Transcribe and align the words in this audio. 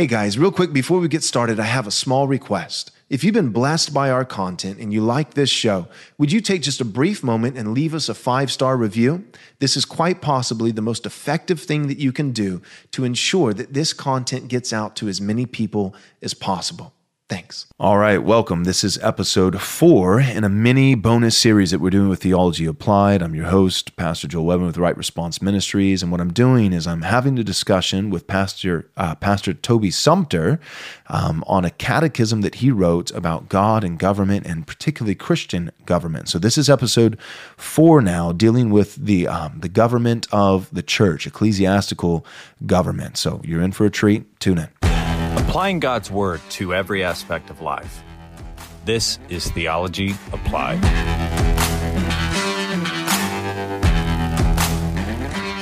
Hey 0.00 0.06
guys, 0.06 0.38
real 0.38 0.50
quick 0.50 0.72
before 0.72 0.98
we 0.98 1.08
get 1.08 1.22
started, 1.22 1.60
I 1.60 1.64
have 1.64 1.86
a 1.86 1.90
small 1.90 2.26
request. 2.26 2.90
If 3.10 3.22
you've 3.22 3.34
been 3.34 3.50
blessed 3.50 3.92
by 3.92 4.08
our 4.10 4.24
content 4.24 4.78
and 4.78 4.94
you 4.94 5.02
like 5.02 5.34
this 5.34 5.50
show, 5.50 5.88
would 6.16 6.32
you 6.32 6.40
take 6.40 6.62
just 6.62 6.80
a 6.80 6.86
brief 6.86 7.22
moment 7.22 7.58
and 7.58 7.74
leave 7.74 7.92
us 7.92 8.08
a 8.08 8.14
five 8.14 8.50
star 8.50 8.78
review? 8.78 9.26
This 9.58 9.76
is 9.76 9.84
quite 9.84 10.22
possibly 10.22 10.72
the 10.72 10.80
most 10.80 11.04
effective 11.04 11.60
thing 11.60 11.88
that 11.88 11.98
you 11.98 12.12
can 12.12 12.32
do 12.32 12.62
to 12.92 13.04
ensure 13.04 13.52
that 13.52 13.74
this 13.74 13.92
content 13.92 14.48
gets 14.48 14.72
out 14.72 14.96
to 14.96 15.08
as 15.08 15.20
many 15.20 15.44
people 15.44 15.94
as 16.22 16.32
possible. 16.32 16.94
Thanks. 17.30 17.66
All 17.78 17.96
right, 17.96 18.20
welcome. 18.20 18.64
This 18.64 18.82
is 18.82 18.98
episode 18.98 19.62
four 19.62 20.20
in 20.20 20.42
a 20.42 20.48
mini 20.48 20.96
bonus 20.96 21.38
series 21.38 21.70
that 21.70 21.78
we're 21.78 21.90
doing 21.90 22.08
with 22.08 22.20
Theology 22.20 22.66
Applied. 22.66 23.22
I'm 23.22 23.36
your 23.36 23.46
host, 23.46 23.94
Pastor 23.94 24.26
Joel 24.26 24.46
Webbon 24.46 24.66
with 24.66 24.76
Right 24.76 24.96
Response 24.96 25.40
Ministries, 25.40 26.02
and 26.02 26.10
what 26.10 26.20
I'm 26.20 26.32
doing 26.32 26.72
is 26.72 26.88
I'm 26.88 27.02
having 27.02 27.38
a 27.38 27.44
discussion 27.44 28.10
with 28.10 28.26
Pastor 28.26 28.90
uh, 28.96 29.14
Pastor 29.14 29.54
Toby 29.54 29.92
Sumpter 29.92 30.58
um, 31.06 31.44
on 31.46 31.64
a 31.64 31.70
catechism 31.70 32.40
that 32.40 32.56
he 32.56 32.72
wrote 32.72 33.12
about 33.12 33.48
God 33.48 33.84
and 33.84 33.96
government, 33.96 34.44
and 34.44 34.66
particularly 34.66 35.14
Christian 35.14 35.70
government. 35.86 36.28
So 36.28 36.40
this 36.40 36.58
is 36.58 36.68
episode 36.68 37.16
four 37.56 38.02
now, 38.02 38.32
dealing 38.32 38.70
with 38.70 38.96
the 38.96 39.28
um, 39.28 39.60
the 39.60 39.68
government 39.68 40.26
of 40.32 40.68
the 40.72 40.82
church, 40.82 41.28
ecclesiastical 41.28 42.26
government. 42.66 43.16
So 43.18 43.40
you're 43.44 43.62
in 43.62 43.70
for 43.70 43.86
a 43.86 43.90
treat. 43.90 44.40
Tune 44.40 44.58
in. 44.58 44.99
Applying 45.36 45.80
God's 45.80 46.10
Word 46.10 46.40
to 46.50 46.74
every 46.74 47.02
aspect 47.04 47.50
of 47.50 47.60
life. 47.60 48.02
This 48.84 49.18
is 49.28 49.50
Theology 49.50 50.14
Applied. 50.32 50.80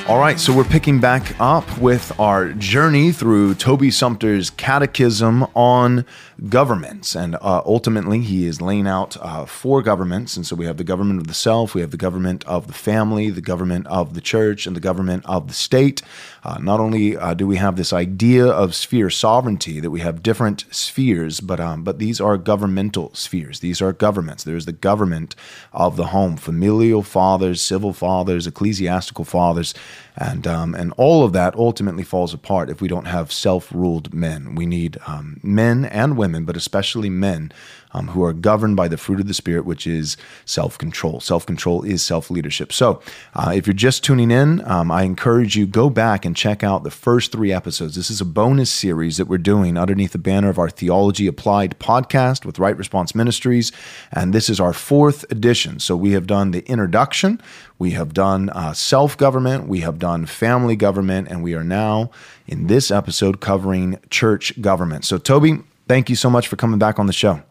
All 0.09 0.19
right, 0.19 0.41
so 0.41 0.57
we're 0.57 0.65
picking 0.65 1.01
back 1.01 1.39
up 1.39 1.79
with 1.79 2.19
our 2.19 2.53
journey 2.55 3.13
through 3.13 3.57
Toby 3.57 3.91
Sumpter's 3.91 4.49
Catechism 4.49 5.43
on 5.55 6.07
governments. 6.47 7.17
And 7.17 7.35
uh, 7.37 7.63
ultimately, 7.67 8.21
he 8.21 8.47
is 8.47 8.61
laying 8.61 8.87
out 8.87 9.17
uh, 9.21 9.45
four 9.45 9.83
governments. 9.83 10.37
And 10.37 10.47
so 10.47 10.55
we 10.55 10.67
have 10.67 10.77
the 10.77 10.85
government 10.85 11.21
of 11.21 11.27
the 11.27 11.35
self, 11.35 11.75
we 11.75 11.81
have 11.81 11.91
the 11.91 11.97
government 11.97 12.45
of 12.45 12.67
the 12.67 12.73
family, 12.73 13.31
the 13.31 13.41
government 13.41 13.87
of 13.89 14.15
the 14.15 14.21
church, 14.21 14.67
and 14.67 14.77
the 14.77 14.81
government 14.81 15.25
of 15.27 15.49
the 15.49 15.55
state. 15.55 16.03
Uh, 16.45 16.59
not 16.59 16.81
only 16.81 17.17
uh, 17.17 17.35
do 17.35 17.47
we 17.47 17.57
have 17.57 17.77
this 17.77 17.93
idea 17.93 18.47
of 18.47 18.75
sphere 18.75 19.11
sovereignty, 19.11 19.81
that 19.81 19.91
we 19.91 20.01
have 20.01 20.23
different 20.23 20.65
spheres, 20.71 21.41
but, 21.41 21.59
um, 21.59 21.83
but 21.83 21.99
these 21.99 22.21
are 22.21 22.39
governmental 22.39 23.13
spheres. 23.15 23.61
These 23.61 23.83
are 23.83 23.93
governments. 23.93 24.45
There's 24.45 24.67
the 24.67 24.73
government 24.73 25.35
of 25.73 25.97
the 25.97 26.07
home, 26.07 26.37
familial 26.37 27.03
fathers, 27.03 27.61
civil 27.61 27.93
fathers, 27.93 28.47
ecclesiastical 28.47 29.25
fathers. 29.25 29.75
And, 30.21 30.49
um, 30.49 30.75
and 30.75 30.93
all 30.97 31.25
of 31.25 31.33
that 31.35 31.55
ultimately 31.55 32.03
falls 32.03 32.35
apart 32.35 32.71
if 32.71 32.81
we 32.81 32.89
don't 32.89 33.05
have 33.05 33.31
self 33.31 33.73
ruled 33.73 34.13
men. 34.13 34.57
We 34.57 34.67
need 34.67 34.99
um, 35.07 35.39
men 35.45 35.85
and 35.85 36.17
women, 36.17 36.45
but 36.45 36.57
especially 36.57 37.09
men, 37.09 37.53
um, 37.93 38.09
who 38.09 38.23
are 38.25 38.33
governed 38.33 38.77
by 38.77 38.89
the 38.89 38.97
fruit 38.97 39.21
of 39.21 39.29
the 39.29 39.35
Spirit, 39.35 39.65
which 39.65 39.87
is 39.87 40.17
self 40.45 40.77
control. 40.79 41.21
Self 41.21 41.47
control 41.47 41.83
is 41.83 42.03
self 42.03 42.31
leadership. 42.31 42.73
So, 42.73 43.01
uh, 43.35 43.53
if 43.55 43.67
you're 43.67 43.75
just 43.75 44.05
tuning 44.05 44.31
in, 44.31 44.65
um, 44.69 44.91
I 44.91 45.03
encourage 45.03 45.57
you 45.57 45.67
go 45.67 45.91
back 45.91 46.25
and 46.25 46.37
check 46.37 46.63
out 46.63 46.85
the 46.85 46.91
first 46.91 47.33
three 47.33 47.53
episodes. 47.53 47.95
This 47.95 48.11
is 48.11 48.21
a 48.21 48.27
bonus 48.27 48.71
series 48.71 49.17
that 49.17 49.27
we're 49.27 49.39
doing 49.39 49.79
underneath 49.79 50.13
the 50.13 50.19
banner 50.19 50.49
of 50.49 50.59
our 50.59 50.71
Theology 50.71 51.27
Applied 51.27 51.79
podcast 51.79 52.45
with 52.45 52.59
Right 52.59 52.77
Response 52.77 53.15
Ministries, 53.15 53.73
and 54.13 54.33
this 54.33 54.49
is 54.49 54.61
our 54.61 54.73
fourth 54.73 55.25
edition. 55.31 55.79
So, 55.79 55.97
we 55.97 56.13
have 56.13 56.27
done 56.27 56.51
the 56.51 56.67
introduction, 56.67 57.41
we 57.79 57.93
have 57.93 58.13
done 58.13 58.51
uh, 58.51 58.73
self 58.73 59.17
government, 59.17 59.69
we 59.69 59.81
have 59.81 59.99
done 59.99 60.27
family 60.27 60.77
government, 60.77 61.29
and 61.29 61.43
we 61.43 61.55
are 61.55 61.65
now 61.65 62.11
in 62.47 62.67
this 62.67 62.91
episode 62.91 63.41
covering 63.41 63.99
church 64.11 64.61
government. 64.61 65.05
So, 65.05 65.19
Toby, 65.19 65.61
thank 65.87 66.11
you 66.11 66.17
so 66.17 66.29
much 66.29 66.49
for 66.49 66.57
coming 66.57 66.79
back 66.79 66.99
on 66.99 67.07
the 67.07 67.13
show. 67.13 67.43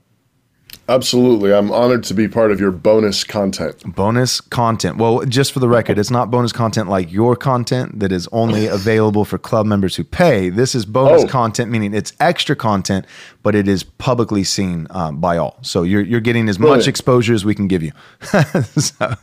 Absolutely. 0.90 1.54
I'm 1.54 1.70
honored 1.70 2.06
to 2.06 2.14
be 2.14 2.30
part 2.30 2.50
of 2.50 2.62
your 2.62 2.72
bonus 2.72 3.26
content. 3.26 3.84
Bonus 3.94 4.40
content. 4.40 4.98
Well, 4.98 5.26
just 5.26 5.52
for 5.52 5.60
the 5.60 5.68
record, 5.68 6.00
it's 6.00 6.10
not 6.10 6.32
bonus 6.32 6.54
content 6.54 6.88
like 6.88 7.12
your 7.12 7.36
content 7.36 8.00
that 8.00 8.14
is 8.14 8.30
only 8.32 8.68
available 8.68 9.26
for 9.26 9.38
club 9.38 9.66
members 9.66 9.98
who 9.98 10.06
pay. 10.06 10.50
This 10.50 10.76
is 10.76 10.86
bonus 10.86 11.24
oh. 11.24 11.28
content, 11.28 11.70
meaning 11.72 11.94
it's 11.94 12.14
extra 12.22 12.56
content, 12.56 13.06
but 13.44 13.54
it 13.54 13.68
is 13.68 13.84
publicly 13.84 14.46
seen 14.46 14.88
um, 14.92 15.20
by 15.20 15.36
all. 15.36 15.58
So 15.62 15.84
you're, 15.84 16.04
you're 16.04 16.22
getting 16.22 16.48
as 16.48 16.58
Brilliant. 16.58 16.80
much 16.80 16.88
exposure 16.88 17.34
as 17.34 17.44
we 17.44 17.54
can 17.54 17.68
give 17.68 17.84
you. 17.84 17.92
so, 18.22 19.14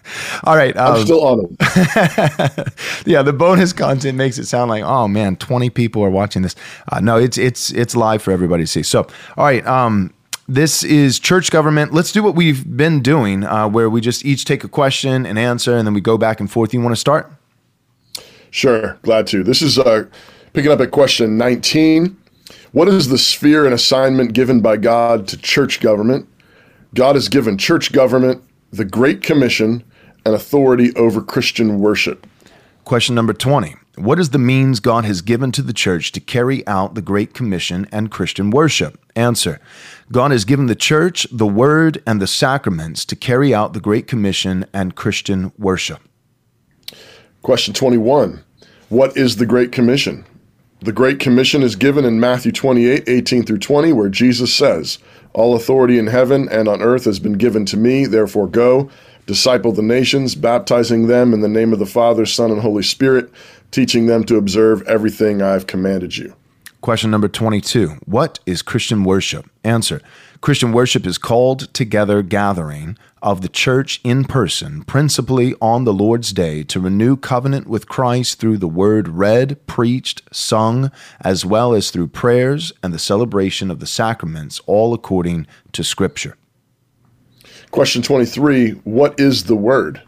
all 0.45 0.57
right. 0.57 0.77
Um, 0.77 0.97
I'm 0.97 1.03
still 1.03 1.25
honored. 1.27 1.57
yeah, 3.07 3.23
the 3.23 3.35
bonus 3.35 3.73
content 3.73 4.19
makes 4.19 4.37
it 4.37 4.45
sound 4.45 4.69
like, 4.69 4.85
oh 4.85 5.09
man, 5.09 5.37
20 5.37 5.71
people 5.71 6.03
are 6.03 6.11
watching 6.11 6.43
this. 6.43 6.55
Uh, 6.93 7.01
no, 7.01 7.17
it's 7.17 7.39
it's 7.39 7.73
it's 7.73 7.97
live 7.97 8.21
for 8.21 8.33
everybody 8.33 8.65
to 8.65 8.67
see. 8.67 8.83
So, 8.83 9.07
all 9.39 9.47
right. 9.47 9.67
Um, 9.67 10.13
this 10.49 10.83
is 10.83 11.19
church 11.19 11.51
government. 11.51 11.93
Let's 11.93 12.13
do 12.13 12.23
what 12.23 12.35
we've 12.35 12.77
been 12.77 13.01
doing, 13.01 13.45
uh, 13.45 13.69
where 13.69 13.89
we 13.89 14.01
just 14.01 14.25
each 14.25 14.45
take 14.45 14.65
a 14.65 14.69
question 14.69 15.25
and 15.25 15.39
answer, 15.39 15.77
and 15.77 15.87
then 15.87 15.95
we 15.95 16.01
go 16.01 16.19
back 16.19 16.41
and 16.41 16.51
forth. 16.51 16.75
You 16.75 16.81
want 16.81 16.93
to 16.93 17.01
start? 17.01 17.33
Sure, 18.51 18.99
glad 19.03 19.27
to. 19.29 19.43
This 19.43 19.63
is 19.63 19.79
uh, 19.79 20.07
picking 20.53 20.71
up 20.71 20.81
at 20.81 20.91
question 20.91 21.39
19. 21.39 22.17
What 22.73 22.89
is 22.89 23.09
the 23.09 23.19
sphere 23.19 23.65
and 23.65 23.75
assignment 23.75 24.33
given 24.33 24.61
by 24.61 24.77
God 24.77 25.27
to 25.29 25.39
church 25.39 25.81
government? 25.81 26.29
God 26.95 27.15
has 27.17 27.29
given 27.29 27.59
church 27.59 27.93
government 27.93 28.43
the 28.73 28.85
Great 28.85 29.23
Commission 29.23 29.83
and 30.27 30.35
authority 30.35 30.95
over 30.95 31.21
Christian 31.23 31.79
worship. 31.79 32.27
Question 32.85 33.15
number 33.15 33.33
20. 33.33 33.77
What 33.97 34.19
is 34.19 34.31
the 34.31 34.39
means 34.39 34.81
God 34.81 35.05
has 35.05 35.23
given 35.23 35.53
to 35.53 35.63
the 35.63 35.73
church 35.73 36.13
to 36.13 36.21
carry 36.21 36.67
out 36.67 36.95
the 36.95 37.03
Great 37.03 37.33
Commission 37.33 37.87
and 37.93 38.11
Christian 38.11 38.51
worship? 38.51 38.99
Answer 39.15 39.61
God 40.15 40.31
has 40.31 40.45
given 40.45 40.67
the 40.67 40.77
church 40.77 41.27
the 41.33 41.45
word 41.45 42.01
and 42.07 42.23
the 42.23 42.29
sacraments 42.29 43.05
to 43.07 43.17
carry 43.17 43.53
out 43.53 43.73
the 43.73 43.81
Great 43.81 44.07
Commission 44.07 44.65
and 44.73 44.95
Christian 44.95 45.51
worship. 45.59 45.99
Question 47.43 47.75
21 47.75 48.45
What 48.91 49.17
is 49.17 49.39
the 49.39 49.45
Great 49.45 49.73
Commission? 49.73 50.25
The 50.83 50.93
Great 50.93 51.19
Commission 51.19 51.65
is 51.65 51.75
given 51.75 52.05
in 52.05 52.21
Matthew 52.21 52.53
28 52.53 53.09
18 53.09 53.45
through 53.45 53.59
20, 53.59 53.93
where 53.93 54.09
Jesus 54.09 54.55
says, 54.55 54.99
All 55.33 55.57
authority 55.57 55.99
in 55.99 56.07
heaven 56.07 56.49
and 56.49 56.69
on 56.69 56.81
earth 56.81 57.07
has 57.07 57.19
been 57.19 57.33
given 57.33 57.67
to 57.67 57.77
me, 57.77 58.07
therefore 58.07 58.47
go, 58.47 58.89
disciple 59.27 59.73
the 59.73 59.83
nations, 59.83 60.37
baptizing 60.37 61.09
them 61.09 61.35
in 61.35 61.41
the 61.41 61.49
name 61.49 61.73
of 61.73 61.81
the 61.81 61.87
Father, 61.87 62.25
Son, 62.25 62.53
and 62.53 62.61
Holy 62.61 62.85
Spirit 62.85 63.33
teaching 63.73 64.07
them 64.07 64.23
to 64.27 64.37
observe 64.37 64.81
everything 64.83 65.43
I've 65.43 65.67
commanded 65.67 66.17
you. 66.17 66.37
Question 66.85 67.11
number 67.11 67.29
22 67.29 67.97
What 68.05 68.41
is 68.45 68.61
Christian 68.61 69.05
worship? 69.05 69.49
Answer 69.65 70.03
Christian 70.43 70.71
worship 70.71 71.07
is 71.07 71.17
called 71.17 71.73
together 71.73 72.21
gathering 72.21 72.99
of 73.23 73.41
the 73.41 73.49
church 73.49 74.03
in 74.05 74.25
person, 74.25 74.83
principally 74.83 75.55
on 75.63 75.85
the 75.85 75.95
Lord's 75.95 76.31
Day, 76.35 76.63
to 76.65 76.81
renew 76.81 77.17
covenant 77.17 77.69
with 77.69 77.89
Christ 77.89 78.39
through 78.39 78.59
the 78.59 78.69
word 78.69 79.09
read, 79.09 79.67
preached, 79.67 80.21
sung, 80.31 80.93
as 81.23 81.47
well 81.47 81.73
as 81.73 81.91
through 81.91 82.09
prayers 82.09 82.71
and 82.83 82.93
the 82.93 82.99
celebration 82.99 83.71
of 83.71 83.81
the 83.81 83.87
sacraments, 83.87 84.61
all 84.67 84.93
according 84.93 85.47
to 85.73 85.83
Scripture. 85.83 86.37
Question 87.71 88.03
23 88.03 88.73
What 88.85 89.19
is 89.19 89.45
the 89.45 89.57
word? 89.57 90.03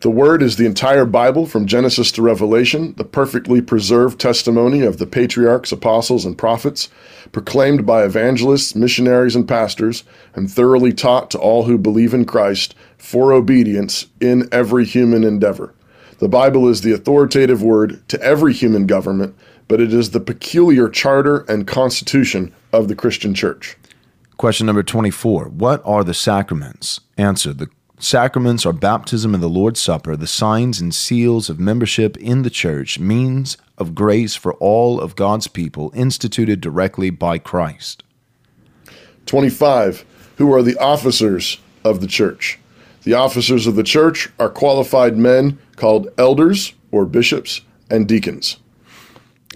The 0.00 0.10
Word 0.10 0.44
is 0.44 0.54
the 0.54 0.66
entire 0.66 1.04
Bible 1.04 1.44
from 1.44 1.66
Genesis 1.66 2.12
to 2.12 2.22
Revelation, 2.22 2.94
the 2.96 3.04
perfectly 3.04 3.60
preserved 3.60 4.20
testimony 4.20 4.82
of 4.82 4.98
the 4.98 5.06
patriarchs, 5.06 5.72
apostles, 5.72 6.24
and 6.24 6.38
prophets, 6.38 6.88
proclaimed 7.32 7.84
by 7.84 8.04
evangelists, 8.04 8.76
missionaries, 8.76 9.34
and 9.34 9.48
pastors, 9.48 10.04
and 10.36 10.48
thoroughly 10.48 10.92
taught 10.92 11.32
to 11.32 11.38
all 11.38 11.64
who 11.64 11.76
believe 11.76 12.14
in 12.14 12.26
Christ 12.26 12.76
for 12.96 13.32
obedience 13.32 14.06
in 14.20 14.48
every 14.52 14.84
human 14.84 15.24
endeavor. 15.24 15.74
The 16.20 16.28
Bible 16.28 16.68
is 16.68 16.82
the 16.82 16.92
authoritative 16.92 17.60
word 17.64 18.08
to 18.08 18.22
every 18.22 18.52
human 18.52 18.86
government, 18.86 19.34
but 19.66 19.80
it 19.80 19.92
is 19.92 20.10
the 20.10 20.20
peculiar 20.20 20.88
charter 20.88 21.38
and 21.48 21.66
constitution 21.66 22.54
of 22.72 22.86
the 22.86 22.94
Christian 22.94 23.34
church. 23.34 23.76
Question 24.36 24.66
number 24.66 24.84
24 24.84 25.46
What 25.46 25.82
are 25.84 26.04
the 26.04 26.14
sacraments? 26.14 27.00
Answer 27.16 27.52
The 27.52 27.68
Sacraments 28.00 28.64
are 28.64 28.72
baptism 28.72 29.34
and 29.34 29.42
the 29.42 29.48
Lord's 29.48 29.80
Supper, 29.80 30.16
the 30.16 30.28
signs 30.28 30.80
and 30.80 30.94
seals 30.94 31.50
of 31.50 31.58
membership 31.58 32.16
in 32.18 32.42
the 32.42 32.50
church, 32.50 33.00
means 33.00 33.56
of 33.76 33.96
grace 33.96 34.36
for 34.36 34.54
all 34.54 35.00
of 35.00 35.16
God's 35.16 35.48
people, 35.48 35.90
instituted 35.96 36.60
directly 36.60 37.10
by 37.10 37.38
Christ. 37.38 38.04
25. 39.26 40.04
Who 40.36 40.54
are 40.54 40.62
the 40.62 40.76
officers 40.78 41.58
of 41.84 42.00
the 42.00 42.06
church? 42.06 42.60
The 43.02 43.14
officers 43.14 43.66
of 43.66 43.74
the 43.74 43.82
church 43.82 44.30
are 44.38 44.48
qualified 44.48 45.16
men 45.16 45.58
called 45.74 46.08
elders 46.18 46.74
or 46.92 47.04
bishops 47.04 47.62
and 47.90 48.06
deacons. 48.06 48.58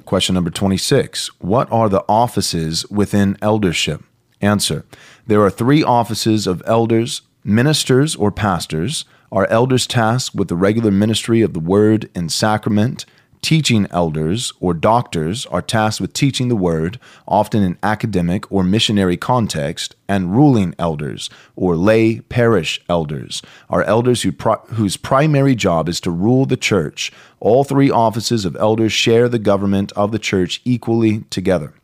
Question 0.05 0.35
number 0.35 0.51
26. 0.51 1.29
What 1.41 1.71
are 1.71 1.89
the 1.89 2.05
offices 2.09 2.91
within 2.91 3.37
eldership? 3.41 4.03
Answer. 4.41 4.85
There 5.29 5.43
are 5.43 5.51
three 5.51 5.85
offices 5.85 6.49
of 6.49 6.61
elders 6.67 7.23
Ministers 7.45 8.15
or 8.15 8.31
pastors 8.31 9.05
are 9.31 9.47
elders 9.47 9.87
tasked 9.87 10.35
with 10.35 10.49
the 10.49 10.57
regular 10.57 10.91
ministry 10.91 11.43
of 11.43 11.55
the 11.55 11.61
word 11.61 12.11
and 12.15 12.31
sacrament, 12.31 13.05
Teaching 13.43 13.89
elders 13.91 14.53
or 14.61 14.73
doctors 14.73 15.47
are 15.47 15.61
tasked 15.61 16.01
with 16.01 16.13
teaching 16.13 16.47
the 16.47 16.55
word, 16.55 17.01
often 17.27 17.65
in 17.65 17.77
academic 17.83 18.51
or 18.53 18.63
missionary 18.63 19.17
context, 19.17 19.97
and 20.09 20.33
ruling 20.33 20.77
elders 20.79 21.29
or 21.57 21.75
lay 21.75 22.21
parish 22.21 22.81
elders 22.89 23.43
are 23.69 23.83
elders 23.83 24.23
who 24.23 24.31
pri- 24.31 24.61
whose 24.69 24.97
primary 24.97 25.57
job 25.57 25.89
is 25.89 26.01
to 26.03 26.11
rule 26.13 26.47
the 26.47 26.57
church. 26.57 27.11
All 27.41 27.65
three 27.65 27.91
offices 27.91 28.45
of 28.45 28.55
elders 28.55 28.93
share 28.93 29.29
the 29.29 29.41
government 29.41 29.91
of 29.97 30.13
the 30.13 30.21
church 30.21 30.61
equally 30.65 31.25
together. 31.29 31.75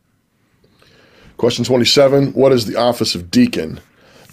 Question 1.35 1.65
27 1.65 2.31
What 2.31 2.53
is 2.53 2.67
the 2.67 2.77
office 2.77 3.15
of 3.15 3.29
deacon? 3.29 3.81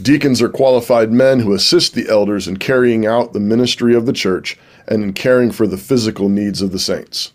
Deacons 0.01 0.43
are 0.43 0.49
qualified 0.51 1.11
men 1.11 1.41
who 1.41 1.55
assist 1.55 1.95
the 1.95 2.09
elders 2.09 2.47
in 2.47 2.59
carrying 2.59 3.07
out 3.07 3.33
the 3.33 3.41
ministry 3.41 3.95
of 3.95 4.05
the 4.05 4.13
church 4.13 4.59
and 4.87 5.03
in 5.03 5.13
caring 5.15 5.51
for 5.51 5.67
the 5.67 5.79
physical 5.79 6.29
needs 6.29 6.61
of 6.61 6.71
the 6.71 6.79
saints. 6.79 7.33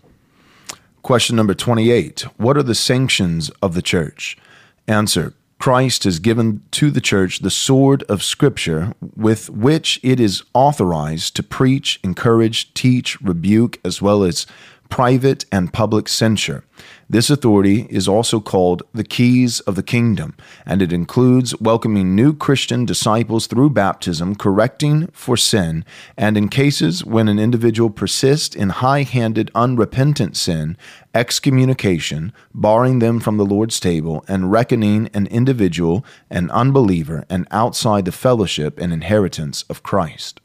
Question 1.02 1.34
number 1.34 1.54
28 1.54 2.20
What 2.36 2.56
are 2.56 2.62
the 2.62 2.76
sanctions 2.76 3.50
of 3.60 3.74
the 3.74 3.82
church? 3.82 4.38
Answer 4.86 5.34
Christ 5.58 6.04
has 6.04 6.20
given 6.20 6.62
to 6.72 6.90
the 6.90 7.00
church 7.00 7.40
the 7.40 7.50
sword 7.50 8.04
of 8.04 8.22
Scripture 8.22 8.94
with 9.16 9.50
which 9.50 9.98
it 10.04 10.20
is 10.20 10.44
authorized 10.54 11.34
to 11.36 11.42
preach, 11.42 11.98
encourage, 12.04 12.72
teach, 12.74 13.20
rebuke, 13.20 13.80
as 13.84 14.00
well 14.00 14.22
as 14.22 14.46
private 14.88 15.44
and 15.50 15.72
public 15.72 16.08
censure. 16.08 16.64
This 17.12 17.28
authority 17.28 17.86
is 17.90 18.08
also 18.08 18.40
called 18.40 18.84
the 18.94 19.04
keys 19.04 19.60
of 19.60 19.74
the 19.74 19.82
kingdom, 19.82 20.34
and 20.64 20.80
it 20.80 20.94
includes 20.94 21.54
welcoming 21.60 22.16
new 22.16 22.34
Christian 22.34 22.86
disciples 22.86 23.46
through 23.46 23.68
baptism, 23.68 24.34
correcting 24.34 25.08
for 25.08 25.36
sin, 25.36 25.84
and 26.16 26.38
in 26.38 26.48
cases 26.48 27.04
when 27.04 27.28
an 27.28 27.38
individual 27.38 27.90
persists 27.90 28.56
in 28.56 28.70
high 28.70 29.02
handed, 29.02 29.50
unrepentant 29.54 30.38
sin, 30.38 30.74
excommunication, 31.14 32.32
barring 32.54 33.00
them 33.00 33.20
from 33.20 33.36
the 33.36 33.44
Lord's 33.44 33.78
table, 33.78 34.24
and 34.26 34.50
reckoning 34.50 35.10
an 35.12 35.26
individual 35.26 36.06
an 36.30 36.48
unbeliever 36.48 37.26
and 37.28 37.46
outside 37.50 38.06
the 38.06 38.10
fellowship 38.10 38.78
and 38.80 38.90
inheritance 38.90 39.64
of 39.68 39.82
Christ. 39.82 40.40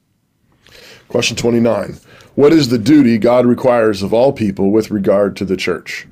Question 1.08 1.38
29. 1.38 1.96
What 2.36 2.52
is 2.52 2.68
the 2.68 2.78
duty 2.78 3.18
God 3.18 3.46
requires 3.46 4.04
of 4.04 4.14
all 4.14 4.34
people 4.34 4.70
with 4.72 4.92
regard 4.92 5.38
to 5.38 5.46
the 5.46 5.56
church? 5.56 6.06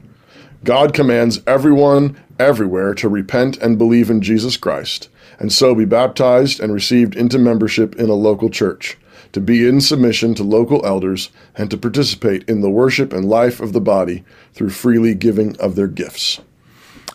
God 0.65 0.95
commands 0.95 1.41
everyone 1.45 2.19
everywhere 2.39 2.95
to 2.95 3.07
repent 3.07 3.55
and 3.57 3.77
believe 3.77 4.09
in 4.09 4.19
Jesus 4.19 4.57
Christ, 4.57 5.09
and 5.37 5.53
so 5.53 5.75
be 5.75 5.85
baptized 5.85 6.59
and 6.59 6.73
received 6.73 7.15
into 7.15 7.37
membership 7.37 7.95
in 7.97 8.09
a 8.09 8.15
local 8.15 8.49
church, 8.49 8.97
to 9.31 9.39
be 9.39 9.67
in 9.67 9.79
submission 9.79 10.33
to 10.33 10.43
local 10.43 10.83
elders, 10.83 11.29
and 11.55 11.69
to 11.69 11.77
participate 11.77 12.49
in 12.49 12.61
the 12.61 12.69
worship 12.71 13.13
and 13.13 13.29
life 13.29 13.59
of 13.59 13.73
the 13.73 13.79
body 13.79 14.23
through 14.53 14.71
freely 14.71 15.13
giving 15.13 15.55
of 15.57 15.75
their 15.75 15.87
gifts. 15.87 16.41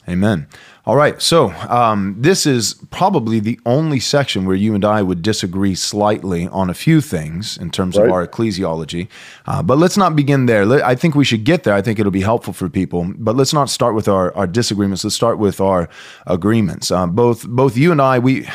Amen. 0.09 0.47
All 0.87 0.97
right, 0.97 1.21
so 1.21 1.51
um, 1.69 2.17
this 2.19 2.47
is 2.47 2.75
probably 2.91 3.39
the 3.39 3.61
only 3.67 4.01
section 4.01 4.47
where 4.47 4.57
you 4.57 4.75
and 4.75 4.83
I 4.83 5.03
would 5.03 5.21
disagree 5.21 5.75
slightly 5.75 6.49
on 6.49 6.71
a 6.71 6.75
few 6.75 7.03
things 7.03 7.59
in 7.59 7.71
terms 7.71 7.99
right. 7.99 8.07
of 8.07 8.13
our 8.13 8.27
ecclesiology. 8.27 9.09
Uh, 9.47 9.63
but 9.63 9.77
let's 9.77 9.99
not 9.99 10.17
begin 10.17 10.47
there. 10.47 10.83
I 10.83 10.95
think 10.95 11.15
we 11.15 11.25
should 11.25 11.45
get 11.45 11.65
there. 11.65 11.75
I 11.75 11.83
think 11.83 11.99
it'll 11.99 12.11
be 12.11 12.23
helpful 12.23 12.55
for 12.55 12.71
people. 12.71 13.13
But 13.19 13.37
let's 13.37 13.53
not 13.53 13.69
start 13.69 13.95
with 13.95 14.09
our, 14.09 14.35
our 14.35 14.47
disagreements. 14.47 15.05
Let's 15.05 15.17
start 15.17 15.39
with 15.39 15.61
our 15.61 15.89
agreements. 16.27 16.91
Uh, 16.91 17.07
both 17.07 17.47
both 17.47 17.77
you 17.77 17.93
and 17.93 18.01
I, 18.01 18.19
we 18.19 18.49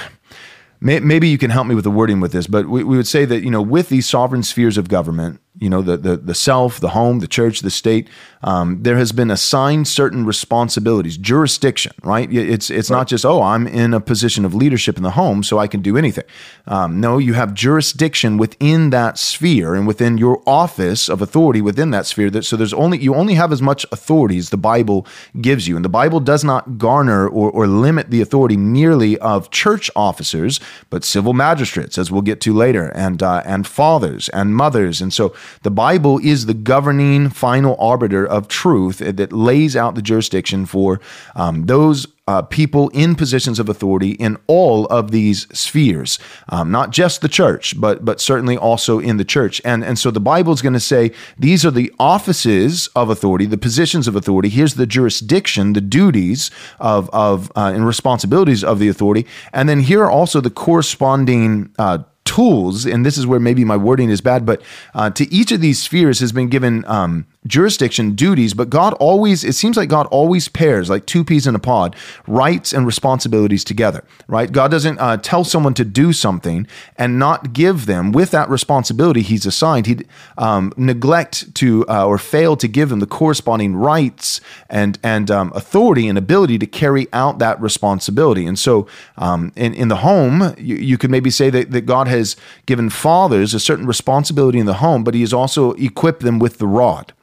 maybe 0.81 1.29
you 1.29 1.37
can 1.37 1.51
help 1.51 1.67
me 1.67 1.75
with 1.75 1.83
the 1.83 1.91
wording 1.91 2.21
with 2.21 2.31
this, 2.31 2.47
but 2.47 2.67
we, 2.67 2.83
we 2.83 2.97
would 2.97 3.07
say 3.07 3.25
that 3.25 3.43
you 3.43 3.51
know 3.51 3.61
with 3.61 3.89
these 3.89 4.07
sovereign 4.07 4.43
spheres 4.43 4.77
of 4.77 4.89
government, 4.89 5.41
you 5.59 5.69
know 5.69 5.81
the 5.81 5.97
the, 5.97 6.17
the 6.17 6.35
self, 6.35 6.79
the 6.79 6.89
home, 6.89 7.19
the 7.19 7.27
church, 7.27 7.61
the 7.61 7.69
state, 7.69 8.09
um, 8.43 8.83
there 8.83 8.97
has 8.97 9.11
been 9.11 9.31
assigned 9.31 9.87
certain 9.87 10.25
responsibilities, 10.25 11.17
jurisdiction. 11.17 11.93
Right? 12.03 12.31
It's 12.31 12.69
it's 12.69 12.89
right. 12.89 12.97
not 12.97 13.07
just 13.07 13.25
oh 13.25 13.41
I'm 13.41 13.67
in 13.67 13.93
a 13.93 14.01
position 14.01 14.45
of 14.45 14.53
leadership 14.53 14.97
in 14.97 15.03
the 15.03 15.11
home, 15.11 15.43
so 15.43 15.57
I 15.57 15.67
can 15.67 15.81
do 15.81 15.97
anything. 15.97 16.25
Um, 16.67 16.99
no, 16.99 17.17
you 17.17 17.33
have 17.33 17.53
jurisdiction 17.53 18.37
within 18.37 18.89
that 18.89 19.17
sphere 19.17 19.75
and 19.75 19.87
within 19.87 20.17
your 20.17 20.41
office 20.45 21.09
of 21.09 21.21
authority 21.21 21.61
within 21.61 21.91
that 21.91 22.05
sphere. 22.05 22.29
That 22.29 22.43
so 22.43 22.57
there's 22.57 22.73
only 22.73 22.99
you 22.99 23.15
only 23.15 23.35
have 23.35 23.51
as 23.51 23.61
much 23.61 23.85
authority 23.91 24.37
as 24.37 24.49
the 24.49 24.57
Bible 24.57 25.07
gives 25.39 25.67
you, 25.67 25.75
and 25.75 25.85
the 25.85 25.89
Bible 25.89 26.19
does 26.19 26.43
not 26.43 26.77
garner 26.77 27.27
or, 27.27 27.49
or 27.49 27.67
limit 27.67 28.11
the 28.11 28.21
authority 28.21 28.57
merely 28.57 29.17
of 29.19 29.51
church 29.51 29.89
officers, 29.95 30.59
but 30.89 31.03
civil 31.03 31.33
magistrates, 31.33 31.97
as 31.97 32.11
we'll 32.11 32.21
get 32.21 32.41
to 32.41 32.53
later, 32.53 32.89
and 32.89 33.23
uh, 33.23 33.41
and 33.45 33.65
fathers 33.65 34.29
and 34.29 34.55
mothers, 34.55 35.01
and 35.01 35.13
so 35.13 35.33
the 35.63 35.71
Bible 35.71 36.19
is 36.23 36.45
the 36.45 36.53
governing 36.53 37.29
final 37.29 37.75
arbiter 37.79 38.25
of 38.25 38.47
truth 38.47 38.99
that 38.99 39.33
lays 39.33 39.75
out 39.75 39.95
the 39.95 40.01
jurisdiction 40.01 40.65
for 40.65 40.99
um, 41.35 41.65
those 41.65 42.07
uh, 42.27 42.41
people 42.41 42.89
in 42.89 43.15
positions 43.15 43.59
of 43.59 43.69
authority 43.69 44.11
in 44.11 44.37
all 44.47 44.87
of 44.87 45.11
these 45.11 45.47
spheres, 45.55 46.17
um, 46.49 46.71
not 46.71 46.89
just 46.89 47.21
the 47.21 47.29
church, 47.29 47.79
but 47.79 48.03
but 48.03 48.19
certainly 48.19 48.57
also 48.57 48.99
in 48.99 49.17
the 49.17 49.25
church. 49.25 49.61
And 49.63 49.83
and 49.83 49.99
so 49.99 50.09
the 50.09 50.19
Bible 50.19 50.51
is 50.51 50.61
going 50.61 50.73
to 50.73 50.79
say 50.79 51.11
these 51.37 51.65
are 51.65 51.71
the 51.71 51.93
offices 51.99 52.87
of 52.95 53.09
authority, 53.09 53.45
the 53.45 53.57
positions 53.57 54.07
of 54.07 54.15
authority. 54.15 54.49
Here's 54.49 54.73
the 54.73 54.87
jurisdiction, 54.87 55.73
the 55.73 55.81
duties 55.81 56.49
of 56.79 57.09
of 57.11 57.51
uh, 57.55 57.71
and 57.75 57.85
responsibilities 57.85 58.63
of 58.63 58.79
the 58.79 58.87
authority, 58.87 59.27
and 59.53 59.69
then 59.69 59.81
here 59.81 60.03
are 60.03 60.11
also 60.11 60.41
the 60.41 60.49
corresponding. 60.49 61.73
Uh, 61.77 61.99
tools, 62.25 62.85
and 62.85 63.05
this 63.05 63.17
is 63.17 63.25
where 63.25 63.39
maybe 63.39 63.63
my 63.63 63.77
wording 63.77 64.09
is 64.09 64.19
bad, 64.19 64.45
but 64.45 64.61
uh, 64.93 65.09
to 65.11 65.33
each 65.33 65.51
of 65.51 65.61
these 65.61 65.81
spheres 65.81 66.19
has 66.19 66.31
been 66.31 66.49
given 66.49 66.83
um, 66.85 67.25
jurisdiction, 67.47 68.15
duties, 68.15 68.53
but 68.53 68.69
God 68.69 68.93
always, 68.93 69.43
it 69.43 69.53
seems 69.53 69.77
like 69.77 69.89
God 69.89 70.07
always 70.07 70.47
pairs, 70.47 70.89
like 70.89 71.05
two 71.05 71.23
peas 71.23 71.47
in 71.47 71.55
a 71.55 71.59
pod, 71.59 71.95
rights 72.27 72.73
and 72.73 72.85
responsibilities 72.85 73.63
together, 73.63 74.03
right? 74.27 74.51
God 74.51 74.71
doesn't 74.71 74.99
uh, 74.99 75.17
tell 75.17 75.43
someone 75.43 75.73
to 75.75 75.85
do 75.85 76.13
something 76.13 76.67
and 76.97 77.19
not 77.19 77.53
give 77.53 77.85
them 77.85 78.11
with 78.11 78.31
that 78.31 78.49
responsibility 78.49 79.21
he's 79.21 79.45
assigned. 79.45 79.85
He'd 79.85 80.07
um, 80.37 80.73
neglect 80.77 81.53
to 81.55 81.85
uh, 81.87 82.05
or 82.05 82.17
fail 82.17 82.55
to 82.57 82.67
give 82.67 82.89
them 82.89 82.99
the 82.99 83.07
corresponding 83.07 83.75
rights 83.75 84.41
and, 84.69 84.97
and 85.03 85.29
um, 85.29 85.51
authority 85.55 86.07
and 86.07 86.17
ability 86.17 86.57
to 86.59 86.65
carry 86.65 87.07
out 87.13 87.39
that 87.39 87.59
responsibility. 87.61 88.45
And 88.45 88.57
so 88.57 88.87
um, 89.17 89.51
in, 89.55 89.73
in 89.73 89.87
the 89.87 89.97
home, 89.97 90.55
you, 90.57 90.75
you 90.75 90.97
could 90.97 91.11
maybe 91.11 91.29
say 91.29 91.49
that, 91.49 91.71
that 91.71 91.81
God 91.81 92.07
has 92.07 92.35
given 92.65 92.89
fathers 92.89 93.53
a 93.53 93.59
certain 93.59 93.85
responsibility 93.85 94.59
in 94.59 94.65
the 94.65 94.75
home, 94.75 95.03
but 95.03 95.13
he 95.13 95.21
has 95.21 95.33
also 95.33 95.73
equipped 95.73 96.21
them 96.21 96.39
with 96.39 96.57
the 96.57 96.67
rod. 96.67 97.13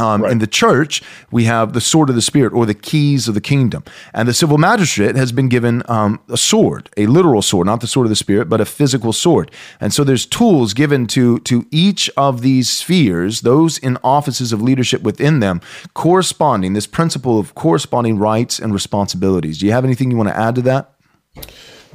Um, 0.00 0.22
right. 0.22 0.32
In 0.32 0.38
the 0.38 0.46
church, 0.46 1.02
we 1.30 1.44
have 1.44 1.74
the 1.74 1.80
sword 1.80 2.08
of 2.08 2.14
the 2.14 2.22
Spirit 2.22 2.54
or 2.54 2.64
the 2.64 2.74
keys 2.74 3.28
of 3.28 3.34
the 3.34 3.40
kingdom. 3.40 3.84
And 4.14 4.26
the 4.26 4.32
civil 4.32 4.56
magistrate 4.56 5.14
has 5.14 5.30
been 5.30 5.48
given 5.48 5.82
um, 5.88 6.20
a 6.28 6.38
sword, 6.38 6.88
a 6.96 7.06
literal 7.06 7.42
sword, 7.42 7.66
not 7.66 7.82
the 7.82 7.86
sword 7.86 8.06
of 8.06 8.08
the 8.08 8.16
Spirit, 8.16 8.48
but 8.48 8.62
a 8.62 8.64
physical 8.64 9.12
sword. 9.12 9.50
And 9.78 9.92
so 9.92 10.02
there's 10.02 10.24
tools 10.24 10.72
given 10.72 11.06
to, 11.08 11.40
to 11.40 11.66
each 11.70 12.10
of 12.16 12.40
these 12.40 12.70
spheres, 12.70 13.42
those 13.42 13.76
in 13.76 13.98
offices 14.02 14.52
of 14.54 14.62
leadership 14.62 15.02
within 15.02 15.40
them, 15.40 15.60
corresponding, 15.92 16.72
this 16.72 16.86
principle 16.86 17.38
of 17.38 17.54
corresponding 17.54 18.18
rights 18.18 18.58
and 18.58 18.72
responsibilities. 18.72 19.58
Do 19.58 19.66
you 19.66 19.72
have 19.72 19.84
anything 19.84 20.10
you 20.10 20.16
want 20.16 20.30
to 20.30 20.36
add 20.36 20.54
to 20.54 20.62
that? 20.62 20.94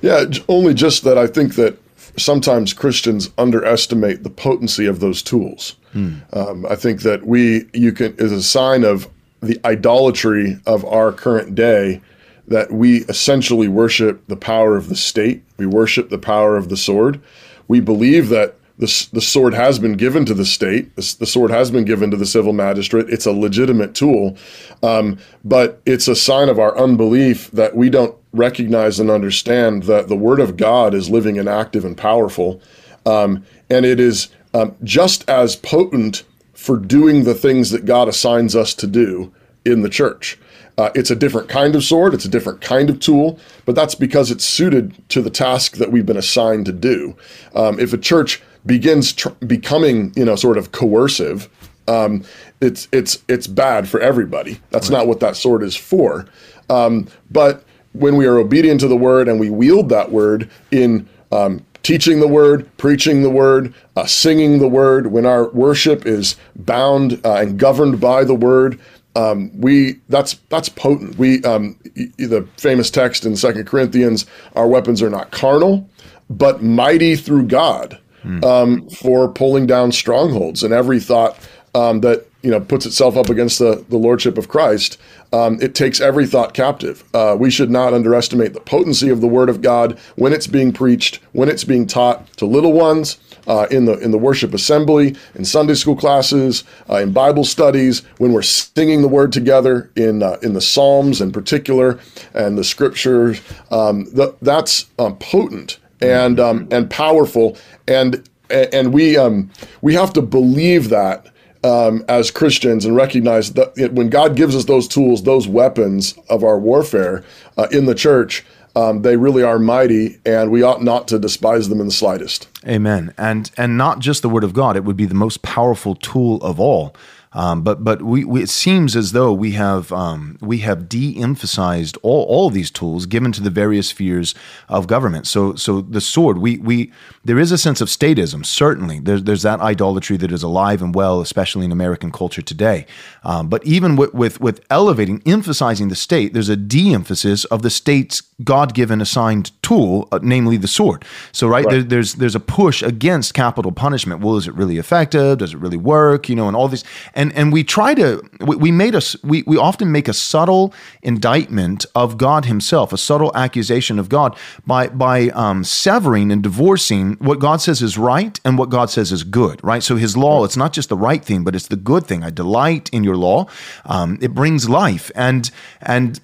Yeah, 0.02 0.26
only 0.48 0.76
just 0.76 1.04
that 1.06 1.18
I 1.18 1.26
think 1.26 1.56
that 1.56 1.80
sometimes 2.18 2.74
Christians 2.74 3.30
underestimate 3.38 4.24
the 4.24 4.30
potency 4.30 4.86
of 4.86 5.00
those 5.00 5.22
tools. 5.22 5.76
Mm. 5.94 6.22
Um, 6.36 6.66
I 6.66 6.76
think 6.76 7.02
that 7.02 7.26
we 7.26 7.68
you 7.74 7.92
can 7.92 8.16
is 8.18 8.32
a 8.32 8.44
sign 8.44 8.84
of 8.84 9.08
the 9.42 9.60
idolatry 9.66 10.60
of 10.66 10.84
our 10.86 11.12
current 11.12 11.56
day 11.56 12.02
that 12.48 12.72
we 12.72 13.00
essentially 13.06 13.68
worship 13.68 14.26
the 14.28 14.36
power 14.36 14.76
of 14.76 14.90
the 14.90 14.96
state. 14.96 15.44
We 15.58 15.66
worship 15.66 16.10
the 16.10 16.18
power 16.18 16.58
of 16.58 16.70
the 16.70 16.78
sword. 16.78 17.20
We 17.68 17.80
believe 17.80 18.30
that 18.30 18.56
the, 18.77 19.08
the 19.13 19.22
sword 19.22 19.53
has 19.53 19.79
been 19.79 19.94
given 19.94 20.25
to 20.25 20.34
the 20.34 20.46
state. 20.46 20.96
The, 20.96 21.15
the 21.20 21.25
sword 21.25 21.51
has 21.51 21.72
been 21.72 21.86
given 21.86 22.12
to 22.12 22.17
the 22.17 22.25
civil 22.25 22.53
magistrate. 22.53 23.10
It's 23.10 23.25
a 23.25 23.32
legitimate 23.32 23.96
tool, 23.96 24.38
um, 24.84 25.17
but 25.44 25.82
it's 25.86 26.08
a 26.08 26.15
sign 26.15 26.50
of 26.50 26.60
our 26.60 26.77
unbelief 26.77 27.50
that 27.51 27.75
we 27.75 27.89
don't 27.89 28.15
recognize 28.34 29.00
and 29.00 29.10
understand 29.10 29.84
that 29.84 30.10
the 30.10 30.17
Word 30.17 30.39
of 30.39 30.58
God 30.58 30.94
is 30.94 31.10
living 31.10 31.39
and 31.39 31.48
active 31.48 31.86
and 31.86 31.96
powerful, 31.96 32.62
um, 33.05 33.46
and 33.70 33.86
it 33.86 34.00
is 34.00 34.29
um, 34.53 34.75
just 34.84 35.27
as 35.29 35.55
potent 35.55 36.24
for 36.53 36.77
doing 36.77 37.24
the 37.24 37.36
things 37.36 37.72
that 37.72 37.86
God 37.86 38.08
assigns 38.08 38.55
us 38.55 38.74
to 38.75 38.88
do 38.88 39.34
in 39.65 39.82
the 39.82 39.89
church. 39.89 40.38
Uh, 40.77 40.89
it's 40.94 41.10
a 41.10 41.15
different 41.15 41.48
kind 41.48 41.75
of 41.75 41.84
sword, 41.84 42.13
it's 42.13 42.25
a 42.25 42.29
different 42.29 42.60
kind 42.60 42.89
of 42.89 43.00
tool, 43.00 43.39
but 43.65 43.75
that's 43.75 43.96
because 43.96 44.29
it's 44.32 44.44
suited 44.44 44.94
to 45.10 45.22
the 45.22 45.29
task 45.29 45.77
that 45.77 45.91
we've 45.91 46.05
been 46.05 46.17
assigned 46.17 46.65
to 46.65 46.74
do. 46.74 47.15
Um, 47.53 47.79
if 47.79 47.94
a 47.94 47.98
church 47.98 48.41
begins 48.66 49.14
tr- 49.14 49.30
becoming, 49.46 50.14
you 50.16 50.26
know, 50.26 50.36
sort 50.36 50.58
of 50.58 50.72
coercive, 50.72 51.50
um, 51.88 52.24
it's 52.62 52.88
it's 52.92 53.24
it's 53.28 53.48
bad 53.48 53.88
for 53.88 54.00
everybody. 54.00 54.60
That's 54.72 54.90
right. 54.90 55.00
not 55.00 55.08
what 55.08 55.20
that 55.20 55.36
sword 55.36 55.64
is 55.64 55.76
for. 55.76 56.26
Um, 56.70 57.08
but 57.30 57.64
when 57.94 58.16
we 58.16 58.26
are 58.26 58.38
obedient 58.38 58.80
to 58.82 58.88
the 58.88 58.96
word 58.98 59.28
and 59.28 59.40
we 59.40 59.50
wield 59.50 59.90
that 59.90 60.12
word 60.12 60.50
in 60.72 61.08
um, 61.32 61.64
teaching 61.84 62.20
the 62.20 62.28
word, 62.28 62.70
preaching 62.78 63.22
the 63.22 63.30
word, 63.30 63.74
uh, 63.96 64.06
singing 64.06 64.60
the 64.60 64.68
word, 64.68 65.08
when 65.08 65.26
our 65.26 65.50
worship 65.52 66.06
is 66.06 66.36
bound 66.56 67.22
uh, 67.24 67.36
and 67.36 67.60
governed 67.60 68.02
by 68.02 68.24
the 68.24 68.36
word, 68.36 68.80
um, 69.16 69.52
we 69.62 70.00
that's 70.10 70.34
that's 70.50 70.70
potent. 70.70 71.18
We 71.18 71.44
um, 71.44 71.78
the 72.18 72.48
famous 72.58 72.90
text 72.90 73.26
in 73.26 73.36
Second 73.36 73.68
Corinthians: 73.68 74.26
"Our 74.56 74.68
weapons 74.68 75.02
are 75.02 75.10
not 75.10 75.32
carnal, 75.32 75.88
but 76.30 76.64
mighty 76.64 77.16
through 77.16 77.46
God 77.46 78.00
um, 78.44 78.89
for 78.89 79.27
pulling 79.27 79.65
down 79.65 79.91
strongholds." 79.91 80.63
And 80.63 80.74
every 80.74 81.00
thought 81.00 81.38
um, 81.74 82.01
that 82.01 82.25
you 82.41 82.51
know 82.51 82.60
puts 82.60 82.86
itself 82.86 83.17
up 83.17 83.29
against 83.29 83.60
the 83.60 83.84
the 83.89 83.98
lordship 83.98 84.38
of 84.38 84.48
Christ, 84.48 84.98
um, 85.34 85.60
it 85.62 85.75
takes 85.75 86.00
every 86.00 86.25
thought 86.25 86.53
captive. 86.53 87.03
Uh, 87.13 87.36
we 87.38 87.51
should 87.51 87.70
not 87.70 87.94
underestimate 87.94 88.53
the 88.53 88.62
potency 88.62 89.10
of 89.10 89.22
the 89.22 89.27
Word 89.27 89.50
of 89.50 89.62
God 89.62 90.00
when 90.15 90.32
it's 90.32 90.48
being 90.48 90.72
preached, 90.72 91.20
when 91.34 91.50
it's 91.50 91.63
being 91.63 91.88
taught 91.88 92.32
to 92.38 92.46
little 92.46 92.74
ones 92.74 93.17
uh, 93.48 93.67
in 93.72 93.86
the 93.86 93.98
in 94.00 94.12
the 94.12 94.17
worship 94.17 94.53
assembly, 94.53 95.15
in 95.36 95.46
Sunday 95.46 95.74
school 95.74 95.96
classes, 95.96 96.63
uh, 96.89 96.96
in 96.96 97.12
Bible 97.12 97.44
studies, 97.44 98.03
when 98.17 98.32
we're 98.32 98.41
singing 98.41 99.01
the 99.01 99.08
Word 99.08 99.32
together 99.32 99.91
in 99.96 100.24
uh, 100.24 100.38
in 100.41 100.53
the 100.53 100.62
Psalms 100.62 101.22
in 101.22 101.32
particular, 101.32 102.00
and 102.34 102.58
the 102.58 102.63
Scriptures. 102.63 103.41
Um, 103.72 104.05
the, 104.13 104.36
that's 104.41 104.86
um, 105.00 105.17
potent 105.17 105.79
and 106.01 106.39
um, 106.39 106.67
and 106.72 106.89
powerful, 106.89 107.58
and 107.88 108.27
and 108.50 108.94
we 108.94 109.18
um, 109.18 109.50
we 109.82 109.94
have 109.94 110.13
to 110.13 110.22
believe 110.22 110.89
that. 110.89 111.27
Um, 111.63 112.06
as 112.08 112.30
Christians 112.30 112.86
and 112.86 112.96
recognize 112.96 113.54
that 113.54 113.92
when 113.92 114.08
God 114.12 114.36
gives 114.36 114.56
us 114.56 114.65
those 114.65 114.88
tools, 114.88 115.24
those 115.24 115.48
weapons 115.48 116.13
of 116.30 116.44
our 116.44 116.60
warfare 116.60 117.24
uh, 117.58 117.65
in 117.72 117.88
the 117.88 117.96
church, 117.96 118.46
um, 118.75 119.01
they 119.01 119.18
really 119.18 119.42
are 119.42 119.58
mighty, 119.58 120.20
and 120.27 120.51
we 120.51 120.62
ought 120.62 120.84
not 120.84 121.08
to 121.08 121.18
despise 121.18 121.68
them 121.68 121.80
in 121.80 121.88
the 121.88 121.92
slightest. 121.92 122.48
Amen. 122.68 123.14
And 123.18 123.52
and 123.58 123.78
not 123.78 124.00
just 124.00 124.22
the 124.22 124.30
word 124.30 124.44
of 124.44 124.54
God; 124.54 124.76
it 124.76 124.84
would 124.84 124.98
be 124.98 125.06
the 125.06 125.14
most 125.16 125.42
powerful 125.42 125.96
tool 125.96 126.38
of 126.42 126.60
all. 126.60 126.96
Um, 127.34 127.64
but 127.64 127.84
but 127.84 128.02
we, 128.02 128.24
we, 128.24 128.44
it 128.44 128.50
seems 128.50 128.96
as 128.96 129.12
though 129.12 129.34
we 129.34 129.52
have 129.52 129.92
um, 129.92 130.38
we 130.40 130.60
have 130.60 130.88
de-emphasized 130.88 131.98
all, 132.02 132.24
all 132.24 132.50
these 132.50 132.72
tools 132.72 133.06
given 133.06 133.34
to 133.34 133.42
the 133.44 133.50
various 133.50 133.90
spheres 133.90 134.34
of 134.70 134.88
government. 134.88 135.28
So 135.28 135.54
so 135.56 135.82
the 135.82 136.00
sword 136.00 136.38
we 136.38 136.60
we 136.60 136.94
there 137.26 137.38
is 137.38 137.52
a 137.52 137.58
sense 137.58 137.82
of 137.82 137.90
statism 137.90 138.46
certainly. 138.46 139.02
There's 139.02 139.24
there's 139.24 139.42
that 139.42 139.60
idolatry 139.60 140.16
that 140.16 140.32
is 140.32 140.44
alive 140.44 140.82
and 140.82 140.96
well, 140.96 141.20
especially 141.20 141.66
in 141.66 141.74
American 141.74 142.10
culture 142.10 142.42
today. 142.42 142.86
Um, 143.26 143.50
but 143.50 143.66
even 143.66 143.98
with, 143.98 144.14
with 144.14 144.40
with 144.40 144.64
elevating, 144.70 145.22
emphasizing 145.26 145.90
the 145.90 145.96
state, 145.96 146.32
there's 146.34 146.48
a 146.48 146.56
de-emphasis 146.56 147.44
of 147.46 147.64
the 147.64 147.70
state's 147.70 148.22
God-given 148.46 149.02
assigned 149.02 149.52
tool, 149.62 150.08
uh, 150.14 150.20
namely 150.22 150.56
the 150.56 150.70
sword. 150.70 151.04
So 151.34 151.48
right, 151.50 151.66
Right. 151.66 151.72
There, 151.72 151.84
there's 151.84 152.14
there's 152.16 152.36
a 152.36 152.40
push 152.56 152.82
against 152.82 153.34
capital 153.34 153.74
punishment. 153.74 154.22
Well, 154.22 154.38
is 154.38 154.48
it 154.48 154.56
really 154.56 154.78
effective? 154.78 155.40
Does 155.40 155.54
it 155.54 155.58
really 155.58 155.76
work? 155.76 156.30
You 156.30 156.38
know, 156.38 156.48
and 156.48 156.56
all 156.56 156.70
these 156.70 156.86
and 157.14 157.34
and 157.34 157.52
we 157.52 157.66
try 157.66 157.94
to 157.96 158.24
we, 158.40 158.56
we 158.56 158.72
made 158.72 158.96
us 158.96 159.22
we 159.24 159.44
we 159.46 159.58
often 159.58 159.92
make 159.92 160.08
a 160.08 160.14
subtle 160.14 160.74
indictment 161.02 161.86
of 161.96 162.18
God 162.18 162.46
Himself, 162.46 162.94
a 162.94 162.98
subtle 162.98 163.34
accusation 163.36 164.00
of 164.00 164.08
God 164.08 164.38
by 164.66 164.88
by 164.88 165.28
um, 165.32 165.66
severing 165.66 166.32
and 166.32 166.42
divorcing 166.42 167.16
what 167.16 167.40
God 167.40 167.60
says 167.60 167.82
is 167.82 167.98
right 167.98 168.40
and 168.46 168.58
what 168.58 168.70
God 168.70 168.90
says 168.90 169.12
is 169.12 169.26
good. 169.26 169.62
Right. 169.62 169.84
So 169.84 169.98
His 169.98 170.16
law, 170.16 170.46
it's 170.46 170.56
not 170.56 170.72
just 170.72 170.88
the 170.88 170.98
right 170.98 171.26
thing, 171.26 171.44
but 171.44 171.56
it's 171.56 171.68
the 171.68 171.76
good 171.76 172.08
thing. 172.08 172.24
I 172.24 172.30
delight 172.30 172.90
in 172.94 173.04
Your 173.04 173.18
law. 173.18 173.48
Um, 173.84 174.18
it 174.22 174.34
brings 174.34 174.70
life 174.70 175.12
and 175.14 175.52
and 175.82 176.22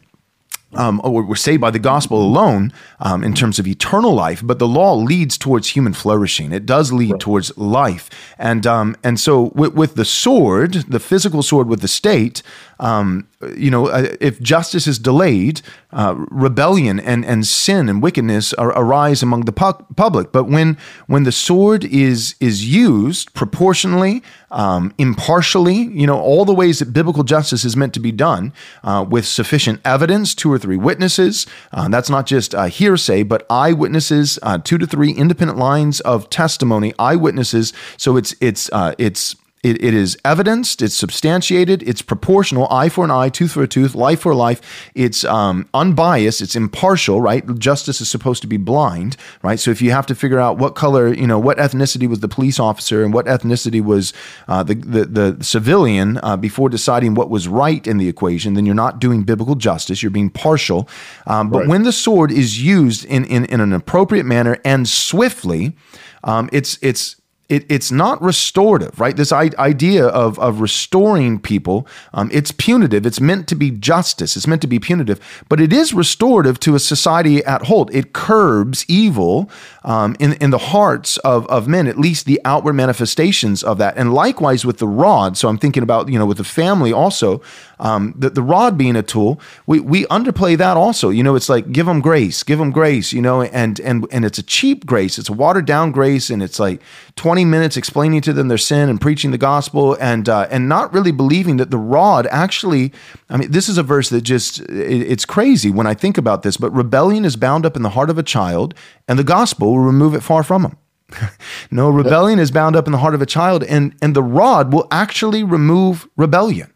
um, 0.74 1.01
or 1.04 1.24
we're 1.24 1.36
saved 1.36 1.62
by 1.62 1.72
the 1.72 1.80
gospel 1.80 2.22
alone 2.22 2.72
um, 3.00 3.24
in 3.24 3.34
terms 3.34 3.60
of 3.60 3.68
eternal 3.68 4.13
life, 4.13 4.42
but 4.44 4.60
the 4.60 4.68
law 4.68 4.94
leads 4.94 5.38
towards 5.38 5.70
human 5.70 5.94
flourishing. 5.94 6.51
It 6.51 6.66
does 6.66 6.92
lead 6.92 7.20
towards 7.20 7.58
life, 7.58 8.10
and 8.38 8.66
um, 8.66 8.96
and 9.04 9.20
so 9.20 9.51
with, 9.56 9.74
with 9.74 9.96
the 9.96 10.06
sword, 10.06 10.74
the 10.74 11.00
physical 11.00 11.44
sword 11.44 11.68
with 11.68 11.82
the 11.82 11.88
state, 11.88 12.42
um, 12.82 13.28
you 13.56 13.70
know, 13.70 13.88
uh, 13.88 14.08
if 14.20 14.42
justice 14.42 14.88
is 14.88 14.98
delayed, 14.98 15.62
uh, 15.94 16.16
rebellion 16.32 17.00
and 17.00 17.24
and 17.24 17.46
sin 17.46 17.88
and 17.88 18.02
wickedness 18.02 18.54
are, 18.54 18.70
arise 18.70 19.22
among 19.22 19.42
the 19.42 19.52
pu- 19.52 19.86
public. 19.96 20.32
But 20.32 20.46
when 20.46 20.78
when 21.06 21.24
the 21.24 21.32
sword 21.32 21.86
is 21.86 22.36
is 22.40 22.66
used 22.68 23.34
proportionally, 23.36 24.24
um, 24.50 24.94
impartially, 24.98 25.76
you 25.76 26.08
know, 26.08 26.20
all 26.20 26.44
the 26.44 26.56
ways 26.56 26.80
that 26.80 26.92
biblical 26.92 27.24
justice 27.24 27.64
is 27.64 27.78
meant 27.78 27.94
to 27.94 28.00
be 28.00 28.12
done 28.12 28.52
uh, 28.84 29.06
with 29.08 29.26
sufficient 29.26 29.80
evidence, 29.86 30.34
two 30.34 30.52
or 30.52 30.58
three 30.58 30.78
witnesses. 30.78 31.46
Uh, 31.72 31.88
that's 31.88 32.10
not 32.10 32.26
just 32.26 32.56
uh, 32.56 32.66
hearsay, 32.66 33.22
but 33.22 33.46
eyewitnesses, 33.48 34.40
uh, 34.42 34.58
two 34.58 34.80
to 34.80 34.88
three 34.88 35.12
independent 35.12 35.60
lines 35.60 36.00
of 36.02 36.30
testimony, 36.32 36.94
eyewitnesses. 36.98 37.74
So 37.98 38.18
it's 38.18 38.34
it's 38.42 38.72
it's 38.74 39.36
it, 39.63 39.84
it 39.84 39.94
is 39.94 40.18
evidenced, 40.25 40.82
it's 40.82 40.96
substantiated, 40.96 41.84
it's 41.84 42.01
proportional, 42.01 42.68
eye 42.72 42.89
for 42.89 43.06
an 43.06 43.12
eye, 43.12 43.30
tooth 43.30 43.51
for 43.51 43.62
a 43.62 43.68
tooth, 43.68 43.94
life 43.94 44.22
for 44.22 44.32
a 44.32 44.36
life. 44.36 44.89
It's 44.96 45.24
um, 45.24 45.70
unbiased, 45.74 46.41
it's 46.41 46.56
impartial, 46.56 47.22
right? 47.22 47.46
Justice 47.60 48.01
is 48.01 48.10
supposed 48.10 48.41
to 48.41 48.48
be 48.48 48.58
blind, 48.58 49.18
right? 49.44 49.60
So 49.60 49.70
if 49.70 49.80
you 49.80 49.91
have 49.91 50.08
to 50.08 50.15
figure 50.15 50.39
out 50.39 50.58
what 50.58 50.74
color, 50.74 51.13
you 51.13 51.27
know, 51.27 51.38
what 51.38 51.58
ethnicity 51.60 52.10
was 52.10 52.22
the 52.22 52.27
police 52.27 52.60
officer 52.60 53.03
and 53.03 53.13
what 53.13 53.27
ethnicity 53.27 53.84
was 53.84 54.13
uh, 54.48 54.63
the, 54.63 54.74
the, 54.74 55.06
the 55.06 55.44
civilian 55.44 56.20
uh, 56.24 56.38
before 56.38 56.68
deciding 56.68 57.13
what 57.13 57.30
was 57.30 57.48
right 57.48 57.86
in 57.86 58.00
the 58.00 58.08
equation, 58.08 58.56
then 58.56 58.65
you're 58.65 58.74
not 58.74 59.00
doing 59.00 59.22
biblical 59.22 59.56
justice, 59.56 60.01
you're 60.01 60.10
being 60.10 60.32
partial. 60.32 60.89
Um, 61.27 61.50
but 61.50 61.60
Right. 61.60 61.68
when 61.68 61.84
the 61.84 61.91
sword 61.91 62.32
is 62.32 62.63
used 62.63 63.06
in, 63.06 63.25
in, 63.25 63.46
in 63.46 63.62
an 63.62 63.74
appropriate 63.74 64.25
manner 64.25 64.58
and 64.65 64.89
swiftly, 64.89 65.75
um, 66.24 66.50
it's, 66.51 66.80
it's, 66.82 67.21
it, 67.51 67.65
it's 67.70 67.91
not 67.91 68.22
restorative, 68.22 68.98
right? 68.98 69.15
This 69.15 69.31
I- 69.34 69.51
idea 69.60 70.05
of, 70.08 70.39
of 70.39 70.62
restoring 70.62 71.38
people, 71.38 71.86
um, 72.13 72.29
it's 72.31 72.51
punitive. 72.51 73.05
It's 73.05 73.20
meant 73.20 73.48
to 73.50 73.55
be 73.55 73.70
justice. 73.72 74.38
It's 74.38 74.48
meant 74.48 74.62
to 74.62 74.67
be 74.67 74.79
punitive, 74.79 75.20
but 75.50 75.60
it 75.60 75.74
is 75.74 75.93
restorative 75.93 76.60
to 76.62 76.75
a 76.75 76.79
society 76.79 77.43
at 77.43 77.63
whole. 77.63 77.89
It 77.91 78.13
curbs 78.13 78.86
evil 78.88 79.50
um, 79.84 80.15
in, 80.17 80.34
in 80.34 80.51
the 80.51 80.58
hearts 80.58 81.17
of, 81.17 81.46
of 81.48 81.67
men, 81.67 81.88
at 81.88 81.98
least 81.98 82.25
the 82.25 82.39
outward 82.46 82.74
manifestations 82.74 83.63
of 83.63 83.77
that. 83.79 83.98
And 83.98 84.13
likewise 84.13 84.65
with 84.65 84.77
the 84.77 84.88
rod. 84.88 85.38
So 85.38 85.50
I'm 85.50 85.58
thinking 85.58 85.84
about, 85.84 86.08
you 86.08 86.17
know, 86.17 86.25
with 86.25 86.38
the 86.38 86.46
family 86.46 86.93
also, 86.93 87.41
um, 87.82 88.14
the, 88.16 88.30
the 88.30 88.44
rod 88.44 88.78
being 88.78 88.96
a 88.96 89.02
tool, 89.02 89.42
we, 89.66 89.80
we 89.80 90.06
underplay 90.06 90.56
that 90.56 90.78
also. 90.78 91.10
You 91.10 91.24
know, 91.24 91.36
it's 91.36 91.50
like 91.50 91.72
give 91.72 91.88
them 91.88 92.00
grace, 92.00 92.44
give 92.44 92.60
them 92.60 92.72
grace, 92.72 93.12
you 93.12 93.22
know, 93.22 93.42
and 93.42 93.80
and 93.80 94.06
and 94.12 94.24
it's 94.24 94.38
a 94.38 94.44
cheap 94.44 94.86
grace, 94.86 95.18
it's 95.18 95.30
a 95.30 95.34
watered 95.34 95.66
down 95.66 95.92
grace, 95.92 96.30
and 96.30 96.44
it's 96.44 96.60
like 96.60 96.80
20 97.16 97.44
minutes 97.44 97.78
explaining 97.78 98.22
to 98.22 98.34
them 98.34 98.50
their 98.50 98.60
sin 98.60 98.88
and 98.88 99.02
preaching 99.02 99.32
the 99.32 99.38
gospel, 99.38 99.98
and 100.00 100.30
uh, 100.30 100.48
and 100.52 100.70
not 100.70 100.94
really 100.94 101.12
believing 101.12 101.58
that 101.58 101.72
the 101.72 101.78
rod 101.78 102.28
actually. 102.28 102.94
I 103.30 103.38
mean, 103.38 103.52
this 103.52 103.68
is 103.68 103.80
a 103.80 103.84
verse 103.84 104.10
that 104.10 104.22
just 104.22 104.60
it, 104.60 105.02
it's 105.02 105.26
crazy 105.26 105.72
when 105.72 105.88
I 105.88 105.96
think 105.96 106.20
about 106.20 106.44
this. 106.44 106.58
But 106.58 106.72
rebellion 106.72 107.26
is 107.26 107.36
bound 107.36 107.66
up 107.66 107.76
in 107.76 107.82
the 107.82 107.90
heart 107.90 108.12
of 108.12 108.20
a 108.20 108.24
child, 108.24 108.76
and 109.08 109.18
the 109.18 109.24
gospel 109.24 109.72
will 109.72 109.80
remove 109.80 110.14
it 110.14 110.22
far 110.22 110.44
from 110.44 110.66
him. 110.66 110.78
no, 111.72 111.90
rebellion 111.90 112.38
is 112.38 112.52
bound 112.52 112.76
up 112.76 112.86
in 112.86 112.92
the 112.92 113.00
heart 113.00 113.16
of 113.16 113.24
a 113.24 113.26
child, 113.26 113.64
and 113.64 113.96
and 114.04 114.16
the 114.16 114.22
rod 114.22 114.72
will 114.72 114.88
actually 114.92 115.44
remove 115.44 116.08
rebellion. 116.16 116.72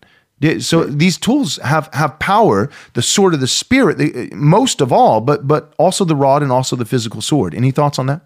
Yeah, 0.46 0.60
So 0.60 0.84
these 0.84 1.18
tools 1.18 1.58
have 1.64 1.90
have 1.94 2.20
power, 2.20 2.70
the 2.94 3.02
sword 3.02 3.34
of 3.34 3.40
the 3.40 3.48
spirit, 3.48 3.98
the, 3.98 4.30
most 4.36 4.80
of 4.80 4.92
all, 4.92 5.20
but 5.20 5.48
but 5.48 5.74
also 5.80 6.06
the 6.06 6.16
rod 6.16 6.44
and 6.44 6.52
also 6.52 6.76
the 6.76 6.86
physical 6.86 7.20
sword. 7.20 7.56
Any 7.56 7.72
thoughts 7.72 7.98
on 7.98 8.06
that? 8.06 8.22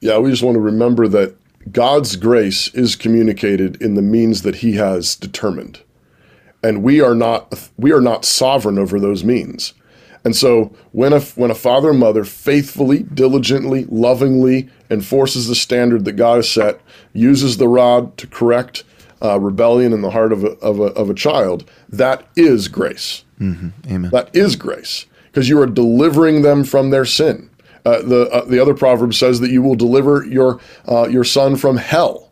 Yeah, 0.00 0.18
we 0.18 0.30
just 0.30 0.44
want 0.44 0.54
to 0.54 0.60
remember 0.60 1.08
that 1.08 1.34
God's 1.72 2.14
grace 2.14 2.72
is 2.72 2.94
communicated 2.94 3.82
in 3.82 3.94
the 3.94 4.02
means 4.02 4.42
that 4.42 4.56
He 4.56 4.74
has 4.74 5.16
determined, 5.16 5.80
and 6.62 6.84
we 6.84 7.00
are 7.00 7.16
not 7.16 7.68
we 7.76 7.92
are 7.92 8.00
not 8.00 8.24
sovereign 8.24 8.78
over 8.78 9.00
those 9.00 9.24
means. 9.24 9.74
And 10.24 10.36
so, 10.36 10.72
when 10.92 11.12
a 11.12 11.20
when 11.20 11.50
a 11.50 11.56
father 11.56 11.90
and 11.90 11.98
mother 11.98 12.22
faithfully, 12.22 13.02
diligently, 13.02 13.86
lovingly 13.86 14.68
enforces 14.88 15.48
the 15.48 15.56
standard 15.56 16.04
that 16.04 16.12
God 16.12 16.36
has 16.36 16.48
set, 16.48 16.80
uses 17.12 17.56
the 17.56 17.66
rod 17.66 18.16
to 18.18 18.28
correct 18.28 18.84
uh, 19.22 19.38
rebellion 19.40 19.92
in 19.92 20.02
the 20.02 20.10
heart 20.10 20.32
of 20.32 20.44
a, 20.44 20.48
of 20.58 20.78
a 20.80 20.84
of 20.94 21.10
a 21.10 21.14
child, 21.14 21.68
that 21.88 22.26
is 22.36 22.68
grace. 22.68 23.24
Amen. 23.40 24.10
That 24.10 24.34
is 24.34 24.56
grace 24.56 25.06
because 25.26 25.48
you 25.48 25.60
are 25.60 25.66
delivering 25.66 26.42
them 26.42 26.64
from 26.64 26.90
their 26.90 27.04
sin. 27.04 27.50
Uh, 27.84 28.02
the 28.02 28.28
uh, 28.30 28.44
the 28.44 28.58
other 28.58 28.74
proverb 28.74 29.14
says 29.14 29.40
that 29.40 29.50
you 29.50 29.62
will 29.62 29.76
deliver 29.76 30.24
your 30.24 30.60
uh, 30.88 31.06
your 31.08 31.24
son 31.24 31.56
from 31.56 31.76
hell. 31.76 32.25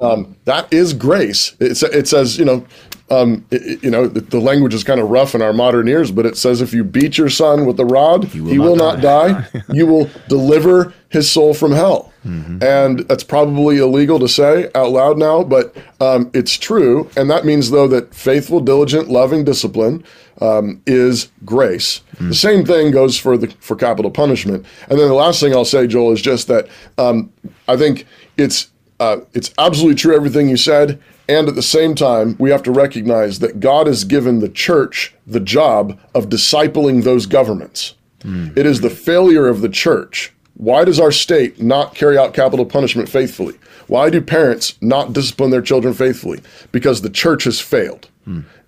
Um, 0.00 0.36
that 0.44 0.72
is 0.72 0.92
grace. 0.94 1.54
It, 1.60 1.82
it 1.82 2.08
says, 2.08 2.38
you 2.38 2.44
know, 2.44 2.64
um, 3.10 3.44
it- 3.50 3.82
you 3.82 3.90
know, 3.90 4.06
the, 4.06 4.20
the 4.20 4.40
language 4.40 4.74
is 4.74 4.84
kind 4.84 5.00
of 5.00 5.08
rough 5.10 5.34
in 5.34 5.42
our 5.42 5.52
modern 5.52 5.88
ears, 5.88 6.10
but 6.10 6.26
it 6.26 6.36
says 6.36 6.60
if 6.60 6.72
you 6.72 6.84
beat 6.84 7.18
your 7.18 7.28
son 7.30 7.66
with 7.66 7.78
a 7.80 7.84
rod, 7.84 8.24
he 8.24 8.40
will, 8.40 8.76
not, 8.76 9.00
die. 9.00 9.46
you 9.72 9.86
will 9.86 10.08
deliver 10.28 10.92
his 11.08 11.30
soul 11.30 11.54
from 11.54 11.72
hell. 11.72 12.12
And 12.22 13.00
that's 13.08 13.24
probably 13.24 13.78
illegal 13.78 14.18
to 14.18 14.28
say 14.28 14.70
out 14.74 14.90
loud 14.90 15.16
now, 15.16 15.42
but 15.42 15.74
um, 16.00 16.30
it's 16.34 16.52
true. 16.58 17.08
And 17.16 17.30
that 17.30 17.46
means, 17.46 17.70
though, 17.70 17.88
that 17.88 18.14
faithful, 18.14 18.60
diligent, 18.60 19.08
loving 19.08 19.42
discipline 19.42 20.04
um, 20.42 20.82
is 20.86 21.30
grace. 21.46 22.02
The 22.18 22.34
same 22.34 22.64
thing 22.66 22.90
goes 22.90 23.16
for 23.18 23.38
the 23.38 23.46
for 23.60 23.74
capital 23.74 24.10
punishment. 24.10 24.66
And 24.90 24.98
then 24.98 25.08
the 25.08 25.14
last 25.14 25.40
thing 25.40 25.54
I'll 25.54 25.64
say, 25.64 25.86
Joel, 25.86 26.12
is 26.12 26.20
just 26.20 26.46
that 26.48 26.68
um, 26.98 27.32
I 27.66 27.78
think 27.78 28.06
it's 28.36 28.68
uh, 29.00 29.20
it's 29.32 29.52
absolutely 29.58 29.96
true 29.96 30.14
everything 30.14 30.48
you 30.48 30.56
said. 30.56 31.00
And 31.28 31.48
at 31.48 31.54
the 31.54 31.62
same 31.62 31.94
time, 31.94 32.36
we 32.38 32.50
have 32.50 32.62
to 32.64 32.72
recognize 32.72 33.38
that 33.38 33.60
God 33.60 33.86
has 33.86 34.04
given 34.04 34.40
the 34.40 34.48
church 34.48 35.14
the 35.26 35.40
job 35.40 35.98
of 36.14 36.28
discipling 36.28 37.02
those 37.04 37.26
governments. 37.26 37.94
It 38.22 38.66
is 38.66 38.82
the 38.82 38.90
failure 38.90 39.48
of 39.48 39.62
the 39.62 39.68
church. 39.70 40.32
Why 40.54 40.84
does 40.84 41.00
our 41.00 41.10
state 41.12 41.62
not 41.62 41.94
carry 41.94 42.18
out 42.18 42.34
capital 42.34 42.66
punishment 42.66 43.08
faithfully? 43.08 43.54
Why 43.86 44.10
do 44.10 44.20
parents 44.20 44.76
not 44.82 45.14
discipline 45.14 45.50
their 45.50 45.62
children 45.62 45.94
faithfully? 45.94 46.40
Because 46.70 47.00
the 47.00 47.08
church 47.08 47.44
has 47.44 47.60
failed. 47.60 48.08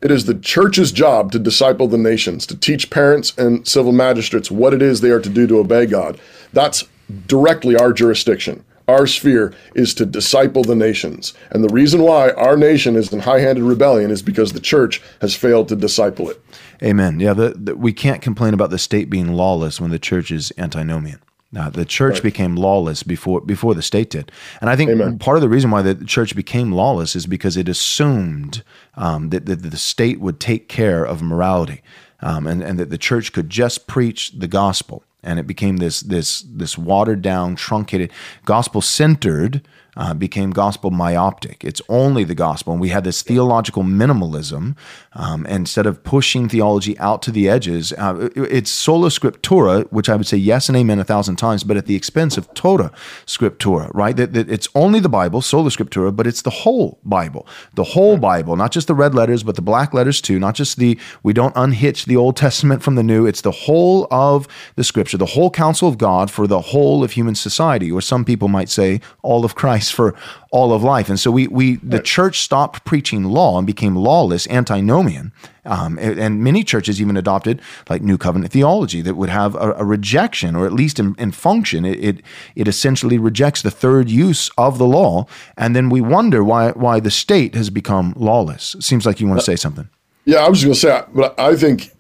It 0.01 0.11
is 0.11 0.25
the 0.25 0.35
church's 0.35 0.91
job 0.91 1.31
to 1.33 1.39
disciple 1.39 1.87
the 1.87 1.99
nations, 1.99 2.47
to 2.47 2.57
teach 2.57 2.91
parents 2.91 3.33
and 3.37 3.69
civil 3.69 3.93
magistrates 3.93 4.51
what 4.51 4.73
it 4.75 4.83
is 4.83 5.01
they 5.01 5.11
are 5.11 5.21
to 5.21 5.29
do 5.29 5.47
to 5.47 5.59
obey 5.59 5.87
God. 5.87 6.19
That's 6.53 6.85
directly 7.27 7.77
our 7.77 7.93
jurisdiction. 7.93 8.65
Our 8.89 9.07
sphere 9.07 9.55
is 9.75 9.95
to 9.95 10.07
disciple 10.07 10.63
the 10.63 10.75
nations. 10.75 11.35
And 11.51 11.63
the 11.63 11.73
reason 11.73 12.03
why 12.03 12.31
our 12.31 12.57
nation 12.57 12.97
is 12.97 13.13
in 13.13 13.21
high 13.21 13.41
handed 13.41 13.65
rebellion 13.65 14.11
is 14.11 14.23
because 14.23 14.53
the 14.53 14.61
church 14.61 15.01
has 15.21 15.35
failed 15.35 15.69
to 15.69 15.77
disciple 15.77 16.31
it. 16.31 16.41
Amen. 16.83 17.21
Yeah, 17.21 17.35
the, 17.35 17.51
the, 17.51 17.77
we 17.77 17.93
can't 17.93 18.21
complain 18.23 18.55
about 18.55 18.71
the 18.71 18.79
state 18.79 19.09
being 19.09 19.33
lawless 19.35 19.81
when 19.81 19.91
the 19.91 19.99
church 19.99 20.31
is 20.31 20.53
antinomian. 20.59 21.21
Now, 21.55 21.69
the 21.69 21.85
church 21.85 22.23
became 22.23 22.57
lawless 22.57 23.03
before 23.03 23.43
before 23.43 23.75
the 23.75 23.83
state 23.83 24.09
did, 24.09 24.33
and 24.63 24.71
I 24.71 24.77
think 24.77 25.21
part 25.21 25.37
of 25.37 25.43
the 25.43 25.51
reason 25.51 25.71
why 25.71 25.83
the 25.83 25.95
church 26.07 26.35
became 26.35 26.73
lawless 26.73 27.15
is 27.15 27.27
because 27.27 27.59
it 27.59 27.69
assumed 27.69 28.65
um, 28.95 29.29
that, 29.29 29.45
that 29.45 29.57
the 29.57 29.77
state 29.77 30.19
would 30.19 30.41
take 30.41 30.71
care 30.71 31.05
of 31.05 31.21
morality, 31.21 31.83
um, 32.21 32.47
and 32.47 32.63
and 32.63 32.79
that 32.79 32.89
the 32.89 32.97
church 32.97 33.35
could 33.35 33.51
just 33.51 33.87
preach 33.87 34.33
the 34.33 34.49
gospel, 34.49 35.05
and 35.23 35.39
it 35.39 35.47
became 35.47 35.79
this 35.79 36.01
this 36.01 36.43
this 36.43 36.77
watered 36.77 37.23
down, 37.23 37.57
truncated, 37.57 38.11
gospel 38.45 38.81
centered. 38.81 39.63
Uh, 39.95 40.15
became 40.15 40.53
gospel 40.53 40.91
myoptic. 40.91 41.63
It's 41.63 41.83
only 41.87 42.25
the 42.25 42.35
gospel. 42.35 42.73
And 42.73 42.81
we 42.81 42.89
had 42.89 43.05
this 43.05 43.21
theological 43.21 43.83
minimalism. 43.83 44.75
Um, 45.15 45.45
instead 45.47 45.87
of 45.87 46.03
pushing 46.05 46.49
theology 46.49 46.99
out 46.99 47.21
to 47.23 47.31
the 47.31 47.49
edges, 47.49 47.93
uh, 47.99 48.31
it's 48.35 48.71
sola 48.71 49.09
scriptura, 49.09 49.87
which 49.93 50.09
I 50.09 50.17
would 50.17 50.27
say 50.27 50.39
yes 50.39 50.69
and 50.69 50.77
amen 50.77 50.99
a 50.99 51.05
thousand 51.05 51.37
times, 51.37 51.65
but 51.65 51.77
at 51.77 51.85
the 51.85 51.95
expense 51.95 52.39
of 52.39 52.53
tota 52.55 52.91
scriptura, 53.27 53.91
right? 53.93 54.17
That, 54.17 54.33
that 54.33 54.51
it's 54.51 54.69
only 54.75 55.01
the 55.01 55.11
Bible, 55.11 55.43
sola 55.43 55.69
scriptura, 55.69 56.15
but 56.17 56.27
it's 56.27 56.43
the 56.43 56.51
whole 56.51 56.99
Bible. 57.05 57.47
The 57.75 57.85
whole 57.85 58.17
Bible, 58.17 58.57
not 58.57 58.73
just 58.73 58.87
the 58.87 58.95
red 58.95 59.15
letters, 59.15 59.43
but 59.43 59.55
the 59.55 59.63
black 59.63 59.93
letters 59.93 60.21
too, 60.21 60.39
not 60.39 60.55
just 60.55 60.79
the, 60.79 60.99
we 61.23 61.35
don't 61.35 61.55
unhitch 61.57 62.07
the 62.07 62.17
Old 62.17 62.37
Testament 62.37 62.83
from 62.83 62.95
the 62.95 63.03
New. 63.03 63.27
It's 63.27 63.43
the 63.43 63.51
whole 63.51 64.07
of 64.11 64.49
the 64.77 64.85
scripture, 64.85 65.19
the 65.19 65.27
whole 65.27 65.51
counsel 65.51 65.89
of 65.89 65.99
God 65.99 66.31
for 66.31 66.47
the 66.47 66.61
whole 66.61 67.05
of 67.05 67.13
human 67.13 67.35
society, 67.35 67.93
or 67.93 68.01
some 68.01 68.25
people 68.25 68.49
might 68.49 68.71
say 68.71 69.01
all 69.23 69.45
of 69.45 69.55
Christ 69.55 69.93
for 69.93 70.15
all 70.53 70.75
of 70.75 70.83
life. 70.83 71.09
And 71.09 71.19
so 71.19 71.31
we, 71.31 71.49
we 71.49 71.77
the 71.77 71.99
church 71.99 72.41
stopped 72.41 72.85
preaching 72.85 73.25
law 73.25 73.57
and 73.57 73.67
became 73.67 73.97
lawless, 73.97 74.47
antinomian. 74.49 75.33
Um, 75.65 75.99
and, 75.99 76.19
and 76.19 76.45
many 76.45 76.63
churches 76.63 77.01
even 77.01 77.17
adopted 77.17 77.63
like 77.89 78.03
New 78.03 78.19
Covenant 78.19 78.53
theology 78.53 79.01
that 79.01 79.15
would 79.15 79.31
have 79.31 79.55
a, 79.55 79.73
a 79.73 79.85
rejection, 79.85 80.55
or 80.55 80.67
at 80.67 80.73
least 80.73 80.99
in, 80.99 81.15
in 81.19 81.33
function, 81.33 81.85
it, 81.87 82.05
it 82.05 82.23
it 82.55 82.69
essentially 82.69 83.17
rejects 83.17 83.63
the 83.63 83.71
third 83.71 84.11
use 84.11 84.51
of 84.59 84.77
the 84.77 84.87
law. 84.87 85.27
And 85.57 85.75
then 85.75 85.89
we 85.89 86.03
wonder 86.03 86.45
why 86.45 86.73
why 86.73 87.01
the 87.01 87.11
state 87.11 87.55
has 87.55 87.71
become 87.71 88.13
lawless. 88.17 88.75
It 88.75 88.83
seems 88.83 89.07
like 89.07 89.21
you 89.21 89.29
want 89.29 89.41
to 89.41 89.47
say 89.47 89.57
something. 89.57 89.89
Yeah, 90.27 90.45
I 90.45 90.49
was 90.51 90.63
going 90.63 90.75
to 90.75 90.79
say, 90.79 91.03
but 91.15 91.39
I 91.41 91.57
think, 91.57 91.91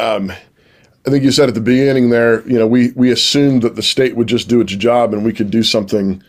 um, 0.00 0.32
I 1.06 1.10
think 1.10 1.22
you 1.22 1.30
said 1.30 1.48
at 1.48 1.54
the 1.54 1.60
beginning 1.60 2.10
there, 2.10 2.46
you 2.48 2.58
know, 2.58 2.66
we 2.66 2.92
we 2.96 3.12
assumed 3.12 3.62
that 3.62 3.76
the 3.76 3.82
state 3.82 4.16
would 4.16 4.26
just 4.26 4.48
do 4.48 4.60
its 4.60 4.74
job 4.74 5.14
and 5.14 5.24
we 5.24 5.32
could 5.32 5.50
do 5.50 5.62
something. 5.62 6.22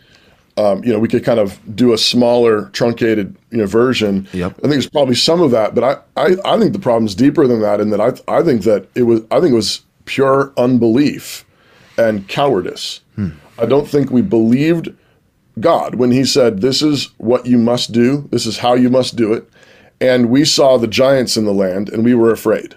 Um, 0.58 0.84
you 0.84 0.92
know, 0.92 0.98
we 0.98 1.08
could 1.08 1.24
kind 1.24 1.40
of 1.40 1.58
do 1.74 1.92
a 1.94 1.98
smaller, 1.98 2.66
truncated, 2.70 3.34
you 3.50 3.58
know, 3.58 3.66
version. 3.66 4.28
Yep. 4.32 4.52
I 4.58 4.60
think 4.60 4.72
there's 4.72 4.88
probably 4.88 5.14
some 5.14 5.40
of 5.40 5.50
that, 5.52 5.74
but 5.74 5.82
I, 6.16 6.22
I, 6.22 6.36
I 6.44 6.58
think 6.58 6.74
the 6.74 6.78
problem's 6.78 7.14
deeper 7.14 7.46
than 7.46 7.60
that, 7.62 7.80
and 7.80 7.90
that 7.92 8.00
I, 8.00 8.12
I 8.28 8.42
think 8.42 8.62
that 8.64 8.86
it 8.94 9.04
was, 9.04 9.22
I 9.30 9.40
think 9.40 9.52
it 9.52 9.56
was 9.56 9.80
pure 10.04 10.52
unbelief 10.58 11.46
and 11.96 12.28
cowardice. 12.28 13.00
I 13.58 13.66
don't 13.66 13.88
think 13.88 14.10
we 14.10 14.22
believed 14.22 14.92
God 15.60 15.94
when 15.94 16.10
He 16.10 16.24
said, 16.24 16.60
"This 16.60 16.82
is 16.82 17.10
what 17.18 17.46
you 17.46 17.56
must 17.56 17.92
do. 17.92 18.28
This 18.30 18.44
is 18.46 18.58
how 18.58 18.74
you 18.74 18.90
must 18.90 19.16
do 19.16 19.32
it," 19.32 19.48
and 20.00 20.28
we 20.28 20.44
saw 20.44 20.76
the 20.76 20.86
giants 20.86 21.36
in 21.36 21.44
the 21.44 21.52
land, 21.52 21.88
and 21.88 22.04
we 22.04 22.14
were 22.14 22.32
afraid. 22.32 22.74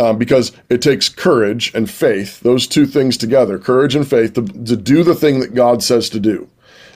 Um, 0.00 0.18
because 0.18 0.50
it 0.68 0.82
takes 0.82 1.08
courage 1.08 1.72
and 1.72 1.88
faith, 1.88 2.40
those 2.40 2.66
two 2.66 2.84
things 2.84 3.16
together, 3.16 3.60
courage 3.60 3.94
and 3.94 4.06
faith, 4.06 4.34
to, 4.34 4.42
to 4.42 4.76
do 4.76 5.04
the 5.04 5.14
thing 5.14 5.38
that 5.38 5.54
God 5.54 5.84
says 5.84 6.10
to 6.10 6.18
do. 6.20 6.48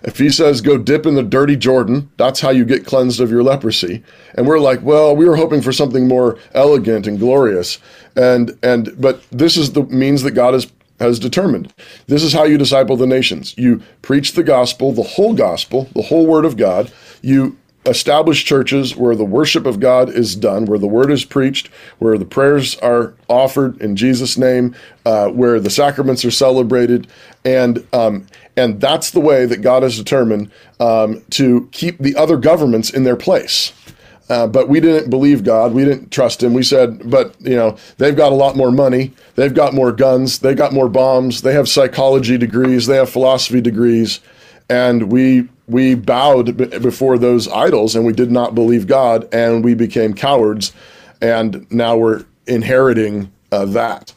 If 0.05 0.19
he 0.19 0.31
says, 0.31 0.61
go 0.61 0.79
dip 0.79 1.07
in 1.07 1.15
the 1.15 1.23
dirty 1.23 1.57
Jordan, 1.57 2.11
that's 2.17 2.41
how 2.41 2.51
you 2.51 2.65
get 2.65 2.87
cleansed 2.87 3.21
of 3.21 3.31
your 3.31 3.43
leprosy. 3.43 4.03
And 4.35 4.47
we're 4.47 4.59
like, 4.59 4.83
well, 4.83 5.15
we 5.15 5.29
were 5.29 5.37
hoping 5.37 5.63
for 5.63 5.73
something 5.73 6.09
more 6.09 6.39
elegant 6.55 7.07
and 7.07 7.19
glorious. 7.19 7.79
And, 8.17 8.59
and, 8.63 8.93
but 9.01 9.23
this 9.31 9.57
is 9.57 9.73
the 9.73 9.85
means 9.85 10.23
that 10.23 10.33
God 10.33 10.55
has, 10.55 10.71
has 10.99 11.19
determined. 11.19 11.73
This 12.09 12.25
is 12.25 12.33
how 12.33 12.45
you 12.45 12.59
disciple 12.59 12.97
the 12.97 13.07
nations. 13.07 13.57
You 13.57 13.83
preach 14.03 14.33
the 14.33 14.43
gospel, 14.43 14.93
the 14.93 15.03
whole 15.03 15.35
gospel, 15.35 15.89
the 15.95 16.03
whole 16.03 16.27
word 16.27 16.45
of 16.45 16.57
God. 16.57 16.93
You 17.23 17.57
establish 17.87 18.45
churches 18.45 18.97
where 18.97 19.17
the 19.17 19.25
worship 19.25 19.67
of 19.67 19.81
God 19.81 20.09
is 20.09 20.37
done, 20.37 20.67
where 20.67 20.79
the 20.79 20.87
word 20.87 21.11
is 21.11 21.25
preached, 21.25 21.69
where 21.99 22.17
the 22.17 22.25
prayers 22.25 22.77
are 22.77 23.15
offered 23.29 23.81
in 23.81 23.97
Jesus' 23.97 24.39
name, 24.39 24.75
uh, 25.05 25.29
where 25.29 25.59
the 25.59 25.71
sacraments 25.71 26.25
are 26.25 26.31
celebrated, 26.31 27.09
and 27.45 27.85
um, 27.93 28.27
and 28.57 28.81
that's 28.81 29.11
the 29.11 29.21
way 29.21 29.47
that 29.47 29.63
God 29.63 29.83
has 29.83 29.97
determined 29.97 30.51
um, 30.79 31.23
to 31.31 31.69
keep 31.73 31.99
the 31.99 32.17
other 32.17 32.37
governments 32.37 32.91
in 32.91 33.05
their 33.05 33.17
place. 33.17 33.73
Uh, 34.29 34.47
but 34.47 34.69
we 34.69 34.81
didn't 34.81 35.11
believe 35.11 35.45
God. 35.45 35.75
We 35.75 35.85
didn't 35.85 36.11
trust 36.11 36.43
Him. 36.43 36.55
We 36.55 36.63
said, 36.63 37.11
but 37.11 37.35
you 37.41 37.57
know, 37.57 37.77
they've 37.99 38.17
got 38.17 38.33
a 38.33 38.35
lot 38.35 38.57
more 38.57 38.71
money. 38.71 39.13
They've 39.35 39.53
got 39.53 39.75
more 39.75 39.93
guns. 39.93 40.39
They've 40.39 40.57
got 40.57 40.73
more 40.73 40.89
bombs. 40.89 41.43
They 41.43 41.53
have 41.53 41.69
psychology 41.69 42.39
degrees. 42.39 42.87
They 42.87 42.97
have 42.97 43.11
philosophy 43.11 43.61
degrees, 43.61 44.21
and 44.71 45.11
we 45.11 45.49
we 45.67 45.95
bowed 45.95 46.57
b- 46.57 46.79
before 46.79 47.19
those 47.19 47.49
idols, 47.49 47.95
and 47.95 48.07
we 48.07 48.13
did 48.13 48.31
not 48.31 48.55
believe 48.55 48.87
God, 48.87 49.29
and 49.33 49.65
we 49.65 49.75
became 49.75 50.15
cowards, 50.15 50.73
and 51.21 51.71
now 51.71 51.97
we're 51.97 52.25
inheriting 52.47 53.31
uh, 53.51 53.65
that. 53.67 54.15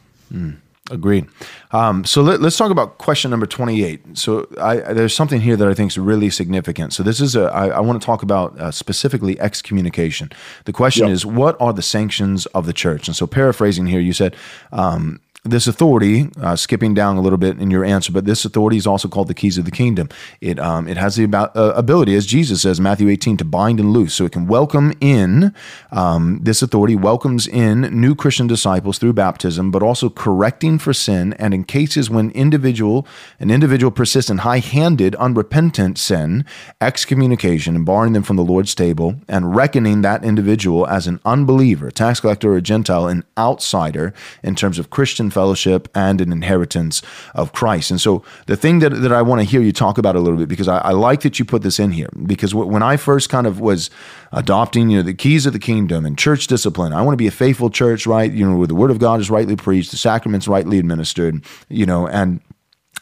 Agreed. 0.90 1.26
Um, 1.72 2.04
so 2.04 2.22
let, 2.22 2.40
us 2.40 2.56
talk 2.56 2.70
about 2.70 2.98
question 2.98 3.30
number 3.30 3.46
28. 3.46 4.16
So 4.16 4.46
I, 4.60 4.76
there's 4.92 5.14
something 5.14 5.40
here 5.40 5.56
that 5.56 5.66
I 5.66 5.74
think 5.74 5.90
is 5.90 5.98
really 5.98 6.30
significant. 6.30 6.92
So 6.92 7.02
this 7.02 7.20
is 7.20 7.34
a, 7.34 7.44
I, 7.46 7.68
I 7.68 7.80
want 7.80 8.00
to 8.00 8.06
talk 8.06 8.22
about 8.22 8.58
uh, 8.58 8.70
specifically 8.70 9.38
excommunication. 9.40 10.30
The 10.64 10.72
question 10.72 11.06
Yep. 11.06 11.12
is, 11.12 11.26
what 11.26 11.60
are 11.60 11.72
the 11.72 11.82
sanctions 11.82 12.46
of 12.46 12.66
the 12.66 12.72
church? 12.72 13.08
And 13.08 13.16
so 13.16 13.26
paraphrasing 13.26 13.86
here, 13.86 14.00
you 14.00 14.12
said, 14.12 14.36
um, 14.72 15.20
this 15.50 15.66
authority, 15.66 16.28
uh, 16.40 16.56
skipping 16.56 16.94
down 16.94 17.16
a 17.16 17.20
little 17.20 17.38
bit 17.38 17.58
in 17.58 17.70
your 17.70 17.84
answer, 17.84 18.12
but 18.12 18.24
this 18.24 18.44
authority 18.44 18.76
is 18.76 18.86
also 18.86 19.08
called 19.08 19.28
the 19.28 19.34
keys 19.34 19.58
of 19.58 19.64
the 19.64 19.70
kingdom. 19.70 20.08
It 20.40 20.58
um, 20.58 20.88
it 20.88 20.96
has 20.96 21.16
the 21.16 21.24
about, 21.24 21.56
uh, 21.56 21.72
ability, 21.76 22.14
as 22.14 22.26
Jesus 22.26 22.62
says, 22.62 22.80
Matthew 22.80 23.08
18, 23.08 23.36
to 23.38 23.44
bind 23.44 23.80
and 23.80 23.92
loose. 23.92 24.14
So 24.14 24.24
it 24.24 24.32
can 24.32 24.46
welcome 24.46 24.92
in 25.00 25.54
um, 25.92 26.40
this 26.42 26.62
authority 26.62 26.96
welcomes 26.96 27.46
in 27.46 27.82
new 27.82 28.14
Christian 28.14 28.46
disciples 28.46 28.98
through 28.98 29.12
baptism, 29.12 29.70
but 29.70 29.82
also 29.82 30.10
correcting 30.10 30.78
for 30.78 30.92
sin, 30.92 31.32
and 31.34 31.54
in 31.54 31.64
cases 31.64 32.10
when 32.10 32.30
individual 32.30 33.06
an 33.40 33.50
individual 33.50 33.90
persists 33.90 34.30
in 34.30 34.38
high-handed, 34.38 35.14
unrepentant 35.16 35.98
sin, 35.98 36.44
excommunication 36.80 37.76
and 37.76 37.84
barring 37.84 38.12
them 38.12 38.22
from 38.22 38.36
the 38.36 38.44
Lord's 38.44 38.74
table, 38.74 39.16
and 39.28 39.54
reckoning 39.54 40.02
that 40.02 40.24
individual 40.24 40.86
as 40.86 41.06
an 41.06 41.20
unbeliever, 41.24 41.90
tax 41.90 42.20
collector, 42.20 42.52
or 42.52 42.60
Gentile, 42.60 43.06
an 43.06 43.24
outsider 43.38 44.12
in 44.42 44.54
terms 44.54 44.78
of 44.78 44.90
Christian 44.90 45.30
fellowship 45.36 45.88
and 45.94 46.20
an 46.20 46.30
inheritance 46.40 47.02
of 47.34 47.52
Christ. 47.60 47.90
And 47.90 48.00
so 48.00 48.22
the 48.46 48.56
thing 48.56 48.80
that, 48.82 48.92
that 49.04 49.12
I 49.12 49.22
want 49.28 49.40
to 49.42 49.46
hear 49.52 49.62
you 49.66 49.72
talk 49.72 49.98
about 49.98 50.16
a 50.16 50.20
little 50.24 50.38
bit, 50.38 50.48
because 50.48 50.68
I, 50.76 50.78
I 50.90 50.92
like 51.08 51.20
that 51.24 51.38
you 51.38 51.44
put 51.44 51.62
this 51.62 51.78
in 51.78 51.90
here, 51.92 52.10
because 52.32 52.52
wh- 52.52 52.70
when 52.74 52.82
I 52.92 52.96
first 52.96 53.26
kind 53.28 53.46
of 53.46 53.60
was 53.60 53.90
adopting, 54.32 54.90
you 54.90 54.98
know, 54.98 55.02
the 55.02 55.14
keys 55.24 55.46
of 55.46 55.52
the 55.52 55.64
kingdom 55.70 56.06
and 56.06 56.18
church 56.18 56.46
discipline, 56.46 56.92
I 56.92 57.02
want 57.02 57.12
to 57.12 57.22
be 57.24 57.28
a 57.28 57.38
faithful 57.44 57.70
church, 57.70 58.06
right? 58.06 58.32
You 58.32 58.48
know, 58.48 58.56
where 58.56 58.66
the 58.66 58.74
word 58.82 58.90
of 58.90 58.98
God 58.98 59.20
is 59.20 59.28
rightly 59.30 59.56
preached, 59.56 59.90
the 59.90 59.96
sacraments 60.10 60.48
rightly 60.48 60.78
administered, 60.78 61.44
you 61.68 61.86
know, 61.86 62.08
and 62.08 62.40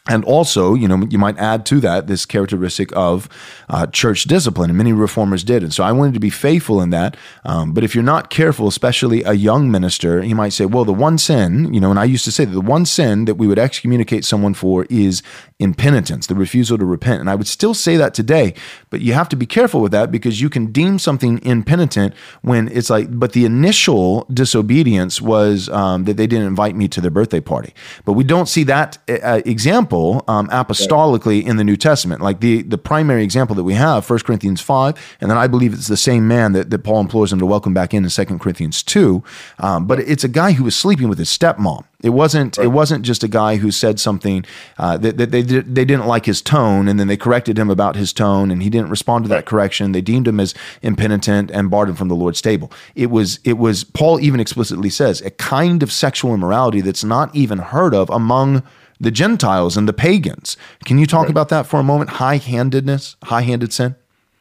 And 0.07 0.23
also, 0.25 0.75
you 0.75 0.87
know, 0.87 1.03
you 1.09 1.17
might 1.17 1.37
add 1.39 1.65
to 1.67 1.79
that 1.79 2.05
this 2.05 2.27
characteristic 2.27 2.95
of 2.95 3.27
uh, 3.69 3.87
church 3.87 4.25
discipline, 4.25 4.69
and 4.69 4.77
many 4.77 4.93
reformers 4.93 5.43
did. 5.43 5.63
And 5.63 5.73
so 5.73 5.83
I 5.83 5.91
wanted 5.91 6.13
to 6.13 6.19
be 6.19 6.29
faithful 6.29 6.79
in 6.79 6.91
that. 6.91 7.17
Um, 7.43 7.73
but 7.73 7.83
if 7.83 7.95
you're 7.95 8.03
not 8.03 8.29
careful, 8.29 8.67
especially 8.67 9.23
a 9.23 9.33
young 9.33 9.71
minister, 9.71 10.23
you 10.23 10.35
might 10.35 10.53
say, 10.53 10.65
well, 10.65 10.85
the 10.85 10.93
one 10.93 11.17
sin, 11.17 11.73
you 11.73 11.79
know, 11.79 11.89
and 11.89 11.99
I 11.99 12.03
used 12.03 12.23
to 12.25 12.31
say 12.31 12.45
that 12.45 12.53
the 12.53 12.61
one 12.61 12.85
sin 12.85 13.25
that 13.25 13.35
we 13.35 13.47
would 13.47 13.57
excommunicate 13.57 14.25
someone 14.25 14.53
for 14.53 14.85
is 14.91 15.23
impenitence, 15.57 16.27
the 16.27 16.35
refusal 16.35 16.77
to 16.77 16.85
repent. 16.85 17.21
And 17.21 17.29
I 17.29 17.35
would 17.35 17.47
still 17.47 17.73
say 17.73 17.97
that 17.97 18.13
today, 18.13 18.53
but 18.91 19.01
you 19.01 19.13
have 19.13 19.29
to 19.29 19.35
be 19.35 19.47
careful 19.47 19.81
with 19.81 19.91
that 19.93 20.11
because 20.11 20.39
you 20.39 20.49
can 20.49 20.71
deem 20.71 20.99
something 20.99 21.41
impenitent 21.43 22.13
when 22.43 22.67
it's 22.67 22.91
like, 22.91 23.07
but 23.09 23.33
the 23.33 23.45
initial 23.45 24.27
disobedience 24.31 25.19
was 25.19 25.67
um, 25.69 26.03
that 26.03 26.17
they 26.17 26.27
didn't 26.27 26.45
invite 26.45 26.75
me 26.75 26.87
to 26.89 27.01
their 27.01 27.09
birthday 27.09 27.39
party. 27.39 27.73
But 28.03 28.13
we 28.13 28.23
don't 28.23 28.47
see 28.47 28.63
that 28.65 28.99
uh, 29.09 29.41
example 29.45 29.94
um, 30.27 30.47
apostolically 30.49 31.45
in 31.45 31.57
the 31.57 31.63
New 31.63 31.77
Testament. 31.77 32.21
Like 32.21 32.39
the, 32.39 32.61
the 32.63 32.77
primary 32.77 33.23
example 33.23 33.55
that 33.55 33.63
we 33.63 33.73
have, 33.73 34.09
1 34.09 34.19
Corinthians 34.19 34.61
5, 34.61 35.17
and 35.21 35.29
then 35.29 35.37
I 35.37 35.47
believe 35.47 35.73
it's 35.73 35.87
the 35.87 35.97
same 35.97 36.27
man 36.27 36.53
that, 36.53 36.69
that 36.69 36.79
Paul 36.79 37.01
implores 37.01 37.31
him 37.31 37.39
to 37.39 37.45
welcome 37.45 37.73
back 37.73 37.93
in 37.93 38.03
in 38.03 38.09
2 38.09 38.25
Corinthians 38.39 38.83
2. 38.83 39.23
Um, 39.59 39.87
but 39.87 39.99
it's 39.99 40.23
a 40.23 40.29
guy 40.29 40.53
who 40.53 40.63
was 40.63 40.75
sleeping 40.75 41.09
with 41.09 41.17
his 41.17 41.29
stepmom. 41.29 41.85
It 42.05 42.09
wasn't. 42.09 42.57
Right. 42.57 42.65
It 42.65 42.67
wasn't 42.67 43.03
just 43.03 43.23
a 43.23 43.27
guy 43.27 43.55
who 43.55 43.71
said 43.71 43.99
something 43.99 44.45
uh, 44.77 44.97
that, 44.97 45.17
that, 45.17 45.31
they 45.31 45.41
they 45.41 45.85
didn't 45.85 46.05
like 46.05 46.25
his 46.25 46.39
tone, 46.39 46.87
and 46.87 46.99
then 46.99 47.07
they 47.07 47.17
corrected 47.17 47.57
him 47.57 47.69
about 47.69 47.95
his 47.95 48.13
tone, 48.13 48.51
and 48.51 48.61
he 48.61 48.69
didn't 48.69 48.91
respond 48.91 49.25
to 49.25 49.29
that 49.29 49.47
correction. 49.47 49.91
They 49.91 50.01
deemed 50.01 50.27
him 50.27 50.39
as 50.39 50.53
impenitent 50.83 51.49
and 51.49 51.71
barred 51.71 51.89
him 51.89 51.95
from 51.95 52.09
the 52.09 52.15
Lord's 52.15 52.41
table. 52.41 52.71
It 52.93 53.09
was. 53.09 53.39
It 53.43 53.57
was. 53.57 53.83
Paul 53.83 54.19
even 54.19 54.39
explicitly 54.39 54.91
says 54.91 55.21
a 55.21 55.31
kind 55.31 55.81
of 55.81 55.91
sexual 55.91 56.35
immorality 56.35 56.81
that's 56.81 57.03
not 57.03 57.35
even 57.35 57.57
heard 57.57 57.95
of 57.95 58.09
among 58.11 58.61
the 58.99 59.11
Gentiles 59.11 59.77
and 59.77 59.87
the 59.87 59.93
pagans. 59.93 60.57
Can 60.85 60.97
you 60.97 61.05
talk 61.05 61.23
right. 61.23 61.31
about 61.31 61.49
that 61.49 61.65
for 61.65 61.79
a 61.79 61.83
moment? 61.83 62.11
High 62.11 62.37
handedness, 62.37 63.15
high 63.23 63.41
handed 63.41 63.73
sin. 63.73 63.95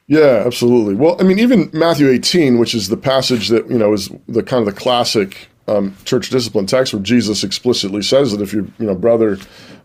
Yeah, 0.07 0.43
absolutely. 0.45 0.95
Well, 0.95 1.17
I 1.19 1.23
mean, 1.23 1.39
even 1.39 1.71
Matthew 1.73 2.09
18, 2.09 2.59
which 2.59 2.75
is 2.75 2.89
the 2.89 2.97
passage 2.97 3.49
that 3.49 3.69
you 3.71 3.79
know 3.79 3.93
is 3.93 4.11
the 4.29 4.43
kind 4.43 4.67
of 4.67 4.75
the 4.75 4.79
classic 4.79 5.49
um, 5.67 5.97
church 6.05 6.29
discipline 6.31 6.67
text 6.67 6.93
where 6.93 7.03
Jesus 7.03 7.43
explicitly 7.43 8.03
says 8.03 8.33
that 8.33 8.43
if 8.43 8.53
your 8.53 8.65
you 8.79 8.87
know 8.87 8.95
brother 8.95 9.39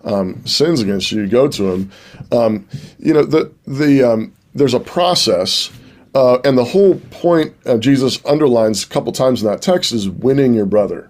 um, 0.03 0.45
sins 0.45 0.81
against 0.81 1.11
you, 1.11 1.21
you 1.21 1.27
go 1.27 1.47
to 1.47 1.71
him. 1.71 1.91
Um, 2.31 2.67
you 2.99 3.13
know 3.13 3.23
the 3.23 3.51
the 3.65 4.03
um, 4.03 4.33
there's 4.53 4.73
a 4.73 4.79
process, 4.79 5.71
uh, 6.13 6.39
and 6.41 6.57
the 6.57 6.65
whole 6.65 6.95
point 7.11 7.53
of 7.65 7.79
Jesus 7.79 8.23
underlines 8.25 8.83
a 8.83 8.87
couple 8.87 9.13
times 9.13 9.41
in 9.41 9.49
that 9.49 9.61
text 9.61 9.93
is 9.93 10.09
winning 10.09 10.53
your 10.53 10.65
brother. 10.65 11.09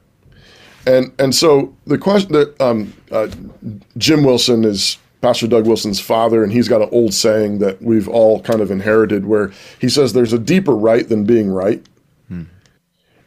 And 0.86 1.12
and 1.20 1.36
so 1.36 1.76
the 1.86 1.98
question 1.98 2.34
that 2.34 2.60
um, 2.62 2.94
uh, 3.12 3.30
Jim 3.98 4.24
Wilson 4.24 4.64
is 4.64 4.98
Pastor 5.22 5.48
Doug 5.48 5.68
Wilson's 5.68 6.00
father, 6.00 6.44
and 6.44 6.52
he's 6.52 6.68
got 6.68 6.82
an 6.82 6.90
old 6.92 7.14
saying 7.14 7.60
that 7.60 7.82
we've 7.82 8.08
all 8.08 8.42
kind 8.42 8.62
of 8.62 8.72
inherited, 8.72 9.26
where 9.26 9.52
he 9.80 9.90
says 9.90 10.14
there's 10.14 10.34
a 10.34 10.40
deeper 10.40 10.76
right 10.76 11.08
than 11.08 11.26
being 11.26 11.52
right. 11.52 11.86
Hmm. 12.28 12.44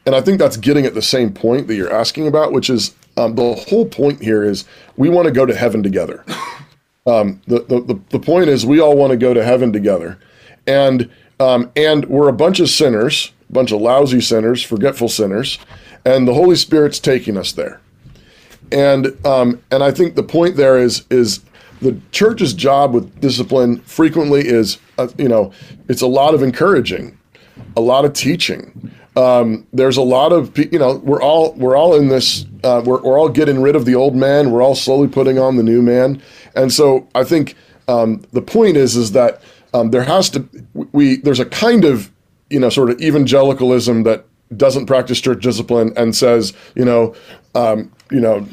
And 0.06 0.14
I 0.14 0.20
think 0.20 0.38
that's 0.38 0.56
getting 0.56 0.86
at 0.86 0.94
the 0.94 1.02
same 1.02 1.32
point 1.32 1.66
that 1.66 1.74
you're 1.74 1.92
asking 1.92 2.26
about, 2.26 2.52
which 2.52 2.70
is 2.70 2.94
um, 3.16 3.34
the 3.34 3.54
whole 3.54 3.86
point 3.86 4.22
here 4.22 4.42
is 4.42 4.64
we 4.96 5.08
want 5.08 5.26
to 5.26 5.32
go 5.32 5.44
to 5.46 5.54
heaven 5.54 5.82
together. 5.82 6.24
Um, 7.04 7.42
the, 7.48 7.64
the, 7.64 8.00
the, 8.10 8.20
point 8.20 8.48
is 8.48 8.64
we 8.64 8.80
all 8.80 8.96
want 8.96 9.10
to 9.10 9.16
go 9.16 9.34
to 9.34 9.42
heaven 9.42 9.72
together. 9.72 10.20
And, 10.68 11.10
um, 11.40 11.72
and 11.74 12.04
we're 12.04 12.28
a 12.28 12.32
bunch 12.32 12.60
of 12.60 12.70
sinners, 12.70 13.32
a 13.50 13.52
bunch 13.52 13.72
of 13.72 13.80
lousy 13.80 14.20
sinners, 14.20 14.62
forgetful 14.62 15.08
sinners, 15.08 15.58
and 16.04 16.26
the 16.26 16.34
Holy 16.34 16.56
Spirit's 16.56 16.98
taking 16.98 17.36
us 17.36 17.52
there. 17.52 17.80
And, 18.70 19.14
um, 19.26 19.62
and 19.70 19.82
I 19.82 19.90
think 19.90 20.14
the 20.14 20.22
point 20.22 20.56
there 20.56 20.78
is, 20.78 21.04
is 21.10 21.40
the 21.80 21.98
church's 22.10 22.54
job 22.54 22.94
with 22.94 23.20
discipline 23.20 23.80
frequently 23.80 24.46
is, 24.46 24.78
uh, 24.98 25.08
you 25.18 25.28
know, 25.28 25.52
it's 25.88 26.02
a 26.02 26.06
lot 26.06 26.34
of 26.34 26.42
encouraging, 26.42 27.18
a 27.76 27.80
lot 27.80 28.04
of 28.04 28.12
teaching, 28.14 28.92
um, 29.16 29.66
there's 29.72 29.98
a 29.98 30.02
lot 30.02 30.32
of 30.32 30.56
you 30.56 30.78
know 30.78 30.96
we're 30.96 31.20
all 31.20 31.52
we're 31.54 31.76
all 31.76 31.94
in 31.94 32.08
this 32.08 32.46
uh, 32.64 32.82
we're, 32.84 33.02
we're 33.02 33.18
all 33.18 33.28
getting 33.28 33.60
rid 33.60 33.76
of 33.76 33.84
the 33.84 33.94
old 33.94 34.16
man. 34.16 34.50
We're 34.50 34.62
all 34.62 34.74
slowly 34.74 35.08
putting 35.08 35.38
on 35.38 35.56
the 35.56 35.62
new 35.62 35.82
man. 35.82 36.22
And 36.54 36.72
so 36.72 37.08
i 37.14 37.24
think 37.24 37.56
um, 37.88 38.22
the 38.32 38.42
point 38.42 38.76
is 38.76 38.96
is 38.96 39.12
that 39.12 39.42
um, 39.74 39.90
there 39.90 40.04
has 40.04 40.30
to 40.30 40.48
we 40.92 41.16
there's 41.16 41.40
a 41.40 41.46
kind 41.46 41.84
of 41.84 42.10
you 42.48 42.60
know 42.60 42.70
sort 42.70 42.90
of 42.90 43.00
evangelicalism 43.00 44.04
that 44.04 44.24
doesn't 44.56 44.86
practice 44.86 45.20
church 45.20 45.42
discipline 45.42 45.92
and 45.96 46.14
says 46.14 46.52
you 46.74 46.84
know 46.84 47.14
um, 47.54 47.90
you 48.10 48.20
know 48.20 48.46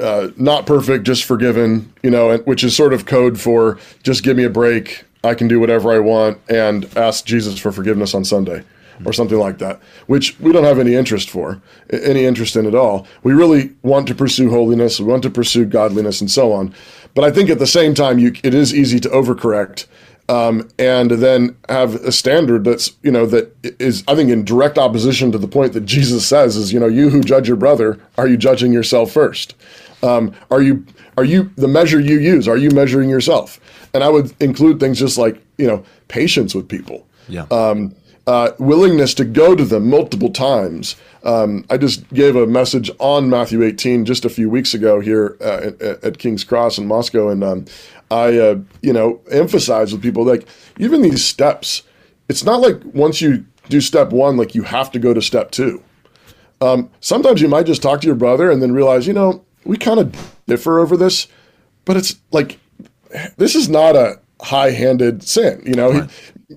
uh, 0.00 0.28
not 0.36 0.66
perfect 0.66 1.04
just 1.04 1.24
forgiven 1.24 1.92
you 2.02 2.10
know 2.10 2.36
which 2.38 2.62
is 2.64 2.76
sort 2.76 2.92
of 2.92 3.06
code 3.06 3.38
for 3.38 3.78
just 4.02 4.22
give 4.22 4.36
me 4.36 4.44
a 4.44 4.50
break 4.50 5.04
i 5.24 5.34
can 5.34 5.48
do 5.48 5.58
whatever 5.58 5.92
i 5.92 5.98
want 5.98 6.38
and 6.48 6.84
ask 6.96 7.24
jesus 7.24 7.58
for 7.58 7.72
forgiveness 7.72 8.14
on 8.14 8.24
sunday 8.24 8.64
or 9.04 9.12
something 9.12 9.38
like 9.38 9.58
that, 9.58 9.80
which 10.06 10.38
we 10.40 10.52
don't 10.52 10.64
have 10.64 10.78
any 10.78 10.94
interest 10.94 11.30
for, 11.30 11.60
any 11.90 12.24
interest 12.24 12.56
in 12.56 12.66
at 12.66 12.74
all. 12.74 13.06
We 13.22 13.32
really 13.32 13.72
want 13.82 14.08
to 14.08 14.14
pursue 14.14 14.50
holiness, 14.50 15.00
we 15.00 15.06
want 15.06 15.22
to 15.24 15.30
pursue 15.30 15.64
godliness, 15.64 16.20
and 16.20 16.30
so 16.30 16.52
on. 16.52 16.74
But 17.14 17.24
I 17.24 17.30
think 17.30 17.50
at 17.50 17.58
the 17.58 17.66
same 17.66 17.94
time, 17.94 18.18
you, 18.18 18.32
it 18.42 18.54
is 18.54 18.74
easy 18.74 19.00
to 19.00 19.08
overcorrect 19.08 19.86
um, 20.28 20.68
and 20.78 21.10
then 21.10 21.56
have 21.68 21.94
a 21.96 22.12
standard 22.12 22.64
that's 22.64 22.92
you 23.02 23.10
know 23.10 23.26
that 23.26 23.54
is 23.80 24.04
I 24.06 24.14
think 24.14 24.30
in 24.30 24.44
direct 24.44 24.78
opposition 24.78 25.32
to 25.32 25.38
the 25.38 25.48
point 25.48 25.72
that 25.72 25.86
Jesus 25.86 26.26
says 26.26 26.56
is 26.56 26.72
you 26.72 26.80
know 26.80 26.86
you 26.86 27.10
who 27.10 27.22
judge 27.22 27.48
your 27.48 27.56
brother 27.56 27.98
are 28.16 28.28
you 28.28 28.36
judging 28.36 28.72
yourself 28.72 29.10
first? 29.10 29.54
Um, 30.02 30.34
are 30.50 30.62
you 30.62 30.86
are 31.16 31.24
you 31.24 31.50
the 31.56 31.68
measure 31.68 31.98
you 31.98 32.18
use? 32.18 32.46
Are 32.46 32.56
you 32.56 32.70
measuring 32.70 33.08
yourself? 33.08 33.58
And 33.94 34.04
I 34.04 34.08
would 34.08 34.34
include 34.40 34.80
things 34.80 34.98
just 34.98 35.18
like 35.18 35.42
you 35.56 35.66
know 35.66 35.84
patience 36.08 36.54
with 36.54 36.68
people. 36.68 37.06
Yeah. 37.28 37.46
Um, 37.50 37.94
uh, 38.26 38.52
willingness 38.58 39.14
to 39.14 39.24
go 39.24 39.56
to 39.56 39.64
them 39.64 39.88
multiple 39.88 40.30
times. 40.30 40.96
Um, 41.24 41.64
I 41.70 41.78
just 41.78 42.06
gave 42.12 42.36
a 42.36 42.46
message 42.46 42.90
on 42.98 43.30
Matthew 43.30 43.62
18 43.62 44.04
just 44.04 44.26
a 44.26 44.28
few 44.28 44.50
weeks 44.50 44.74
ago 44.74 45.00
here 45.00 45.38
uh, 45.40 45.70
at, 45.80 46.04
at, 46.04 46.18
King's 46.18 46.44
Cross 46.44 46.76
in 46.76 46.86
Moscow, 46.86 47.30
and 47.30 47.42
um, 47.42 47.64
I, 48.10 48.38
uh, 48.38 48.58
you 48.82 48.92
know, 48.92 49.20
emphasize 49.30 49.92
with 49.92 50.02
people 50.02 50.24
like 50.24 50.46
even 50.78 51.02
these 51.02 51.24
steps. 51.24 51.82
It's 52.28 52.44
not 52.44 52.60
like 52.60 52.80
once 52.94 53.20
you 53.20 53.46
do 53.68 53.80
step 53.80 54.10
one, 54.10 54.36
like 54.36 54.54
you 54.54 54.62
have 54.62 54.90
to 54.92 54.98
go 54.98 55.14
to 55.14 55.22
step 55.22 55.50
two. 55.50 55.82
Um, 56.60 56.90
sometimes 57.00 57.40
you 57.40 57.48
might 57.48 57.66
just 57.66 57.82
talk 57.82 58.00
to 58.00 58.06
your 58.06 58.16
brother 58.16 58.50
and 58.50 58.60
then 58.62 58.72
realize, 58.72 59.06
you 59.06 59.12
know, 59.12 59.44
we 59.64 59.76
kind 59.76 60.00
of 60.00 60.34
differ 60.46 60.78
over 60.78 60.96
this, 60.96 61.28
but 61.84 61.96
it's 61.96 62.16
like 62.32 62.58
this 63.36 63.54
is 63.54 63.68
not 63.68 63.96
a 63.96 64.20
high-handed 64.42 65.22
sin. 65.22 65.62
You 65.64 65.74
know, 65.74 65.90
right. 65.92 66.10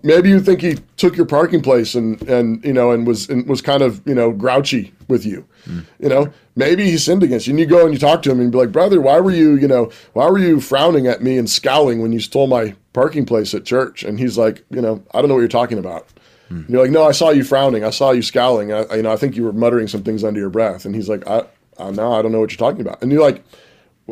Maybe 0.04 0.30
you 0.30 0.39
think 0.39 0.62
he 0.62 0.75
took 0.97 1.17
your 1.17 1.25
parking 1.25 1.62
place 1.62 1.95
and 1.95 2.21
and 2.23 2.63
you 2.63 2.73
know 2.73 2.91
and 2.91 3.06
was 3.06 3.30
and 3.30 3.47
was 3.47 3.62
kind 3.62 3.82
of 3.82 4.01
you 4.08 4.15
know 4.15 4.32
grouchy 4.32 4.93
with 5.08 5.25
you. 5.25 5.45
Mm. 5.65 5.86
You 5.99 6.10
know, 6.10 6.34
maybe 6.56 6.89
he 6.89 6.97
sinned 6.97 7.23
against 7.23 7.47
you. 7.47 7.51
And 7.51 7.60
you 7.60 7.65
go 7.65 7.84
and 7.84 7.93
you 7.93 7.99
talk 7.99 8.21
to 8.23 8.32
him 8.32 8.39
and 8.39 8.51
be 8.51 8.58
like, 8.58 8.71
brother, 8.71 9.01
why 9.01 9.19
were 9.19 9.32
you 9.32 9.56
you 9.56 9.67
know 9.67 9.91
why 10.13 10.30
were 10.30 10.39
you 10.39 10.60
frowning 10.60 11.08
at 11.08 11.21
me 11.21 11.38
and 11.38 11.49
scowling 11.49 12.01
when 12.01 12.12
you 12.13 12.19
stole 12.19 12.47
my 12.47 12.75
parking 12.93 13.25
place 13.25 13.54
at 13.54 13.65
church? 13.65 14.04
And 14.04 14.19
he's 14.19 14.38
like, 14.38 14.63
you 14.69 14.82
know, 14.82 15.04
I 15.13 15.19
don't 15.19 15.27
know 15.27 15.36
what 15.36 15.41
you're 15.41 15.49
talking 15.49 15.77
about. 15.77 16.08
Mm. 16.49 16.69
you're 16.69 16.82
like, 16.82 16.91
no, 16.91 17.04
I 17.04 17.12
saw 17.12 17.30
you 17.30 17.43
frowning. 17.43 17.84
I 17.84 17.91
saw 17.91 18.12
you 18.12 18.21
scowling. 18.21 18.73
I, 18.73 18.95
you 18.95 19.04
know, 19.04 19.12
I 19.12 19.17
think 19.17 19.36
you 19.36 19.43
were 19.43 19.54
muttering 19.54 19.88
some 19.88 20.04
things 20.04 20.23
under 20.23 20.39
your 20.39 20.49
breath. 20.49 20.86
And 20.86 20.93
he's 20.93 21.08
like, 21.08 21.25
I, 21.27 21.45
I 21.77 21.91
no, 21.91 22.13
I 22.13 22.21
don't 22.21 22.32
know 22.32 22.39
what 22.39 22.51
you're 22.51 22.58
talking 22.58 22.82
about. 22.82 23.01
And 23.01 23.12
you're 23.12 23.21
like, 23.21 23.43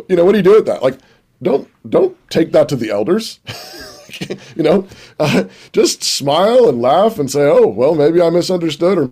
you 0.08 0.16
know, 0.16 0.24
what 0.26 0.32
do 0.34 0.38
you 0.38 0.44
do 0.44 0.56
with 0.56 0.66
that? 0.68 0.82
Like, 0.84 1.00
don't 1.42 1.70
don't 1.90 2.18
take 2.30 2.52
that 2.52 2.70
to 2.70 2.76
the 2.76 2.90
elders. 2.90 3.40
you 4.56 4.64
know, 4.64 4.88
uh, 5.20 5.46
just 5.72 6.04
smile 6.04 6.70
and 6.70 6.82
laugh 6.82 7.20
and 7.20 7.30
say, 7.30 7.44
"Oh, 7.44 7.68
well, 7.68 7.96
maybe 7.96 8.22
I 8.22 8.30
misunderstood, 8.30 8.98
or 8.98 9.12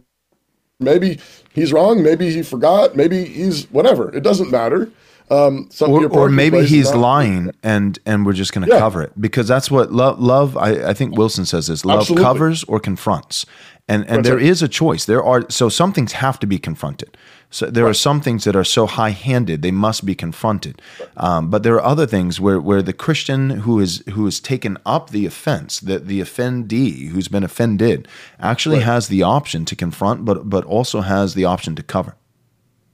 maybe 0.80 1.20
he's 1.54 1.74
wrong, 1.74 2.04
maybe 2.04 2.32
he 2.32 2.44
forgot, 2.44 2.96
maybe 2.96 3.26
he's 3.26 3.66
whatever. 3.72 4.14
It 4.16 4.24
doesn't 4.24 4.52
matter." 4.52 4.92
Um, 5.30 5.70
or, 5.82 6.08
or 6.08 6.30
maybe 6.30 6.66
he's 6.66 6.94
lying 6.96 7.52
and 7.62 8.00
and 8.06 8.26
we're 8.26 8.32
just 8.32 8.54
going 8.54 8.66
to 8.66 8.74
yeah. 8.74 8.80
cover 8.80 9.02
it 9.02 9.12
because 9.20 9.46
that's 9.46 9.70
what 9.70 9.92
love 9.92 10.22
love 10.22 10.56
I, 10.56 10.92
I 10.92 10.94
think 10.94 11.18
wilson 11.18 11.44
says 11.44 11.68
this 11.68 11.84
love 11.84 12.00
Absolutely. 12.00 12.24
covers 12.24 12.64
or 12.64 12.80
confronts 12.80 13.46
and 13.90 14.08
and 14.08 14.24
there 14.24 14.40
is 14.40 14.62
a 14.62 14.70
choice 14.70 15.04
there 15.04 15.22
are 15.22 15.44
so 15.50 15.68
some 15.68 15.92
things 15.92 16.14
have 16.14 16.40
to 16.40 16.48
be 16.48 16.58
confronted 16.58 17.18
so 17.50 17.68
there 17.68 17.86
right. 17.86 17.92
are 17.92 17.94
some 17.94 18.20
things 18.20 18.44
that 18.44 18.56
are 18.56 18.64
so 18.64 18.86
high-handed 18.86 19.62
they 19.62 19.72
must 19.72 20.06
be 20.06 20.16
confronted, 20.16 20.82
um, 21.16 21.50
but 21.50 21.64
there 21.64 21.76
are 21.76 21.84
other 21.84 22.06
things 22.06 22.42
where, 22.42 22.60
where 22.60 22.82
the 22.82 22.94
Christian 22.94 23.50
who 23.62 23.80
is 23.80 24.04
who 24.14 24.26
has 24.26 24.40
taken 24.40 24.78
up 24.86 25.12
the 25.12 25.26
offense, 25.26 25.80
that 25.80 26.08
the 26.08 26.20
offendee 26.20 27.08
who's 27.10 27.30
been 27.30 27.44
offended, 27.44 28.08
actually 28.40 28.78
right. 28.78 28.86
has 28.86 29.08
the 29.08 29.24
option 29.24 29.64
to 29.66 29.76
confront, 29.76 30.26
but 30.26 30.50
but 30.50 30.66
also 30.66 31.02
has 31.02 31.36
the 31.36 31.46
option 31.46 31.76
to 31.76 31.84
cover. 31.84 32.16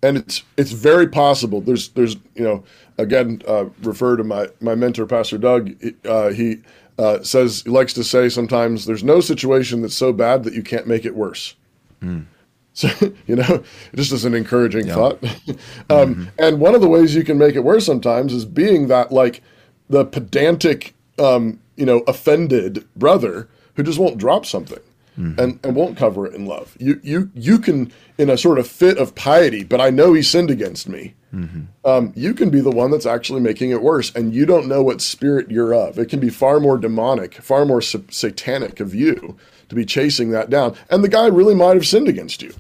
And 0.04 0.18
it's 0.18 0.44
it's 0.56 0.72
very 0.72 1.08
possible. 1.08 1.60
There's 1.62 1.90
there's 1.90 2.16
you 2.36 2.44
know 2.44 2.64
again 3.00 3.42
uh, 3.48 3.66
refer 3.82 4.18
to 4.18 4.24
my 4.24 4.50
my 4.62 4.76
mentor 4.76 5.08
Pastor 5.08 5.40
Doug. 5.40 5.72
Uh, 6.06 6.30
he 6.30 6.58
uh, 7.00 7.24
says 7.24 7.64
he 7.64 7.72
likes 7.72 7.94
to 7.94 8.04
say 8.04 8.30
sometimes 8.30 8.86
there's 8.86 9.04
no 9.04 9.20
situation 9.20 9.82
that's 9.82 9.96
so 9.96 10.14
bad 10.14 10.44
that 10.44 10.54
you 10.54 10.62
can't 10.62 10.86
make 10.86 11.06
it 11.06 11.16
worse. 11.16 11.56
Mm. 12.04 12.26
So, 12.74 12.90
you 13.28 13.36
know, 13.36 13.64
just 13.96 14.12
as 14.12 14.26
an 14.26 14.34
encouraging 14.34 14.88
yeah. 14.88 14.96
thought. 14.96 15.24
um, 15.90 16.16
mm-hmm. 16.16 16.24
And 16.38 16.60
one 16.60 16.76
of 16.76 16.82
the 16.82 16.90
ways 16.90 17.16
you 17.16 17.24
can 17.24 17.38
make 17.38 17.56
it 17.56 17.64
worse 17.64 17.86
sometimes 17.86 18.34
is 18.34 18.46
being 18.46 18.88
that 18.88 19.12
like 19.12 19.42
the 19.90 20.06
pedantic, 20.06 20.96
um, 21.20 21.60
you 21.76 21.86
know, 21.86 22.00
offended 22.08 22.88
brother 22.96 23.48
who 23.76 23.84
just 23.84 24.00
won't 24.00 24.18
drop 24.18 24.46
something. 24.46 24.80
Mm-hmm. 25.18 25.40
And, 25.40 25.60
and 25.64 25.76
won't 25.76 25.96
cover 25.96 26.26
it 26.26 26.34
in 26.34 26.48
love. 26.48 26.76
You 26.80 27.00
you 27.04 27.30
you 27.36 27.60
can 27.60 27.94
in 28.18 28.32
a 28.32 28.38
sort 28.38 28.58
of 28.58 28.66
fit 28.66 28.98
of 28.98 29.14
piety, 29.14 29.64
but 29.64 29.80
I 29.80 29.92
know 29.92 30.14
he 30.14 30.24
sinned 30.24 30.50
against 30.50 30.90
me. 30.90 31.14
Mm-hmm. 31.32 31.62
Um, 31.88 32.14
you 32.16 32.34
can 32.34 32.50
be 32.50 32.62
the 32.62 32.72
one 32.72 32.90
that's 32.90 33.06
actually 33.06 33.42
making 33.42 33.70
it 33.70 33.84
worse, 33.84 34.12
and 34.16 34.34
you 34.34 34.48
don't 34.48 34.68
know 34.68 34.82
what 34.82 35.02
spirit 35.02 35.52
you're 35.52 35.72
of. 35.74 36.00
It 36.00 36.10
can 36.10 36.20
be 36.20 36.32
far 36.32 36.60
more 36.60 36.80
demonic, 36.80 37.36
far 37.36 37.64
more 37.64 37.80
sa- 37.80 38.00
satanic 38.10 38.80
of 38.80 38.96
you 38.96 39.38
to 39.70 39.76
be 39.76 39.86
chasing 39.86 40.32
that 40.32 40.50
down. 40.50 40.76
And 40.90 41.04
the 41.04 41.10
guy 41.10 41.28
really 41.28 41.56
might 41.56 41.76
have 41.76 41.88
sinned 41.88 42.08
against 42.08 42.42
you. 42.42 42.54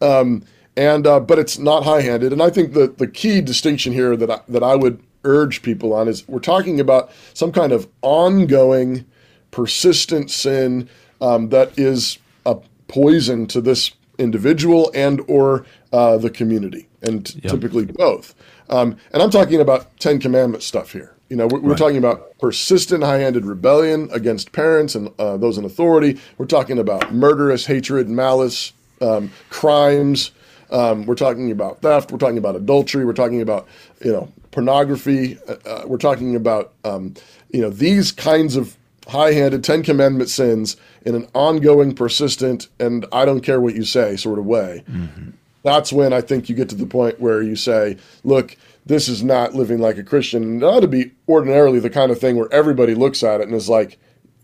Um, 0.00 0.42
and 0.76 1.06
uh, 1.06 1.20
but 1.20 1.38
it's 1.38 1.58
not 1.58 1.84
high-handed. 1.84 2.32
And 2.32 2.42
I 2.42 2.50
think 2.50 2.74
the 2.74 2.88
the 2.88 3.06
key 3.06 3.40
distinction 3.40 3.92
here 3.92 4.16
that 4.16 4.30
I, 4.30 4.40
that 4.48 4.62
I 4.62 4.76
would 4.76 5.02
urge 5.24 5.62
people 5.62 5.92
on 5.92 6.08
is 6.08 6.26
we're 6.28 6.38
talking 6.38 6.80
about 6.80 7.10
some 7.34 7.50
kind 7.50 7.72
of 7.72 7.88
ongoing, 8.02 9.04
persistent 9.50 10.30
sin 10.30 10.88
um, 11.20 11.48
that 11.48 11.78
is 11.78 12.18
a 12.44 12.56
poison 12.88 13.46
to 13.46 13.60
this 13.60 13.92
individual 14.18 14.90
and 14.94 15.20
or 15.28 15.66
uh, 15.92 16.16
the 16.18 16.30
community, 16.30 16.86
and 17.02 17.34
yep. 17.36 17.52
typically 17.52 17.86
both. 17.86 18.34
Um, 18.68 18.96
and 19.12 19.22
I'm 19.22 19.30
talking 19.30 19.60
about 19.60 19.98
Ten 19.98 20.18
Commandment 20.18 20.62
stuff 20.62 20.92
here. 20.92 21.14
You 21.28 21.36
know, 21.36 21.46
we're, 21.48 21.60
we're 21.60 21.70
right. 21.70 21.78
talking 21.78 21.96
about 21.96 22.38
persistent, 22.38 23.02
high-handed 23.02 23.44
rebellion 23.46 24.08
against 24.12 24.52
parents 24.52 24.94
and 24.94 25.10
uh, 25.18 25.36
those 25.36 25.58
in 25.58 25.64
authority. 25.64 26.20
We're 26.38 26.46
talking 26.46 26.78
about 26.78 27.12
murderous 27.12 27.66
hatred, 27.66 28.08
malice, 28.08 28.72
um, 29.00 29.30
crimes. 29.50 30.30
Um, 30.70 31.06
we're 31.06 31.14
talking 31.14 31.50
about 31.50 31.80
theft. 31.82 32.10
We're 32.10 32.18
talking 32.18 32.38
about 32.38 32.56
adultery. 32.56 33.04
We're 33.04 33.12
talking 33.12 33.40
about 33.40 33.66
you 34.04 34.12
know 34.12 34.32
pornography. 34.50 35.38
Uh, 35.48 35.56
uh 35.64 35.82
we're 35.86 35.98
talking 35.98 36.34
about 36.34 36.72
um, 36.84 37.14
you 37.50 37.60
know 37.60 37.70
these 37.70 38.12
kinds 38.12 38.56
of 38.56 38.76
high-handed 39.08 39.62
Ten 39.62 39.84
Commandment 39.84 40.28
sins 40.28 40.76
in 41.04 41.14
an 41.14 41.28
ongoing, 41.32 41.94
persistent, 41.94 42.68
and 42.80 43.06
I 43.12 43.24
don't 43.24 43.40
care 43.40 43.60
what 43.60 43.76
you 43.76 43.84
say 43.84 44.16
sort 44.16 44.38
of 44.38 44.46
way. 44.46 44.82
Mm-hmm. 44.90 45.30
That's 45.62 45.92
when 45.92 46.12
I 46.12 46.20
think 46.20 46.48
you 46.48 46.56
get 46.56 46.68
to 46.70 46.74
the 46.74 46.86
point 46.86 47.20
where 47.20 47.42
you 47.42 47.54
say, 47.54 47.96
look 48.24 48.56
this 48.86 49.08
is 49.08 49.22
not 49.22 49.54
living 49.54 49.80
like 49.80 49.98
a 49.98 50.04
Christian. 50.04 50.62
It 50.62 50.64
ought 50.64 50.80
to 50.80 50.88
be 50.88 51.10
ordinarily 51.28 51.80
the 51.80 51.90
kind 51.90 52.12
of 52.12 52.20
thing 52.20 52.36
where 52.36 52.52
everybody 52.52 52.94
looks 52.94 53.24
at 53.24 53.40
it 53.40 53.48
and 53.48 53.54
is 53.54 53.68
like, 53.68 53.98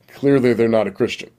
clearly 0.09 0.53
they're 0.53 0.69
not 0.69 0.89
a 0.89 0.91
Christian. 0.91 1.31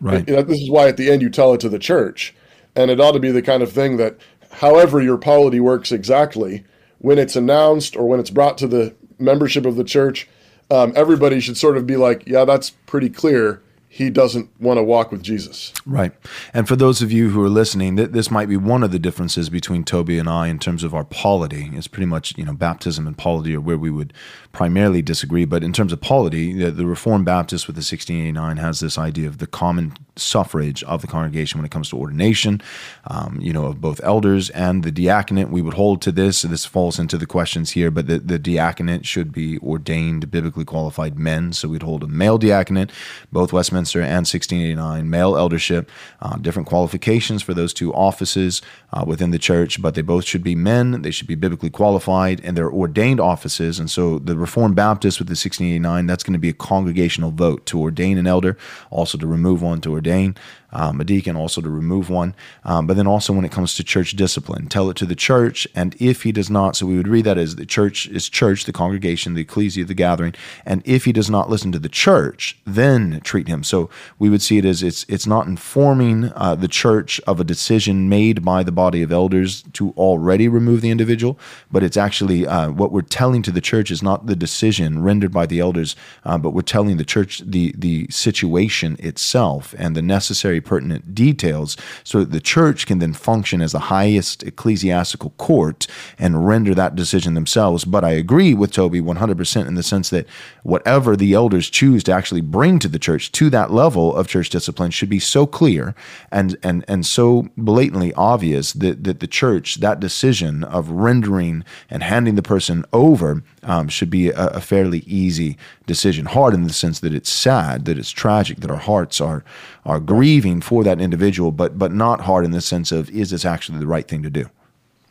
Right. 0.00 0.26
You 0.26 0.36
know, 0.36 0.42
this 0.42 0.58
is 0.58 0.70
why 0.70 0.88
at 0.88 0.96
the 0.96 1.10
end 1.10 1.20
you 1.20 1.28
tell 1.28 1.52
it 1.52 1.60
to 1.60 1.68
the 1.68 1.78
church. 1.78 2.34
And 2.78 2.92
it 2.92 3.00
ought 3.00 3.10
to 3.12 3.18
be 3.18 3.32
the 3.32 3.42
kind 3.42 3.60
of 3.60 3.72
thing 3.72 3.96
that, 3.96 4.18
however 4.52 5.02
your 5.02 5.18
polity 5.18 5.58
works 5.58 5.90
exactly, 5.90 6.64
when 6.98 7.18
it's 7.18 7.34
announced 7.34 7.96
or 7.96 8.08
when 8.08 8.20
it's 8.20 8.30
brought 8.30 8.56
to 8.58 8.68
the 8.68 8.94
membership 9.18 9.66
of 9.66 9.74
the 9.74 9.82
church, 9.82 10.28
um, 10.70 10.92
everybody 10.94 11.40
should 11.40 11.56
sort 11.56 11.76
of 11.76 11.88
be 11.88 11.96
like, 11.96 12.22
yeah, 12.28 12.44
that's 12.44 12.70
pretty 12.86 13.10
clear 13.10 13.60
he 13.88 14.10
doesn't 14.10 14.48
want 14.60 14.78
to 14.78 14.82
walk 14.82 15.10
with 15.10 15.22
Jesus. 15.22 15.72
Right. 15.86 16.12
And 16.54 16.68
for 16.68 16.76
those 16.76 17.02
of 17.02 17.10
you 17.10 17.30
who 17.30 17.42
are 17.42 17.48
listening, 17.48 17.96
th- 17.96 18.10
this 18.10 18.30
might 18.30 18.48
be 18.48 18.56
one 18.56 18.84
of 18.84 18.92
the 18.92 18.98
differences 18.98 19.48
between 19.48 19.82
Toby 19.82 20.18
and 20.18 20.28
I 20.28 20.46
in 20.46 20.60
terms 20.60 20.84
of 20.84 20.94
our 20.94 21.04
polity. 21.04 21.70
It's 21.72 21.88
pretty 21.88 22.06
much, 22.06 22.36
you 22.36 22.44
know, 22.44 22.52
baptism 22.52 23.08
and 23.08 23.18
polity 23.18 23.56
are 23.56 23.60
where 23.60 23.78
we 23.78 23.90
would 23.90 24.12
primarily 24.52 25.02
disagree. 25.02 25.44
But 25.44 25.62
in 25.62 25.72
terms 25.72 25.92
of 25.92 26.00
polity, 26.00 26.52
the, 26.52 26.70
the 26.70 26.86
Reformed 26.86 27.24
Baptist 27.24 27.66
with 27.66 27.76
the 27.76 27.80
1689 27.80 28.56
has 28.56 28.80
this 28.80 28.98
idea 28.98 29.28
of 29.28 29.38
the 29.38 29.46
common 29.46 29.94
suffrage 30.16 30.82
of 30.84 31.00
the 31.00 31.06
congregation 31.06 31.58
when 31.58 31.64
it 31.64 31.70
comes 31.70 31.90
to 31.90 31.96
ordination, 31.96 32.60
um, 33.06 33.38
you 33.40 33.52
know, 33.52 33.66
of 33.66 33.80
both 33.80 34.00
elders 34.02 34.50
and 34.50 34.82
the 34.82 34.90
diaconate. 34.90 35.50
We 35.50 35.62
would 35.62 35.74
hold 35.74 36.02
to 36.02 36.12
this. 36.12 36.38
So 36.38 36.48
this 36.48 36.64
falls 36.64 36.98
into 36.98 37.16
the 37.16 37.26
questions 37.26 37.72
here, 37.72 37.90
but 37.90 38.06
the, 38.06 38.18
the 38.18 38.38
diaconate 38.38 39.06
should 39.06 39.32
be 39.32 39.58
ordained 39.58 40.30
biblically 40.30 40.64
qualified 40.64 41.18
men. 41.18 41.52
So 41.52 41.68
we'd 41.68 41.82
hold 41.82 42.02
a 42.02 42.08
male 42.08 42.38
diaconate, 42.38 42.90
both 43.30 43.52
Westminster 43.52 44.00
and 44.00 44.26
1689, 44.26 45.08
male 45.08 45.36
eldership, 45.36 45.90
uh, 46.20 46.36
different 46.36 46.68
qualifications 46.68 47.42
for 47.42 47.54
those 47.54 47.72
two 47.72 47.92
offices 47.94 48.60
uh, 48.92 49.04
within 49.06 49.30
the 49.30 49.38
church, 49.38 49.80
but 49.80 49.94
they 49.94 50.02
both 50.02 50.24
should 50.24 50.42
be 50.42 50.54
men. 50.54 51.02
They 51.02 51.10
should 51.10 51.26
be 51.26 51.34
biblically 51.34 51.70
qualified, 51.70 52.40
and 52.42 52.56
they're 52.56 52.70
ordained 52.70 53.20
offices. 53.20 53.78
And 53.78 53.90
so 53.90 54.18
the 54.18 54.36
Reformed 54.36 54.76
Baptist 54.76 55.18
with 55.18 55.28
the 55.28 55.32
1689, 55.32 56.06
that's 56.06 56.22
going 56.22 56.32
to 56.32 56.38
be 56.38 56.48
a 56.48 56.54
congregational 56.54 57.30
vote 57.30 57.66
to 57.66 57.80
ordain 57.80 58.18
an 58.18 58.26
elder, 58.26 58.56
also 58.90 59.18
to 59.18 59.26
remove 59.26 59.62
one 59.62 59.80
to 59.82 59.92
ordain 59.92 60.36
um, 60.72 61.00
a 61.00 61.04
deacon, 61.04 61.36
also 61.36 61.60
to 61.60 61.68
remove 61.70 62.10
one. 62.10 62.34
Um, 62.64 62.86
but 62.86 62.96
then 62.96 63.06
also 63.06 63.32
when 63.32 63.44
it 63.44 63.52
comes 63.52 63.74
to 63.74 63.84
church 63.84 64.12
discipline, 64.12 64.68
tell 64.68 64.90
it 64.90 64.96
to 64.98 65.06
the 65.06 65.14
church. 65.14 65.66
And 65.74 65.96
if 65.98 66.22
he 66.22 66.32
does 66.32 66.50
not, 66.50 66.76
so 66.76 66.86
we 66.86 66.96
would 66.96 67.08
read 67.08 67.24
that 67.24 67.38
as 67.38 67.56
the 67.56 67.66
church 67.66 68.06
is 68.08 68.28
church, 68.28 68.64
the 68.64 68.72
congregation, 68.72 69.34
the 69.34 69.42
ecclesia, 69.42 69.84
the 69.84 69.94
gathering. 69.94 70.34
And 70.66 70.82
if 70.84 71.04
he 71.04 71.12
does 71.12 71.30
not 71.30 71.50
listen 71.50 71.72
to 71.72 71.78
the 71.78 71.88
church, 71.88 72.58
then 72.66 73.20
treat 73.22 73.48
him. 73.48 73.62
So 73.64 73.88
we 74.18 74.28
would 74.28 74.42
see 74.42 74.58
it 74.58 74.64
as 74.64 74.82
it's 74.82 75.04
it's 75.08 75.26
not 75.26 75.46
informing 75.46 76.32
uh, 76.34 76.54
the 76.54 76.68
church 76.68 77.20
of 77.26 77.40
a 77.40 77.44
decision 77.44 78.08
made 78.08 78.44
by 78.44 78.62
the 78.62 78.72
body 78.72 79.02
of 79.02 79.12
elders 79.12 79.62
to 79.74 79.90
already 79.96 80.48
remove 80.48 80.80
the 80.80 80.90
individual, 80.90 81.38
but 81.70 81.82
it's 81.82 81.96
actually 81.96 82.46
uh, 82.46 82.70
what 82.70 82.92
we're 82.92 83.02
telling 83.02 83.42
to 83.42 83.50
the 83.50 83.60
church 83.60 83.90
is 83.90 84.02
not 84.02 84.26
the 84.26 84.36
decision 84.36 85.02
rendered 85.02 85.32
by 85.32 85.46
the 85.46 85.60
elders, 85.60 85.96
uh, 86.24 86.38
but 86.38 86.50
we're 86.50 86.62
telling 86.62 86.96
the 86.96 87.04
church 87.04 87.42
the 87.44 87.74
the 87.76 88.06
situation 88.10 88.96
itself 88.98 89.74
and 89.78 89.96
the 89.96 90.02
necessary 90.02 90.57
very 90.58 90.68
pertinent 90.68 91.14
details 91.14 91.76
so 92.04 92.20
that 92.20 92.32
the 92.32 92.40
church 92.40 92.86
can 92.86 92.98
then 92.98 93.14
function 93.14 93.62
as 93.62 93.72
the 93.72 93.90
highest 93.90 94.42
ecclesiastical 94.42 95.30
court 95.38 95.86
and 96.18 96.46
render 96.46 96.74
that 96.74 96.96
decision 96.96 97.34
themselves. 97.34 97.84
But 97.84 98.04
I 98.04 98.10
agree 98.10 98.54
with 98.54 98.72
Toby 98.72 99.00
100% 99.00 99.66
in 99.66 99.74
the 99.74 99.82
sense 99.82 100.10
that 100.10 100.26
whatever 100.62 101.16
the 101.16 101.34
elders 101.34 101.70
choose 101.70 102.02
to 102.04 102.12
actually 102.12 102.40
bring 102.40 102.78
to 102.78 102.88
the 102.88 102.98
church 102.98 103.30
to 103.32 103.50
that 103.50 103.70
level 103.70 104.14
of 104.14 104.28
church 104.28 104.50
discipline 104.50 104.90
should 104.90 105.08
be 105.08 105.20
so 105.20 105.46
clear 105.46 105.94
and 106.30 106.56
and 106.62 106.84
and 106.88 107.06
so 107.06 107.48
blatantly 107.56 108.12
obvious 108.14 108.72
that, 108.72 109.04
that 109.04 109.20
the 109.20 109.26
church, 109.26 109.76
that 109.76 110.00
decision 110.00 110.64
of 110.64 110.90
rendering 110.90 111.64
and 111.90 112.02
handing 112.02 112.34
the 112.34 112.42
person 112.42 112.84
over 112.92 113.42
um, 113.62 113.88
should 113.88 114.10
be 114.10 114.30
a, 114.30 114.46
a, 114.48 114.60
fairly 114.60 115.00
easy 115.00 115.56
decision. 115.86 116.26
Hard 116.26 116.54
in 116.54 116.64
the 116.64 116.72
sense 116.72 117.00
that 117.00 117.14
it's 117.14 117.30
sad, 117.30 117.84
that 117.84 117.98
it's 117.98 118.10
tragic, 118.10 118.60
that 118.60 118.70
our 118.70 118.78
hearts 118.78 119.20
are 119.20 119.44
are 119.84 120.00
grieving 120.00 120.47
for 120.60 120.84
that 120.84 121.00
individual, 121.00 121.52
but 121.52 121.78
but 121.78 121.92
not 121.92 122.22
hard 122.22 122.44
in 122.44 122.50
the 122.50 122.60
sense 122.60 122.92
of 122.92 123.10
is 123.10 123.30
this 123.30 123.44
actually 123.44 123.78
the 123.78 123.86
right 123.86 124.06
thing 124.06 124.22
to 124.22 124.30
do? 124.30 124.46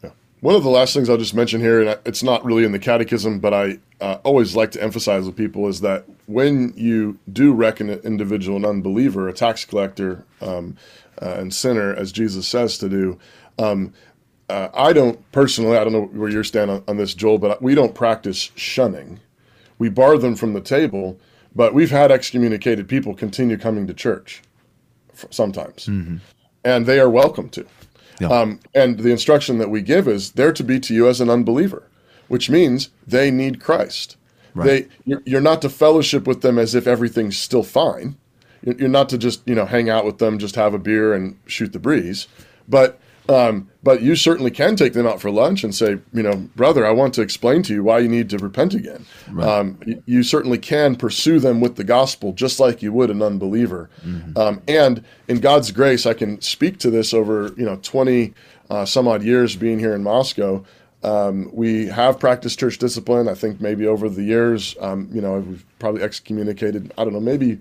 Yeah. 0.04 0.12
One 0.41 0.56
of 0.56 0.63
the 0.63 0.69
last 0.69 0.93
things 0.93 1.10
I'll 1.10 1.17
just 1.17 1.34
mention 1.34 1.62
here, 1.62 1.82
and 1.82 2.00
it's 2.06 2.23
not 2.23 2.43
really 2.43 2.63
in 2.63 2.71
the 2.71 2.80
catechism, 2.80 3.39
but 3.39 3.54
I 3.54 3.80
uh, 4.02 4.17
always 4.23 4.56
like 4.56 4.71
to 4.71 4.84
emphasize 4.84 5.26
with 5.26 5.36
people 5.36 5.67
is 5.67 5.82
that 5.82 6.06
when 6.26 6.73
you 6.76 7.19
do 7.32 7.54
reckon 7.54 7.89
an 7.89 8.00
individual 8.00 8.58
an 8.58 8.65
unbeliever, 8.65 9.28
a 9.28 9.34
tax 9.34 9.65
collector, 9.65 10.26
um, 10.41 10.76
uh, 11.21 11.36
and 11.38 11.54
sinner, 11.54 11.93
as 11.93 12.12
Jesus 12.12 12.47
says 12.47 12.78
to 12.78 12.89
do, 12.89 13.19
um, 13.60 13.93
uh, 14.50 14.69
I 14.73 14.93
don't 14.93 15.19
personally, 15.32 15.78
I 15.78 15.84
don't 15.84 15.93
know 15.93 16.06
where 16.06 16.30
you're 16.30 16.43
stand 16.43 16.71
on, 16.71 16.84
on 16.88 16.97
this, 16.97 17.13
Joel, 17.13 17.38
but 17.38 17.62
we 17.62 17.76
don't 17.76 17.95
practice 17.95 18.52
shunning. 18.56 19.19
We 19.80 19.89
bar 19.89 20.17
them 20.17 20.36
from 20.36 20.54
the 20.54 20.62
table, 20.62 21.19
but 21.56 21.73
we've 21.73 21.91
had 21.91 22.12
excommunicated 22.12 22.88
people 22.88 23.13
continue 23.13 23.58
coming 23.58 23.88
to 23.88 23.93
church 23.93 24.41
sometimes, 25.30 25.86
mm-hmm. 25.88 26.17
and 26.63 26.86
they 26.86 26.99
are 26.99 27.10
welcome 27.10 27.49
to. 27.49 27.65
Yeah. 28.19 28.30
Um, 28.30 28.60
and 28.73 28.99
the 28.99 29.12
instruction 29.12 29.60
that 29.60 29.69
we 29.69 29.82
give 29.82 30.08
is 30.08 30.32
they're 30.32 30.53
to 30.53 30.63
be 30.63 30.80
to 30.82 30.93
you 30.93 31.08
as 31.08 31.21
an 31.21 31.30
unbeliever, 31.30 31.84
which 32.27 32.49
means 32.49 32.89
they 33.06 33.30
need 33.30 33.62
Christ. 33.62 34.17
Right. 34.56 34.65
They, 34.65 34.88
you're, 35.06 35.21
you're 35.25 35.41
not 35.41 35.62
to 35.62 35.69
fellowship 35.69 36.25
with 36.25 36.41
them 36.41 36.58
as 36.58 36.73
if 36.73 36.88
everything's 36.88 37.38
still 37.38 37.63
fine. 37.63 38.17
You're 38.63 38.89
not 38.89 39.08
to 39.10 39.17
just 39.17 39.47
you 39.47 39.56
know 39.56 39.65
hang 39.65 39.89
out 39.89 40.03
with 40.03 40.17
them, 40.17 40.39
just 40.39 40.56
have 40.56 40.73
a 40.73 40.80
beer 40.80 41.13
and 41.13 41.38
shoot 41.45 41.73
the 41.73 41.80
breeze, 41.80 42.27
but 42.67 42.99
um, 43.30 43.70
but 43.84 44.02
you 44.02 44.16
certainly 44.16 44.52
can 44.52 44.76
take 44.76 44.94
them 44.94 45.08
out 45.08 45.22
for 45.22 45.30
lunch 45.30 45.63
and 45.63 45.74
say, 45.74 45.98
you 46.13 46.24
know, 46.24 46.36
brother, 46.56 46.86
I 46.86 46.92
want 46.92 47.13
to 47.16 47.22
explain 47.22 47.63
to 47.63 47.74
you 47.74 47.84
why 47.84 48.00
you 48.00 48.08
need 48.08 48.30
to 48.30 48.38
repent 48.38 48.74
again. 48.74 49.06
Right. 49.30 49.48
Um, 49.48 49.80
you, 49.86 50.04
you, 50.06 50.24
certainly 50.24 50.58
can 50.58 50.96
pursue 50.96 51.40
them 51.40 51.60
with 51.60 51.76
the 51.76 51.84
gospel 51.84 52.34
just 52.34 52.60
like 52.60 52.82
you 52.82 52.94
would 52.94 53.10
an 53.10 53.22
unbeliever. 53.22 53.90
Mm-hmm. 54.06 54.38
Um, 54.38 54.62
and 54.68 55.04
in 55.28 55.40
God's 55.40 55.72
grace, 55.72 56.06
I 56.06 56.13
can 56.13 56.42
speak 56.42 56.80
to 56.80 56.90
this 56.90 57.13
over, 57.13 57.54
you 57.58 57.66
know, 57.66 57.78
20 57.82 58.34
uh, 58.70 58.86
some 58.86 59.08
odd 59.08 59.24
years 59.24 59.56
being 59.56 59.80
here 59.80 59.94
in 59.94 60.04
Moscow. 60.04 60.63
Um, 61.04 61.50
we 61.54 61.88
have 61.88 62.20
practiced 62.20 62.60
church 62.60 62.78
discipline. 62.78 63.28
I 63.28 63.36
think 63.36 63.62
maybe 63.62 63.86
over 63.86 64.10
the 64.10 64.24
years, 64.24 64.76
um, 64.82 65.10
you 65.13 65.22
know, 65.22 65.40
we've 65.40 65.66
probably 65.80 66.02
excommunicated, 66.02 66.94
I 66.98 67.04
don't 67.04 67.13
know, 67.13 67.20
maybe, 67.20 67.60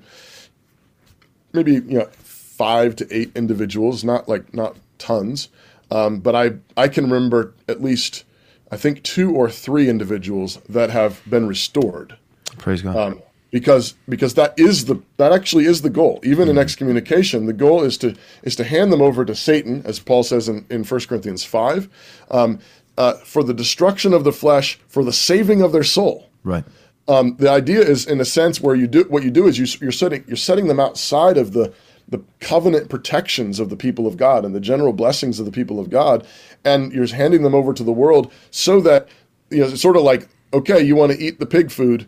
maybe, 1.53 1.75
you 1.75 1.99
know, 1.99 2.09
five 2.23 2.97
to 2.97 3.07
eight 3.15 3.31
individuals, 3.37 4.03
not 4.03 4.29
like, 4.29 4.55
not 4.55 4.77
tons. 4.99 5.49
Um, 5.91 6.19
but 6.19 6.35
I, 6.35 6.55
I 6.77 6.89
can 6.89 7.05
remember 7.05 7.55
at 7.69 7.81
least, 7.83 8.25
I 8.71 8.77
think, 8.77 9.03
two 9.03 9.35
or 9.35 9.51
three 9.51 9.89
individuals 9.89 10.59
that 10.69 10.91
have 10.91 11.23
been 11.29 11.47
restored. 11.47 12.17
Praise 12.59 12.83
God. 12.83 12.97
Um, 12.97 13.23
because 13.53 13.95
because 14.09 14.35
that 14.35 14.59
is 14.59 14.87
the 14.87 15.01
that 15.19 15.33
actually 15.33 15.65
is 15.67 15.83
the 15.83 15.89
goal 15.89 16.19
even 16.25 16.49
in 16.49 16.59
excommunication 16.59 17.47
the 17.47 17.53
goal 17.53 17.83
is 17.85 17.97
to 17.97 18.15
is 18.43 18.57
to 18.57 18.65
hand 18.65 18.93
them 18.93 19.01
over 19.01 19.25
to 19.25 19.37
satan 19.37 19.83
as 19.87 20.01
paul 20.01 20.25
says 20.25 20.49
in, 20.49 20.67
in 20.69 20.83
1 20.83 21.01
corinthians 21.03 21.45
5 21.45 21.89
um, 22.33 22.59
uh, 22.99 23.15
for 23.19 23.45
the 23.45 23.55
destruction 23.55 24.13
of 24.13 24.25
the 24.25 24.33
flesh 24.33 24.81
for 24.89 25.05
the 25.05 25.13
saving 25.13 25.63
of 25.63 25.71
their 25.73 25.85
soul 25.85 26.29
Right. 26.43 26.65
um, 27.07 27.37
the 27.37 27.49
idea 27.49 27.81
is 27.81 28.05
in 28.05 28.21
a 28.21 28.25
sense 28.25 28.61
where 28.61 28.75
you 28.75 28.89
do 28.89 29.05
what 29.05 29.23
you 29.23 29.31
do 29.31 29.47
is 29.47 29.59
you, 29.59 29.67
you're 29.81 29.93
setting 29.93 30.25
you're 30.27 30.37
setting 30.37 30.67
them 30.67 30.81
outside 30.81 31.39
of 31.39 31.53
the 31.53 31.73
the 32.09 32.23
covenant 32.41 32.89
protections 32.89 33.59
of 33.59 33.69
the 33.69 33.77
people 33.77 34.07
of 34.07 34.17
God 34.17 34.45
and 34.45 34.55
the 34.55 34.61
general 34.61 34.93
blessings 34.93 35.41
of 35.41 35.47
the 35.47 35.53
people 35.53 35.81
of 35.81 35.91
God, 35.91 36.27
and 36.65 36.93
you're 36.93 37.07
handing 37.07 37.43
them 37.43 37.55
over 37.55 37.73
to 37.73 37.83
the 37.83 37.93
world 37.93 38.33
so 38.51 38.81
that 38.81 39.09
you 39.51 39.59
know 39.59 39.67
it's 39.67 39.83
sort 39.83 39.97
of 39.97 40.03
like 40.03 40.29
okay, 40.53 40.81
you 40.83 40.97
want 40.97 41.13
to 41.13 41.19
eat 41.19 41.39
the 41.39 41.47
pig 41.47 41.71
food, 41.71 42.07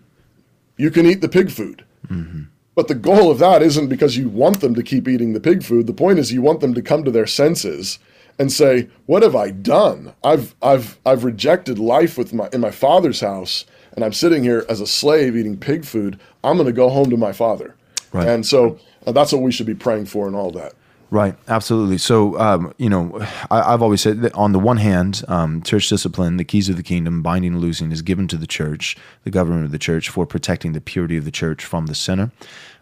you 0.76 0.90
can 0.90 1.06
eat 1.06 1.20
the 1.20 1.28
pig 1.28 1.50
food. 1.50 1.84
Mm-hmm. 2.08 2.44
But 2.74 2.88
the 2.88 2.94
goal 2.94 3.30
of 3.30 3.40
that 3.40 3.62
isn't 3.62 3.88
because 3.88 4.16
you 4.16 4.28
want 4.28 4.60
them 4.60 4.74
to 4.74 4.82
keep 4.82 5.08
eating 5.08 5.32
the 5.32 5.40
pig 5.40 5.64
food. 5.64 5.86
The 5.86 5.92
point 5.92 6.18
is 6.20 6.32
you 6.32 6.42
want 6.42 6.60
them 6.60 6.74
to 6.74 6.82
come 6.82 7.02
to 7.04 7.10
their 7.10 7.26
senses 7.26 7.98
and 8.38 8.52
say, 8.52 8.88
"What 9.06 9.24
have 9.24 9.34
I 9.34 9.50
done? 9.50 10.14
I've 10.22 10.54
I've 10.62 10.98
I've 11.04 11.24
rejected 11.24 11.78
life 11.78 12.16
with 12.16 12.32
my 12.32 12.48
in 12.52 12.60
my 12.60 12.70
father's 12.70 13.20
house, 13.20 13.64
and 13.92 14.04
I'm 14.04 14.12
sitting 14.12 14.44
here 14.44 14.64
as 14.68 14.80
a 14.80 14.86
slave 14.86 15.36
eating 15.36 15.56
pig 15.56 15.84
food. 15.84 16.20
I'm 16.44 16.56
going 16.56 16.68
to 16.68 16.72
go 16.72 16.88
home 16.88 17.10
to 17.10 17.16
my 17.16 17.32
father." 17.32 17.74
Right. 18.12 18.28
And 18.28 18.46
so 18.46 18.78
uh, 19.08 19.12
that's 19.12 19.32
what 19.32 19.42
we 19.42 19.52
should 19.52 19.66
be 19.66 19.74
praying 19.74 20.06
for 20.06 20.26
and 20.26 20.36
all 20.36 20.50
that. 20.52 20.74
Right, 21.10 21.34
absolutely. 21.48 21.96
So, 21.96 22.38
um, 22.38 22.74
you 22.76 22.90
know, 22.90 23.18
I, 23.50 23.72
I've 23.72 23.80
always 23.80 24.02
said 24.02 24.20
that 24.20 24.34
on 24.34 24.52
the 24.52 24.58
one 24.58 24.76
hand, 24.76 25.24
um, 25.26 25.62
church 25.62 25.88
discipline, 25.88 26.36
the 26.36 26.44
keys 26.44 26.68
of 26.68 26.76
the 26.76 26.82
kingdom, 26.82 27.22
binding 27.22 27.54
and 27.54 27.62
loosing, 27.62 27.92
is 27.92 28.02
given 28.02 28.28
to 28.28 28.36
the 28.36 28.46
church, 28.46 28.94
the 29.24 29.30
government 29.30 29.64
of 29.64 29.70
the 29.70 29.78
church, 29.78 30.10
for 30.10 30.26
protecting 30.26 30.72
the 30.72 30.82
purity 30.82 31.16
of 31.16 31.24
the 31.24 31.30
church 31.30 31.64
from 31.64 31.86
the 31.86 31.94
sinner. 31.94 32.30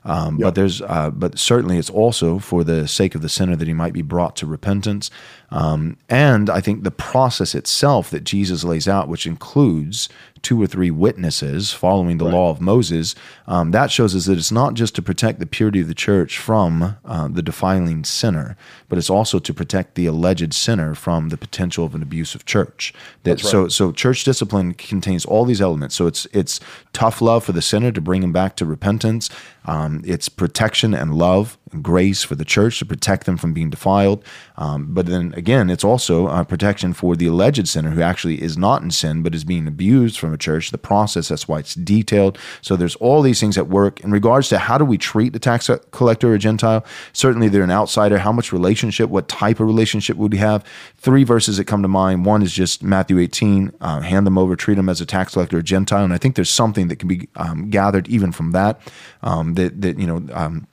Um, 0.05 0.39
But 0.39 0.57
there's, 0.57 0.83
uh, 0.83 1.11
but 1.11 1.39
certainly, 1.39 1.79
it's 1.79 1.91
also 1.91 2.41
for 2.41 2.65
the 2.65 2.89
sake 2.89 3.15
of 3.15 3.23
the 3.23 3.29
sinner 3.29 3.55
that 3.57 3.69
he 3.69 3.75
might 3.75 3.93
be 3.93 4.03
brought 4.03 4.35
to 4.37 4.47
repentance. 4.47 5.11
Um, 5.51 5.97
and 6.09 6.51
I 6.51 6.61
think 6.61 6.83
the 6.83 6.91
process 6.91 7.55
itself 7.55 8.11
that 8.11 8.25
Jesus 8.25 8.65
lays 8.65 8.89
out, 8.89 9.09
which 9.09 9.27
includes 9.27 10.09
two 10.43 10.61
or 10.63 10.67
three 10.67 10.91
witnesses 10.91 11.73
following 11.73 12.19
the 12.19 12.25
law 12.25 12.51
of 12.51 12.61
Moses, 12.61 13.15
um, 13.47 13.71
that 13.73 13.91
shows 13.91 14.15
us 14.15 14.27
that 14.27 14.39
it's 14.39 14.53
not 14.53 14.75
just 14.75 14.95
to 14.95 15.03
protect 15.03 15.41
the 15.41 15.47
purity 15.47 15.81
of 15.81 15.89
the 15.89 15.95
church 15.95 16.39
from 16.39 16.97
uh, 17.05 17.29
the 17.29 17.43
defiling 17.43 18.05
sinner, 18.05 18.57
but 18.89 18.99
it's 18.99 19.11
also 19.11 19.39
to 19.39 19.55
protect 19.55 19.95
the 19.95 20.07
alleged 20.07 20.55
sinner 20.55 20.95
from 20.95 21.31
the 21.31 21.37
potential 21.37 21.85
of 21.85 21.95
an 21.95 22.03
abusive 22.03 22.45
church. 22.45 22.93
That, 23.25 23.41
So, 23.41 23.69
so 23.69 23.93
church 23.93 24.25
discipline 24.25 24.75
contains 24.75 25.25
all 25.25 25.45
these 25.45 25.61
elements. 25.61 25.95
So 25.95 26.07
it's 26.07 26.27
it's 26.33 26.61
tough 26.93 27.21
love 27.21 27.45
for 27.45 27.53
the 27.53 27.63
sinner 27.63 27.91
to 27.93 28.01
bring 28.01 28.23
him 28.23 28.33
back 28.33 28.57
to 28.57 28.65
repentance. 28.65 29.31
Um, 29.65 30.03
it's 30.07 30.29
protection 30.29 30.95
and 30.95 31.15
love 31.15 31.59
and 31.73 31.83
grace 31.83 32.23
for 32.23 32.35
the 32.35 32.45
church 32.45 32.79
to 32.79 32.87
protect 32.87 33.27
them 33.27 33.37
from 33.37 33.53
being 33.53 33.71
defiled. 33.71 34.25
Um, 34.57 34.95
but 34.95 35.07
then 35.07 35.35
again, 35.37 35.69
it's 35.69 35.85
also 35.85 36.29
uh, 36.29 36.45
protection 36.45 36.93
for 36.93 37.17
the 37.17 37.27
alleged 37.27 37.67
sinner 37.69 37.91
who 37.91 38.03
actually 38.03 38.41
is 38.41 38.57
not 38.57 38.83
in 38.83 38.91
sin 38.91 39.23
but 39.23 39.35
is 39.35 39.45
being 39.45 39.67
abused 39.67 40.19
from 40.19 40.33
a 40.33 40.39
church. 40.39 40.71
The 40.71 40.79
process, 40.79 41.29
that's 41.29 41.49
why 41.49 41.59
it's 41.59 41.75
detailed. 41.75 42.39
So 42.63 42.77
there's 42.77 42.97
all 42.97 43.23
these 43.23 43.41
things 43.41 43.59
at 43.59 43.69
work 43.69 44.01
in 44.01 44.13
regards 44.13 44.49
to 44.51 44.59
how 44.59 44.79
do 44.79 44.85
we 44.85 44.99
treat 44.99 45.33
the 45.33 45.39
tax 45.39 45.69
collector 45.91 46.33
or 46.33 46.39
Gentile. 46.39 46.85
Certainly, 47.13 47.49
they're 47.49 47.63
an 47.63 47.71
outsider. 47.71 48.19
How 48.19 48.33
much 48.33 48.53
relationship? 48.53 49.11
What 49.11 49.29
type 49.29 49.61
of 49.61 49.67
relationship 49.67 50.17
would 50.17 50.33
we 50.33 50.39
have? 50.39 50.65
Three 50.97 51.25
verses 51.25 51.57
that 51.57 51.65
come 51.65 51.83
to 51.83 51.89
mind. 51.89 52.25
One 52.25 52.43
is 52.43 52.53
just 52.53 52.83
Matthew 52.83 53.19
18, 53.19 53.73
uh, 53.81 54.01
hand 54.01 54.27
them 54.27 54.39
over, 54.39 54.57
treat 54.57 54.75
them 54.75 54.89
as 54.89 55.01
a 55.01 55.07
tax 55.07 55.33
collector 55.33 55.59
or 55.59 55.63
Gentile. 55.63 56.05
And 56.05 56.13
I 56.13 56.19
think 56.19 56.37
there's 56.37 56.51
something 56.51 56.89
that 56.89 56.97
can 56.97 57.09
be 57.09 57.29
um, 57.37 57.71
gathered 57.71 58.09
even 58.09 58.33
from 58.33 58.53
that. 58.53 58.81
Um, 59.23 59.55
that 59.55 59.81
that 59.81 59.99
you 59.99 60.07
know. 60.07 60.65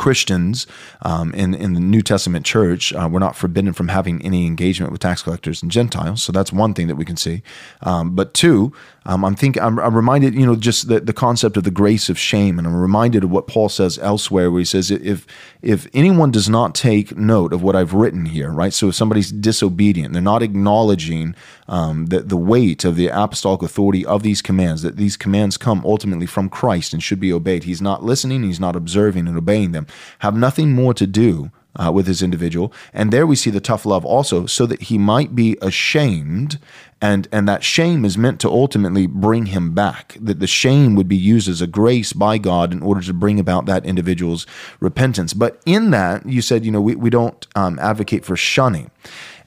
Christians 0.00 0.66
um, 1.02 1.34
in 1.34 1.52
in 1.52 1.74
the 1.74 1.80
New 1.80 2.00
Testament 2.00 2.46
church 2.46 2.90
uh, 2.94 3.06
were 3.12 3.20
not 3.20 3.36
forbidden 3.36 3.74
from 3.74 3.88
having 3.88 4.24
any 4.24 4.46
engagement 4.46 4.92
with 4.92 5.02
tax 5.02 5.22
collectors 5.22 5.62
and 5.62 5.70
Gentiles. 5.70 6.22
So 6.22 6.32
that's 6.32 6.50
one 6.54 6.72
thing 6.72 6.88
that 6.88 6.96
we 6.96 7.04
can 7.04 7.18
see. 7.18 7.42
Um, 7.82 8.14
but 8.16 8.32
two, 8.32 8.72
um, 9.10 9.24
I'm 9.24 9.34
think 9.34 9.60
I'm, 9.60 9.80
I'm 9.80 9.96
reminded, 9.96 10.36
you 10.36 10.46
know, 10.46 10.54
just 10.54 10.86
the, 10.86 11.00
the 11.00 11.12
concept 11.12 11.56
of 11.56 11.64
the 11.64 11.72
grace 11.72 12.08
of 12.08 12.16
shame, 12.16 12.58
and 12.58 12.68
I'm 12.68 12.76
reminded 12.76 13.24
of 13.24 13.30
what 13.32 13.48
Paul 13.48 13.68
says 13.68 13.98
elsewhere, 13.98 14.52
where 14.52 14.60
he 14.60 14.64
says, 14.64 14.92
if 14.92 15.26
if 15.62 15.88
anyone 15.92 16.30
does 16.30 16.48
not 16.48 16.76
take 16.76 17.16
note 17.16 17.52
of 17.52 17.60
what 17.60 17.74
I've 17.74 17.92
written 17.92 18.26
here, 18.26 18.52
right? 18.52 18.72
So 18.72 18.90
if 18.90 18.94
somebody's 18.94 19.32
disobedient, 19.32 20.12
they're 20.12 20.22
not 20.22 20.44
acknowledging 20.44 21.34
um, 21.66 22.06
the 22.06 22.36
weight 22.36 22.84
of 22.84 22.94
the 22.94 23.08
apostolic 23.08 23.62
authority 23.62 24.06
of 24.06 24.22
these 24.22 24.40
commands, 24.40 24.82
that 24.82 24.96
these 24.96 25.16
commands 25.16 25.56
come 25.56 25.82
ultimately 25.84 26.26
from 26.26 26.48
Christ 26.48 26.92
and 26.92 27.02
should 27.02 27.18
be 27.18 27.32
obeyed. 27.32 27.64
He's 27.64 27.82
not 27.82 28.04
listening, 28.04 28.44
he's 28.44 28.60
not 28.60 28.76
observing 28.76 29.26
and 29.26 29.36
obeying 29.36 29.72
them. 29.72 29.88
Have 30.20 30.36
nothing 30.36 30.72
more 30.72 30.94
to 30.94 31.08
do 31.08 31.50
uh, 31.76 31.90
with 31.92 32.06
his 32.06 32.22
individual. 32.22 32.72
And 32.92 33.12
there 33.12 33.26
we 33.26 33.36
see 33.36 33.50
the 33.50 33.60
tough 33.60 33.86
love 33.86 34.04
also, 34.04 34.46
so 34.46 34.66
that 34.66 34.82
he 34.82 34.98
might 34.98 35.34
be 35.34 35.56
ashamed. 35.62 36.58
And, 37.02 37.28
and 37.32 37.48
that 37.48 37.64
shame 37.64 38.04
is 38.04 38.18
meant 38.18 38.40
to 38.40 38.50
ultimately 38.50 39.06
bring 39.06 39.46
him 39.46 39.72
back. 39.72 40.18
That 40.20 40.38
the 40.38 40.46
shame 40.46 40.96
would 40.96 41.08
be 41.08 41.16
used 41.16 41.48
as 41.48 41.62
a 41.62 41.66
grace 41.66 42.12
by 42.12 42.36
God 42.36 42.72
in 42.72 42.82
order 42.82 43.00
to 43.00 43.14
bring 43.14 43.40
about 43.40 43.64
that 43.66 43.86
individual's 43.86 44.46
repentance. 44.80 45.32
But 45.32 45.62
in 45.64 45.92
that, 45.92 46.26
you 46.28 46.42
said, 46.42 46.64
you 46.64 46.70
know, 46.70 46.80
we, 46.82 46.94
we 46.94 47.08
don't 47.08 47.46
um, 47.54 47.78
advocate 47.78 48.24
for 48.24 48.36
shunning. 48.36 48.90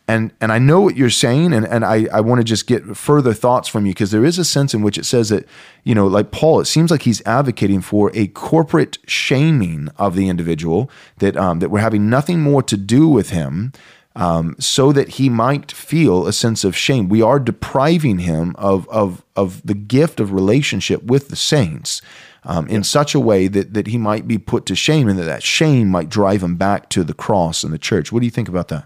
And 0.06 0.34
and 0.42 0.52
I 0.52 0.60
know 0.60 0.82
what 0.82 0.98
you're 0.98 1.10
saying, 1.10 1.54
and, 1.54 1.66
and 1.66 1.86
I, 1.86 2.08
I 2.12 2.20
want 2.20 2.40
to 2.40 2.44
just 2.44 2.68
get 2.68 2.98
further 2.98 3.34
thoughts 3.34 3.70
from 3.70 3.86
you 3.86 3.94
because 3.94 4.12
there 4.12 4.26
is 4.26 4.38
a 4.38 4.44
sense 4.44 4.74
in 4.74 4.82
which 4.82 4.98
it 4.98 5.06
says 5.06 5.30
that, 5.30 5.48
you 5.86 5.96
know, 5.96 6.08
like 6.08 6.30
Paul, 6.32 6.60
it 6.60 6.66
seems 6.66 6.92
like 6.92 7.04
he's 7.04 7.22
advocating 7.26 7.80
for 7.80 8.12
a 8.14 8.28
corporate 8.28 8.98
shaming 9.08 9.88
of 9.98 10.16
the 10.16 10.28
individual, 10.28 10.92
that 11.20 11.38
um, 11.38 11.60
that 11.60 11.70
we're 11.70 11.80
having 11.80 12.10
nothing 12.10 12.42
more 12.42 12.62
to 12.64 12.76
do 12.76 13.08
with 13.08 13.30
him, 13.30 13.72
um, 14.14 14.58
so 14.60 14.92
that 14.92 15.08
he 15.08 15.30
might 15.30 15.72
feel 15.72 16.28
a 16.28 16.34
sense 16.34 16.66
of 16.66 16.76
shame. 16.76 17.08
We 17.08 17.22
are 17.22 17.40
depriving 17.40 18.20
him 18.20 18.58
of 18.58 18.90
of 18.90 19.24
of 19.38 19.66
the 19.66 19.74
gift 19.74 20.20
of 20.20 20.34
relationship 20.34 21.04
with 21.04 21.30
the 21.30 21.38
saints. 21.38 22.02
Um, 22.46 22.68
in 22.68 22.84
such 22.84 23.16
a 23.16 23.22
way 23.22 23.48
that, 23.48 23.74
that 23.74 23.88
he 23.88 23.98
might 23.98 24.28
be 24.28 24.38
put 24.38 24.66
to 24.66 24.76
shame 24.76 25.08
and 25.08 25.18
that 25.18 25.24
that 25.24 25.44
shame 25.44 25.88
might 25.88 26.10
drive 26.10 26.44
him 26.44 26.58
back 26.58 26.90
to 26.90 27.06
the 27.06 27.14
cross 27.14 27.64
and 27.64 27.72
the 27.72 27.80
church. 27.80 28.12
What 28.12 28.20
do 28.20 28.26
you 28.26 28.32
think 28.32 28.50
about 28.50 28.68
that? 28.68 28.86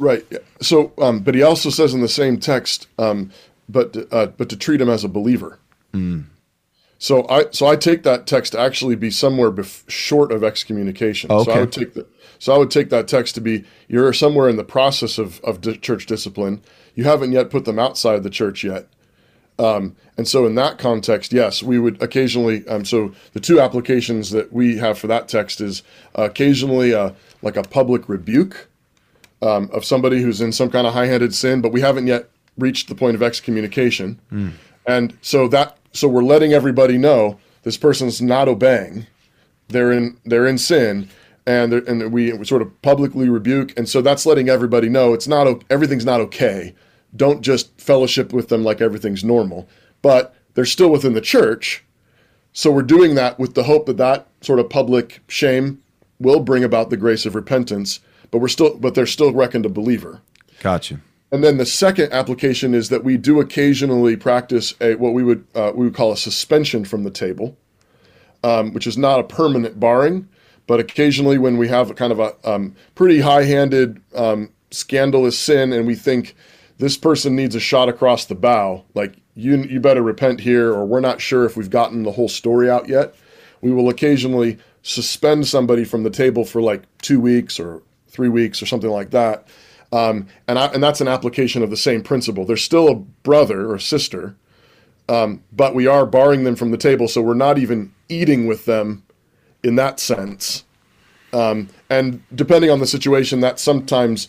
Right. 0.00 0.24
So, 0.62 0.92
um, 0.98 1.20
but 1.20 1.34
he 1.34 1.42
also 1.42 1.68
says 1.68 1.92
in 1.92 2.00
the 2.00 2.08
same 2.08 2.40
text, 2.40 2.88
um, 2.98 3.30
but 3.68 3.94
uh, 4.10 4.28
but 4.28 4.48
to 4.48 4.56
treat 4.56 4.80
him 4.80 4.88
as 4.88 5.04
a 5.04 5.08
believer. 5.08 5.58
So 6.98 7.26
I 7.28 7.46
so 7.50 7.66
I 7.66 7.76
take 7.76 8.02
that 8.04 8.26
text 8.26 8.52
to 8.52 8.58
actually 8.58 8.94
be 8.96 9.10
somewhere 9.10 9.50
bef- 9.50 9.88
short 9.88 10.32
of 10.32 10.42
excommunication. 10.42 11.28
So 11.28 11.36
Okay. 11.40 11.52
I 11.52 11.60
would 11.60 11.72
take 11.72 11.92
the 11.94 12.06
so 12.38 12.54
I 12.54 12.58
would 12.58 12.70
take 12.70 12.88
that 12.88 13.08
text 13.08 13.34
to 13.34 13.42
be 13.42 13.64
you're 13.88 14.12
somewhere 14.14 14.48
in 14.48 14.56
the 14.56 14.64
process 14.64 15.18
of 15.18 15.38
of 15.44 15.60
di- 15.60 15.76
church 15.76 16.06
discipline. 16.06 16.62
You 16.94 17.04
haven't 17.04 17.32
yet 17.32 17.50
put 17.50 17.66
them 17.66 17.78
outside 17.78 18.22
the 18.22 18.30
church 18.30 18.64
yet. 18.64 18.88
Um, 19.58 19.94
and 20.16 20.26
so, 20.26 20.46
in 20.46 20.54
that 20.54 20.78
context, 20.78 21.34
yes, 21.34 21.62
we 21.62 21.78
would 21.78 22.02
occasionally. 22.02 22.66
Um, 22.66 22.86
so, 22.86 23.12
the 23.34 23.40
two 23.40 23.60
applications 23.60 24.30
that 24.30 24.50
we 24.50 24.78
have 24.78 24.98
for 24.98 25.06
that 25.08 25.28
text 25.28 25.60
is 25.60 25.82
uh, 26.18 26.22
occasionally 26.22 26.94
uh, 26.94 27.12
like 27.42 27.58
a 27.58 27.62
public 27.62 28.08
rebuke 28.08 28.69
um, 29.42 29.70
of 29.72 29.84
somebody 29.84 30.22
who's 30.22 30.40
in 30.40 30.52
some 30.52 30.70
kind 30.70 30.86
of 30.86 30.92
high-handed 30.92 31.34
sin, 31.34 31.60
but 31.60 31.72
we 31.72 31.80
haven't 31.80 32.06
yet 32.06 32.30
reached 32.58 32.88
the 32.88 32.94
point 32.94 33.14
of 33.14 33.22
excommunication. 33.22 34.20
And 34.86 35.16
so 35.22 35.48
that 35.48 35.78
so 35.92 36.08
we're 36.08 36.22
letting 36.22 36.52
everybody 36.52 36.98
know 36.98 37.38
this 37.62 37.76
person's 37.76 38.22
not 38.22 38.48
obeying. 38.48 39.06
They're 39.68 39.92
in 39.92 40.16
they're 40.24 40.46
in 40.46 40.58
sin, 40.58 41.08
and 41.46 41.72
and 41.72 42.12
we, 42.12 42.32
we 42.32 42.44
sort 42.44 42.62
of 42.62 42.82
publicly 42.82 43.28
rebuke. 43.28 43.76
And 43.78 43.88
so 43.88 44.02
that's 44.02 44.26
letting 44.26 44.48
everybody 44.48 44.88
know 44.88 45.14
it's 45.14 45.28
not 45.28 45.64
everything's 45.70 46.04
not 46.04 46.20
okay. 46.20 46.74
Don't 47.14 47.40
just 47.42 47.80
fellowship 47.80 48.32
with 48.32 48.48
them 48.48 48.62
like 48.62 48.80
everything's 48.80 49.24
normal, 49.24 49.68
but 50.02 50.34
they're 50.54 50.64
still 50.64 50.90
within 50.90 51.14
the 51.14 51.20
church. 51.20 51.84
So 52.52 52.70
we're 52.70 52.82
doing 52.82 53.14
that 53.14 53.38
with 53.38 53.54
the 53.54 53.64
hope 53.64 53.86
that 53.86 53.96
that 53.98 54.26
sort 54.40 54.58
of 54.58 54.68
public 54.68 55.20
shame 55.28 55.82
will 56.18 56.40
bring 56.40 56.64
about 56.64 56.90
the 56.90 56.96
grace 56.96 57.26
of 57.26 57.34
repentance. 57.34 58.00
But 58.30 58.38
we're 58.38 58.48
still 58.48 58.76
but 58.76 58.94
they're 58.94 59.06
still 59.06 59.32
reckoned 59.32 59.66
a 59.66 59.70
believer. 59.70 60.20
Gotcha. 60.60 61.00
And 61.32 61.44
then 61.44 61.58
the 61.58 61.66
second 61.66 62.12
application 62.12 62.74
is 62.74 62.88
that 62.88 63.04
we 63.04 63.16
do 63.16 63.40
occasionally 63.40 64.16
practice 64.16 64.74
a 64.80 64.96
what 64.96 65.14
we 65.14 65.22
would 65.22 65.46
uh, 65.54 65.72
we 65.74 65.86
would 65.86 65.94
call 65.94 66.12
a 66.12 66.16
suspension 66.16 66.84
from 66.84 67.04
the 67.04 67.10
table, 67.10 67.56
um, 68.42 68.72
which 68.72 68.86
is 68.86 68.98
not 68.98 69.20
a 69.20 69.24
permanent 69.24 69.78
barring, 69.78 70.28
but 70.66 70.80
occasionally 70.80 71.38
when 71.38 71.56
we 71.56 71.68
have 71.68 71.90
a 71.90 71.94
kind 71.94 72.12
of 72.12 72.18
a 72.18 72.34
um, 72.44 72.74
pretty 72.94 73.20
high-handed, 73.20 74.00
um, 74.14 74.50
scandalous 74.70 75.38
sin, 75.38 75.72
and 75.72 75.86
we 75.86 75.94
think 75.94 76.34
this 76.78 76.96
person 76.96 77.36
needs 77.36 77.54
a 77.54 77.60
shot 77.60 77.88
across 77.88 78.24
the 78.24 78.34
bow, 78.34 78.84
like 78.94 79.14
you 79.34 79.56
you 79.62 79.78
better 79.78 80.02
repent 80.02 80.40
here, 80.40 80.72
or 80.72 80.84
we're 80.84 81.00
not 81.00 81.20
sure 81.20 81.44
if 81.44 81.56
we've 81.56 81.70
gotten 81.70 82.02
the 82.02 82.12
whole 82.12 82.28
story 82.28 82.68
out 82.68 82.88
yet. 82.88 83.14
We 83.60 83.70
will 83.70 83.88
occasionally 83.88 84.58
suspend 84.82 85.46
somebody 85.46 85.84
from 85.84 86.02
the 86.02 86.10
table 86.10 86.44
for 86.44 86.60
like 86.62 86.82
two 87.02 87.20
weeks 87.20 87.60
or 87.60 87.82
three 88.10 88.28
weeks 88.28 88.62
or 88.62 88.66
something 88.66 88.90
like 88.90 89.10
that. 89.10 89.48
Um, 89.92 90.28
and 90.46 90.58
I, 90.58 90.66
and 90.66 90.82
that's 90.82 91.00
an 91.00 91.08
application 91.08 91.62
of 91.62 91.70
the 91.70 91.76
same 91.76 92.02
principle. 92.02 92.44
They're 92.44 92.56
still 92.56 92.88
a 92.88 92.94
brother 92.94 93.70
or 93.70 93.78
sister, 93.78 94.36
um, 95.08 95.42
but 95.52 95.74
we 95.74 95.86
are 95.86 96.06
barring 96.06 96.44
them 96.44 96.54
from 96.54 96.70
the 96.70 96.76
table, 96.76 97.08
so 97.08 97.22
we're 97.22 97.34
not 97.34 97.58
even 97.58 97.92
eating 98.08 98.46
with 98.46 98.66
them 98.66 99.02
in 99.64 99.74
that 99.76 99.98
sense. 99.98 100.64
Um, 101.32 101.68
and 101.88 102.22
depending 102.34 102.70
on 102.70 102.78
the 102.78 102.86
situation, 102.86 103.40
that's 103.40 103.62
sometimes 103.62 104.28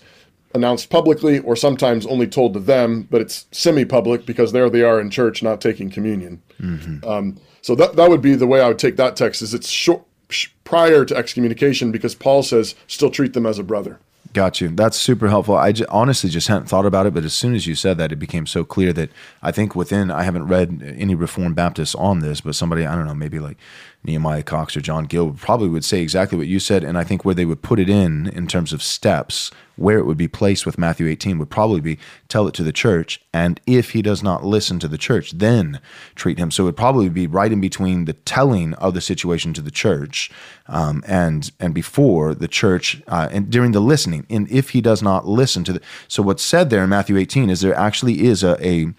announced 0.53 0.89
publicly 0.89 1.39
or 1.39 1.55
sometimes 1.55 2.05
only 2.05 2.27
told 2.27 2.53
to 2.53 2.59
them, 2.59 3.07
but 3.09 3.21
it's 3.21 3.45
semi-public 3.51 4.25
because 4.25 4.51
there 4.51 4.69
they 4.69 4.81
are 4.83 4.99
in 4.99 5.09
church 5.09 5.41
not 5.41 5.61
taking 5.61 5.89
communion. 5.89 6.41
Um, 7.07 7.37
so 7.61 7.75
that 7.75 7.95
that 7.95 8.09
would 8.09 8.21
be 8.21 8.35
the 8.35 8.47
way 8.47 8.61
I 8.61 8.67
would 8.67 8.79
take 8.79 8.97
that 8.97 9.15
text. 9.15 9.41
Is 9.41 9.53
it's 9.53 9.69
short, 9.69 10.01
sh- 10.01 10.10
prior 10.71 11.03
to 11.03 11.13
excommunication 11.13 11.91
because 11.91 12.15
Paul 12.15 12.43
says 12.43 12.75
still 12.87 13.09
treat 13.11 13.33
them 13.33 13.45
as 13.45 13.59
a 13.59 13.63
brother. 13.63 13.99
Got 14.31 14.61
you. 14.61 14.69
That's 14.69 14.95
super 14.95 15.27
helpful. 15.27 15.57
I 15.57 15.73
honestly 15.89 16.29
just 16.29 16.47
hadn't 16.47 16.69
thought 16.69 16.85
about 16.85 17.05
it, 17.05 17.13
but 17.13 17.25
as 17.25 17.33
soon 17.33 17.53
as 17.53 17.67
you 17.67 17.75
said 17.75 17.97
that, 17.97 18.13
it 18.13 18.15
became 18.15 18.45
so 18.45 18.63
clear 18.63 18.93
that 18.93 19.09
I 19.43 19.51
think 19.51 19.75
within, 19.75 20.09
I 20.09 20.23
haven't 20.23 20.47
read 20.47 20.95
any 20.97 21.13
Reformed 21.13 21.57
Baptists 21.57 21.93
on 21.95 22.19
this, 22.19 22.39
but 22.39 22.55
somebody, 22.55 22.85
I 22.85 22.95
don't 22.95 23.05
know, 23.05 23.13
maybe 23.13 23.39
like 23.39 23.57
Nehemiah 24.03 24.43
Cox 24.43 24.75
or 24.75 24.81
John 24.81 25.05
Gill 25.05 25.31
probably 25.33 25.69
would 25.69 25.85
say 25.85 26.01
exactly 26.01 26.37
what 26.37 26.47
you 26.47 26.59
said. 26.59 26.83
And 26.83 26.97
I 26.97 27.03
think 27.03 27.23
where 27.23 27.35
they 27.35 27.45
would 27.45 27.61
put 27.61 27.79
it 27.79 27.89
in, 27.89 28.27
in 28.27 28.47
terms 28.47 28.73
of 28.73 28.81
steps, 28.81 29.51
where 29.75 29.99
it 29.99 30.05
would 30.05 30.17
be 30.17 30.27
placed 30.27 30.65
with 30.65 30.77
Matthew 30.77 31.07
18 31.07 31.37
would 31.37 31.49
probably 31.49 31.81
be 31.81 31.99
tell 32.27 32.47
it 32.47 32.53
to 32.55 32.63
the 32.63 32.71
church. 32.71 33.21
And 33.33 33.59
if 33.67 33.91
he 33.91 34.01
does 34.01 34.23
not 34.23 34.43
listen 34.43 34.79
to 34.79 34.87
the 34.87 34.97
church, 34.97 35.31
then 35.31 35.79
treat 36.15 36.37
him. 36.37 36.51
So 36.51 36.63
it 36.63 36.65
would 36.65 36.77
probably 36.77 37.09
be 37.09 37.27
right 37.27 37.51
in 37.51 37.61
between 37.61 38.05
the 38.05 38.13
telling 38.13 38.73
of 38.75 38.93
the 38.93 39.01
situation 39.01 39.53
to 39.53 39.61
the 39.61 39.71
church 39.71 40.31
um, 40.67 41.03
and 41.07 41.51
and 41.59 41.73
before 41.73 42.33
the 42.33 42.47
church 42.47 43.01
uh, 43.07 43.29
and 43.31 43.49
during 43.49 43.71
the 43.71 43.79
listening. 43.79 44.25
And 44.29 44.49
if 44.49 44.71
he 44.71 44.81
does 44.81 45.01
not 45.01 45.27
listen 45.27 45.63
to 45.65 45.73
the, 45.73 45.81
so 46.07 46.23
what's 46.23 46.43
said 46.43 46.69
there 46.69 46.83
in 46.83 46.89
Matthew 46.89 47.17
18 47.17 47.49
is 47.49 47.61
there 47.61 47.75
actually 47.75 48.23
is 48.25 48.43
a, 48.43 48.57
a 48.65 48.93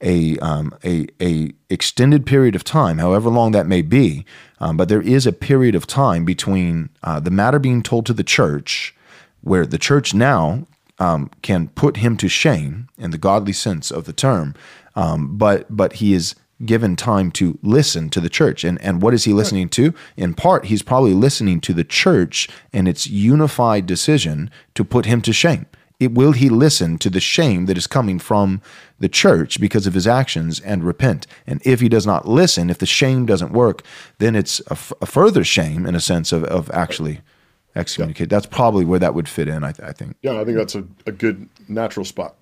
a, 0.00 0.38
um, 0.38 0.72
a 0.84 1.06
a 1.20 1.52
extended 1.68 2.24
period 2.24 2.54
of 2.54 2.64
time, 2.64 2.98
however 2.98 3.28
long 3.28 3.52
that 3.52 3.66
may 3.66 3.82
be, 3.82 4.24
um, 4.60 4.76
but 4.76 4.88
there 4.88 5.02
is 5.02 5.26
a 5.26 5.32
period 5.32 5.74
of 5.74 5.86
time 5.86 6.24
between 6.24 6.90
uh, 7.02 7.20
the 7.20 7.30
matter 7.30 7.58
being 7.58 7.82
told 7.82 8.06
to 8.06 8.12
the 8.12 8.24
church, 8.24 8.94
where 9.42 9.66
the 9.66 9.78
church 9.78 10.14
now 10.14 10.66
um, 10.98 11.30
can 11.42 11.68
put 11.68 11.98
him 11.98 12.16
to 12.16 12.28
shame 12.28 12.88
in 12.98 13.10
the 13.10 13.18
godly 13.18 13.52
sense 13.52 13.90
of 13.90 14.04
the 14.04 14.12
term, 14.12 14.54
um, 14.96 15.36
but 15.36 15.64
but 15.74 15.94
he 15.94 16.12
is 16.12 16.34
given 16.64 16.96
time 16.96 17.30
to 17.30 17.56
listen 17.62 18.10
to 18.10 18.20
the 18.20 18.28
church, 18.28 18.64
and 18.64 18.80
and 18.82 19.00
what 19.00 19.14
is 19.14 19.24
he 19.24 19.32
listening 19.32 19.68
to? 19.70 19.94
In 20.16 20.34
part, 20.34 20.66
he's 20.66 20.82
probably 20.82 21.14
listening 21.14 21.60
to 21.62 21.72
the 21.72 21.84
church 21.84 22.48
and 22.72 22.88
its 22.88 23.06
unified 23.06 23.86
decision 23.86 24.50
to 24.74 24.84
put 24.84 25.06
him 25.06 25.22
to 25.22 25.32
shame 25.32 25.66
it, 26.00 26.12
will 26.12 26.32
he 26.32 26.48
listen 26.48 26.98
to 26.98 27.10
the 27.10 27.20
shame 27.20 27.66
that 27.66 27.76
is 27.76 27.86
coming 27.86 28.18
from 28.18 28.60
the 28.98 29.08
church 29.08 29.60
because 29.60 29.86
of 29.86 29.94
his 29.94 30.06
actions 30.06 30.60
and 30.60 30.84
repent? 30.84 31.26
And 31.46 31.60
if 31.64 31.80
he 31.80 31.88
does 31.88 32.06
not 32.06 32.28
listen, 32.28 32.70
if 32.70 32.78
the 32.78 32.86
shame 32.86 33.26
doesn't 33.26 33.52
work, 33.52 33.82
then 34.18 34.36
it's 34.36 34.60
a, 34.68 34.72
f- 34.72 34.92
a 35.00 35.06
further 35.06 35.44
shame 35.44 35.86
in 35.86 35.94
a 35.94 36.00
sense 36.00 36.32
of, 36.32 36.44
of 36.44 36.70
actually 36.70 37.20
excommunicate. 37.74 38.28
That's 38.28 38.46
probably 38.46 38.84
where 38.84 38.98
that 38.98 39.14
would 39.14 39.28
fit 39.28 39.48
in, 39.48 39.64
I, 39.64 39.72
th- 39.72 39.88
I 39.88 39.92
think. 39.92 40.16
Yeah, 40.22 40.40
I 40.40 40.44
think 40.44 40.56
that's 40.56 40.74
a, 40.74 40.84
a 41.06 41.12
good 41.12 41.48
natural 41.68 42.04
spot. 42.04 42.36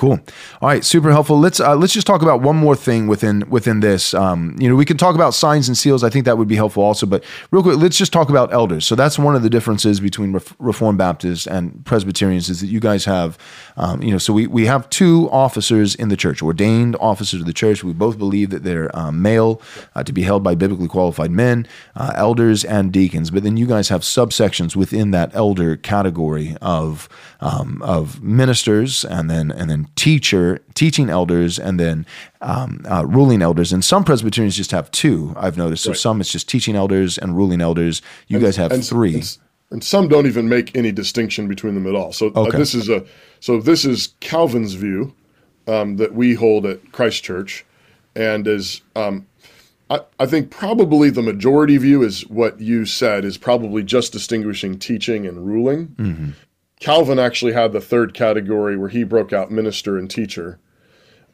Cool. 0.00 0.18
All 0.62 0.68
right, 0.70 0.82
super 0.82 1.10
helpful. 1.10 1.38
Let's 1.38 1.60
uh, 1.60 1.76
let's 1.76 1.92
just 1.92 2.06
talk 2.06 2.22
about 2.22 2.40
one 2.40 2.56
more 2.56 2.74
thing 2.74 3.06
within 3.06 3.44
within 3.50 3.80
this. 3.80 4.14
Um, 4.14 4.56
you 4.58 4.66
know, 4.66 4.74
we 4.74 4.86
can 4.86 4.96
talk 4.96 5.14
about 5.14 5.34
signs 5.34 5.68
and 5.68 5.76
seals. 5.76 6.02
I 6.02 6.08
think 6.08 6.24
that 6.24 6.38
would 6.38 6.48
be 6.48 6.56
helpful 6.56 6.82
also. 6.82 7.04
But 7.04 7.22
real 7.50 7.62
quick, 7.62 7.76
let's 7.76 7.98
just 7.98 8.10
talk 8.10 8.30
about 8.30 8.50
elders. 8.50 8.86
So 8.86 8.94
that's 8.94 9.18
one 9.18 9.36
of 9.36 9.42
the 9.42 9.50
differences 9.50 10.00
between 10.00 10.32
Ref- 10.32 10.56
Reformed 10.58 10.96
Baptists 10.96 11.46
and 11.46 11.84
Presbyterians 11.84 12.48
is 12.48 12.62
that 12.62 12.68
you 12.68 12.80
guys 12.80 13.04
have, 13.04 13.36
um, 13.76 14.02
you 14.02 14.10
know, 14.10 14.16
so 14.16 14.32
we 14.32 14.46
we 14.46 14.64
have 14.64 14.88
two 14.88 15.28
officers 15.30 15.94
in 15.94 16.08
the 16.08 16.16
church, 16.16 16.40
ordained 16.40 16.96
officers 16.98 17.42
of 17.42 17.46
the 17.46 17.52
church. 17.52 17.84
We 17.84 17.92
both 17.92 18.16
believe 18.16 18.48
that 18.48 18.64
they're 18.64 18.90
um, 18.96 19.20
male 19.20 19.60
uh, 19.94 20.02
to 20.04 20.14
be 20.14 20.22
held 20.22 20.42
by 20.42 20.54
biblically 20.54 20.88
qualified 20.88 21.30
men, 21.30 21.68
uh, 21.94 22.14
elders 22.16 22.64
and 22.64 22.90
deacons. 22.90 23.30
But 23.30 23.42
then 23.42 23.58
you 23.58 23.66
guys 23.66 23.90
have 23.90 24.00
subsections 24.00 24.74
within 24.74 25.10
that 25.10 25.30
elder 25.34 25.76
category 25.76 26.56
of 26.62 27.06
um, 27.40 27.82
of 27.82 28.22
ministers 28.22 29.04
and 29.04 29.28
then 29.28 29.50
and 29.50 29.68
then 29.68 29.89
teacher, 29.96 30.60
teaching 30.74 31.10
elders, 31.10 31.58
and 31.58 31.78
then 31.78 32.06
um, 32.40 32.84
uh, 32.90 33.04
ruling 33.06 33.42
elders. 33.42 33.72
And 33.72 33.84
some 33.84 34.04
Presbyterians 34.04 34.56
just 34.56 34.70
have 34.70 34.90
two. 34.90 35.34
I've 35.36 35.56
noticed. 35.56 35.82
So 35.84 35.90
Right. 35.90 35.98
some 35.98 36.20
it's 36.20 36.32
just 36.32 36.48
teaching 36.48 36.76
elders 36.76 37.18
and 37.18 37.36
ruling 37.36 37.60
elders. 37.60 38.02
You 38.28 38.38
guys 38.38 38.56
have 38.56 38.72
and, 38.72 38.84
three. 38.84 39.14
And, 39.16 39.38
and 39.70 39.84
some 39.84 40.08
don't 40.08 40.26
even 40.26 40.48
make 40.48 40.76
any 40.76 40.92
distinction 40.92 41.48
between 41.48 41.74
them 41.74 41.86
at 41.86 41.94
all. 41.94 42.12
So 42.12 42.28
uh, 42.28 42.50
this 42.50 42.74
is 42.74 42.88
a 42.88 43.04
so 43.40 43.60
this 43.60 43.84
is 43.84 44.14
Calvin's 44.20 44.74
view 44.74 45.14
um, 45.66 45.96
that 45.96 46.14
we 46.14 46.34
hold 46.34 46.66
at 46.66 46.92
Christ 46.92 47.22
Church, 47.22 47.64
and 48.14 48.46
is 48.46 48.82
um, 48.96 49.26
I, 49.88 50.00
I 50.18 50.26
think 50.26 50.50
probably 50.50 51.10
the 51.10 51.22
majority 51.22 51.76
view 51.76 52.02
is 52.02 52.26
what 52.28 52.60
you 52.60 52.84
said 52.84 53.24
is 53.24 53.36
probably 53.36 53.82
just 53.82 54.12
distinguishing 54.12 54.78
teaching 54.78 55.26
and 55.26 55.46
ruling. 55.46 55.88
Mm-hmm. 55.88 56.30
Calvin 56.80 57.18
actually 57.18 57.52
had 57.52 57.72
the 57.72 57.80
third 57.80 58.14
category 58.14 58.76
where 58.76 58.88
he 58.88 59.04
broke 59.04 59.32
out 59.32 59.50
minister 59.50 59.96
and 59.96 60.10
teacher. 60.10 60.58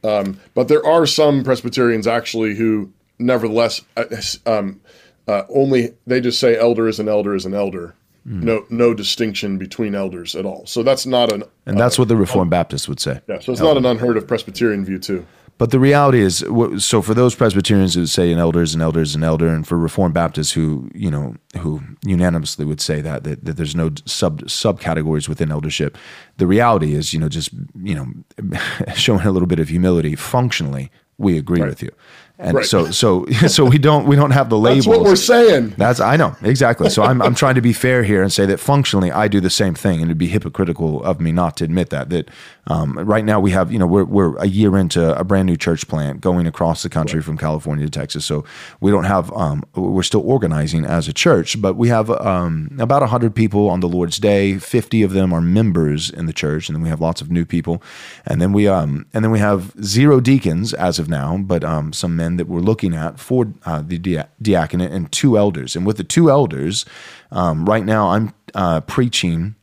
Um, 0.05 0.39
but 0.55 0.69
there 0.69 0.85
are 0.85 1.07
some 1.07 1.43
Presbyterians 1.43 2.07
actually 2.07 2.55
who, 2.57 2.93
nevertheless, 3.19 3.81
uh, 3.97 4.05
um, 4.45 4.81
uh, 5.27 5.43
only 5.49 5.95
they 6.07 6.21
just 6.21 6.39
say 6.39 6.57
elder 6.57 6.89
is 6.89 7.01
an 7.01 7.09
elder 7.09 7.35
is 7.35 7.47
an 7.47 7.55
elder. 7.55 7.95
Hmm. 8.25 8.45
No, 8.45 8.67
no 8.71 8.93
distinction 8.93 9.57
between 9.57 9.95
elders 9.95 10.35
at 10.35 10.45
all. 10.45 10.67
So 10.67 10.83
that's 10.83 11.07
not 11.07 11.33
an 11.33 11.45
and 11.65 11.79
that's 11.79 11.99
what 11.99 12.09
the 12.09 12.17
Reformed 12.17 12.51
Baptists 12.51 12.89
would 12.89 13.01
say. 13.01 13.21
yeah. 13.29 13.39
So 13.39 13.53
it's 13.53 13.61
not 13.61 13.77
an 13.77 13.87
unheard 13.87 14.17
of 14.17 14.27
Presbyterian 14.27 14.85
view 14.85 14.99
too. 14.99 15.25
But 15.59 15.71
the 15.71 15.81
reality 15.81 16.21
is, 16.21 16.45
so 16.79 17.01
for 17.01 17.15
those 17.15 17.35
Presbyterians 17.35 17.95
who 17.95 18.05
say 18.05 18.31
an 18.31 18.39
elder 18.39 18.61
is 18.61 18.75
an 18.75 18.83
elder 18.83 19.01
is 19.01 19.15
an 19.15 19.25
elder, 19.25 19.49
and 19.49 19.67
for 19.67 19.79
Reformed 19.79 20.13
Baptists 20.13 20.53
who 20.53 20.91
you 20.95 21.11
know 21.11 21.35
who 21.59 21.81
unanimously 22.05 22.67
would 22.67 22.81
say 22.81 23.01
that 23.01 23.25
that, 23.25 23.45
that 23.45 23.57
there's 23.57 23.75
no 23.75 23.91
sub 24.05 24.43
subcategories 24.43 25.29
within 25.29 25.51
eldership, 25.51 25.97
the 26.37 26.47
reality 26.47 26.95
is, 26.95 27.15
you 27.15 27.21
know, 27.21 27.31
just 27.31 27.51
you 27.83 27.95
know, 27.95 28.59
showing 28.95 29.27
a 29.27 29.33
little 29.33 29.49
bit 29.49 29.59
of 29.59 29.69
humility. 29.69 30.15
Functionally, 30.15 30.91
we 31.17 31.39
agree 31.39 31.63
with 31.63 31.83
you, 31.83 31.91
and 32.39 32.55
Right. 32.57 32.67
so 32.67 32.91
so 32.91 33.25
so 33.47 33.65
we 33.65 33.79
don't 33.79 34.07
we 34.07 34.15
don't 34.17 34.33
have 34.33 34.51
the 34.51 34.59
labels. 34.59 34.85
That's 34.85 34.97
what 34.99 35.05
we're 35.07 35.17
saying. 35.17 35.75
That's 35.79 36.01
I 36.01 36.17
know 36.17 36.37
exactly. 36.43 36.91
So 36.91 37.03
I'm 37.03 37.23
I'm 37.23 37.35
trying 37.35 37.55
to 37.55 37.63
be 37.63 37.73
fair 37.73 38.03
here 38.03 38.23
and 38.23 38.33
say 38.33 38.45
that 38.47 38.61
functionally 38.61 39.11
I 39.11 39.29
do 39.29 39.41
the 39.41 39.51
same 39.51 39.75
thing, 39.75 40.01
and 40.01 40.05
it'd 40.11 40.19
be 40.19 40.29
hypocritical 40.29 41.03
of 41.03 41.21
me 41.21 41.33
not 41.33 41.57
to 41.59 41.65
admit 41.65 41.91
that. 41.91 42.11
That 42.11 42.31
um, 42.67 42.99
right 42.99 43.25
now 43.25 43.41
we 43.41 43.53
have 43.53 43.73
you 43.73 43.79
know 43.79 43.87
we're 43.87 44.05
we're 44.05 44.37
a 44.39 44.47
year 44.47 44.77
into 44.77 45.19
a 45.19 45.25
brand 45.25 45.47
new 45.47 45.57
church 45.57 45.89
plant 45.89 46.21
going 46.21 46.47
across 46.47 46.83
the 46.83 46.89
country 46.91 47.23
from 47.23 47.39
California 47.39 47.85
to 47.87 47.91
Texas. 47.91 48.25
So 48.27 48.45
we 48.81 48.91
don't 48.91 49.05
have 49.05 49.33
um, 49.33 49.65
we're 49.75 50.03
still 50.03 50.29
organizing 50.29 50.85
as 50.85 51.09
a 51.09 51.13
church, 51.15 51.61
but 51.63 51.75
we 51.77 51.89
have 51.89 52.11
um, 52.11 52.77
about 52.79 53.07
hundred 53.09 53.35
people 53.35 53.71
on 53.71 53.81
the 53.81 53.89
Lord's 53.89 54.19
Day. 54.19 54.59
Fifty 54.59 55.03
of 55.03 55.13
them 55.13 55.33
are 55.33 55.41
members 55.41 56.11
in 56.11 56.27
the 56.27 56.33
church, 56.33 56.69
and 56.69 56.77
then 56.77 56.83
we 56.83 56.89
have 56.91 57.01
lots 57.01 57.21
of 57.23 57.31
new 57.31 57.47
people, 57.47 57.83
and 58.27 58.43
then 58.43 58.53
we 58.53 58.69
um 58.69 59.07
and 59.15 59.25
then 59.25 59.31
we 59.31 59.39
have 59.39 59.73
zero 59.83 60.21
deacons 60.21 60.75
as 60.75 60.99
of 60.99 61.09
now, 61.09 61.39
but 61.39 61.65
um 61.65 61.93
some 61.93 62.17
men 62.17 62.26
that 62.35 62.49
we're 62.49 62.61
looking 62.61 62.95
at 62.95 63.21
for 63.21 63.53
uh, 63.65 63.83
the 63.87 63.99
dia- 63.99 64.29
diaconate 64.43 64.91
and 64.91 65.11
two 65.13 65.39
elders. 65.39 65.77
And 65.77 65.87
with 65.87 65.97
the 65.97 66.05
two 66.05 66.31
elders, 66.31 66.85
um, 67.31 67.65
right 67.65 67.85
now 67.85 68.11
I'm 68.11 68.35
uh, 68.55 68.81
preaching. 68.81 69.55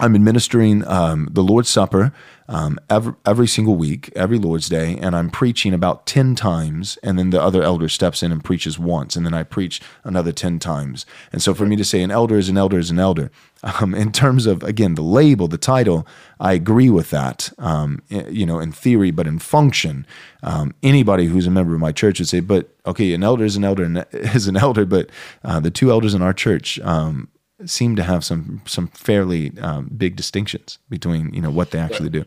I'm 0.00 0.14
administering 0.14 0.86
um, 0.86 1.28
the 1.30 1.42
Lord's 1.42 1.68
Supper 1.68 2.12
um, 2.50 2.80
every, 2.90 3.14
every 3.24 3.46
single 3.46 3.76
week, 3.76 4.10
every 4.16 4.36
Lord's 4.36 4.68
Day, 4.68 4.98
and 5.00 5.14
I'm 5.14 5.30
preaching 5.30 5.72
about 5.72 6.04
10 6.06 6.34
times, 6.34 6.98
and 7.00 7.16
then 7.16 7.30
the 7.30 7.40
other 7.40 7.62
elder 7.62 7.88
steps 7.88 8.24
in 8.24 8.32
and 8.32 8.42
preaches 8.42 8.76
once, 8.76 9.14
and 9.14 9.24
then 9.24 9.32
I 9.32 9.44
preach 9.44 9.80
another 10.02 10.32
10 10.32 10.58
times. 10.58 11.06
And 11.32 11.40
so 11.40 11.54
for 11.54 11.64
me 11.64 11.76
to 11.76 11.84
say 11.84 12.02
an 12.02 12.10
elder 12.10 12.36
is 12.36 12.48
an 12.48 12.58
elder 12.58 12.76
is 12.80 12.90
an 12.90 12.98
elder, 12.98 13.30
um, 13.62 13.94
in 13.94 14.10
terms 14.10 14.46
of, 14.46 14.64
again, 14.64 14.96
the 14.96 15.02
label, 15.02 15.46
the 15.46 15.58
title, 15.58 16.04
I 16.40 16.54
agree 16.54 16.90
with 16.90 17.10
that, 17.10 17.52
um, 17.58 18.02
you 18.08 18.44
know, 18.44 18.58
in 18.58 18.72
theory, 18.72 19.12
but 19.12 19.28
in 19.28 19.38
function, 19.38 20.04
um, 20.42 20.74
anybody 20.82 21.26
who's 21.26 21.46
a 21.46 21.52
member 21.52 21.74
of 21.74 21.80
my 21.80 21.92
church 21.92 22.18
would 22.18 22.28
say, 22.28 22.40
but 22.40 22.74
okay, 22.84 23.14
an 23.14 23.22
elder 23.22 23.44
is 23.44 23.54
an 23.54 23.62
elder 23.62 23.84
and 23.84 24.04
is 24.12 24.48
an 24.48 24.56
elder, 24.56 24.84
but 24.84 25.08
uh, 25.44 25.60
the 25.60 25.70
two 25.70 25.92
elders 25.92 26.14
in 26.14 26.22
our 26.22 26.32
church, 26.32 26.80
um, 26.80 27.28
seem 27.66 27.94
to 27.94 28.02
have 28.02 28.24
some 28.24 28.62
some 28.64 28.86
fairly 28.88 29.52
um, 29.58 29.90
big 29.94 30.16
distinctions 30.16 30.78
between 30.88 31.30
you 31.34 31.42
know 31.42 31.50
what 31.50 31.72
they 31.72 31.78
actually 31.78 32.08
do. 32.08 32.24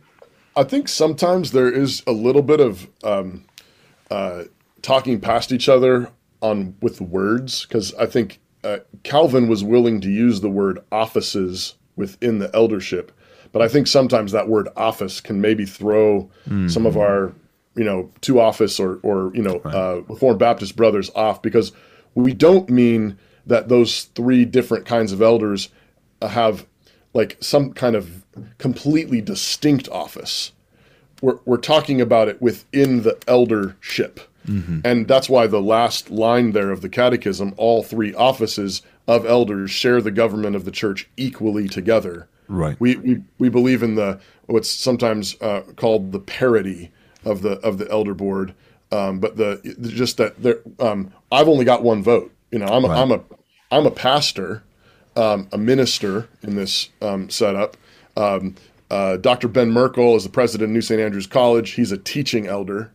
I 0.56 0.64
think 0.64 0.88
sometimes 0.88 1.52
there 1.52 1.72
is 1.72 2.04
a 2.06 2.12
little 2.12 2.42
bit 2.42 2.60
of 2.60 2.88
um, 3.04 3.46
uh, 4.12 4.44
talking 4.82 5.20
past 5.20 5.52
each 5.52 5.68
other 5.68 6.12
on 6.42 6.76
with 6.82 7.02
words 7.02 7.66
because 7.66 7.94
I 7.96 8.06
think 8.06 8.40
uh, 8.64 8.80
Calvin 9.04 9.48
was 9.48 9.64
willing 9.64 10.02
to 10.02 10.10
use 10.10 10.42
the 10.42 10.50
word 10.50 10.80
offices 10.92 11.76
within 11.96 12.40
the 12.40 12.54
eldership, 12.56 13.12
but 13.52 13.62
I 13.62 13.68
think 13.68 13.88
sometimes 13.88 14.32
that 14.32 14.48
word 14.48 14.70
office 14.76 15.22
can 15.22 15.42
maybe 15.42 15.66
throw 15.66 16.30
some 16.70 16.86
of 16.86 16.98
our 16.98 17.34
you 17.76 17.84
know 17.84 18.12
to 18.22 18.40
office 18.40 18.80
or 18.80 19.00
or 19.04 19.32
you 19.34 19.42
know 19.42 19.58
uh, 19.66 20.02
Reformed 20.08 20.40
Baptist 20.40 20.76
brothers 20.76 21.10
off 21.16 21.42
because 21.42 21.72
we 22.16 22.34
don't 22.34 22.70
mean 22.70 23.18
that 23.46 23.70
those 23.70 24.04
three 24.16 24.46
different 24.46 24.86
kinds 24.86 25.12
of 25.12 25.22
elders 25.22 25.70
have 26.22 26.66
like 27.14 27.38
some 27.42 27.74
kind 27.74 27.96
of 27.96 28.23
completely 28.58 29.22
distinct 29.22 29.88
office 29.90 30.52
we're, 31.24 31.40
we're 31.46 31.58
talking 31.58 32.02
about 32.02 32.28
it 32.28 32.42
within 32.42 33.04
the 33.04 33.18
eldership. 33.28 34.20
And 34.86 35.08
that's 35.08 35.30
why 35.30 35.48
the 35.48 35.62
last 35.62 36.12
line 36.12 36.52
there 36.52 36.70
of 36.70 36.82
the 36.82 36.90
catechism, 36.90 37.54
all 37.56 37.82
three 37.82 38.14
offices 38.14 38.82
of 39.08 39.26
elders 39.26 39.72
share 39.72 40.02
the 40.02 40.12
government 40.12 40.58
of 40.58 40.66
the 40.66 40.72
church 40.72 41.10
equally 41.16 41.70
together. 41.70 42.28
Right. 42.50 42.78
We 42.78 42.98
we, 42.98 43.24
we 43.40 43.48
believe 43.48 43.82
in 43.82 43.96
the 43.96 44.20
what's 44.48 44.70
sometimes 44.70 45.42
uh, 45.42 45.62
called 45.78 46.12
the 46.12 46.20
parity 46.20 46.92
of 47.24 47.42
the 47.42 47.52
of 47.60 47.78
the 47.78 47.90
elder 47.90 48.14
board, 48.14 48.54
um, 48.92 49.22
but 49.22 49.38
the 49.38 49.78
just 49.82 50.18
that 50.18 50.44
there, 50.44 50.60
um, 50.78 51.14
I've 51.32 51.48
only 51.48 51.64
got 51.64 51.84
one 51.84 52.04
vote. 52.04 52.34
You 52.52 52.60
know, 52.60 52.66
I'm 52.66 52.84
a, 52.84 52.90
I'm 52.90 53.12
a 53.12 53.22
I'm 53.72 53.86
a 53.86 53.92
pastor, 53.92 54.64
um, 55.16 55.48
a 55.54 55.58
minister 55.58 56.28
in 56.42 56.56
this 56.56 56.90
um, 57.02 57.30
setup. 57.30 57.78
Um, 58.16 58.56
uh, 58.90 59.18
Dr. 59.18 59.48
Ben 59.48 59.72
Merkle 59.72 60.16
is 60.16 60.24
the 60.24 60.30
president 60.30 60.70
of 60.70 60.74
New 60.74 60.82
St. 60.82 61.02
Andrews 61.02 61.28
College. 61.28 61.72
He's 61.72 61.92
a 61.92 61.98
teaching 61.98 62.48
elder 62.48 62.92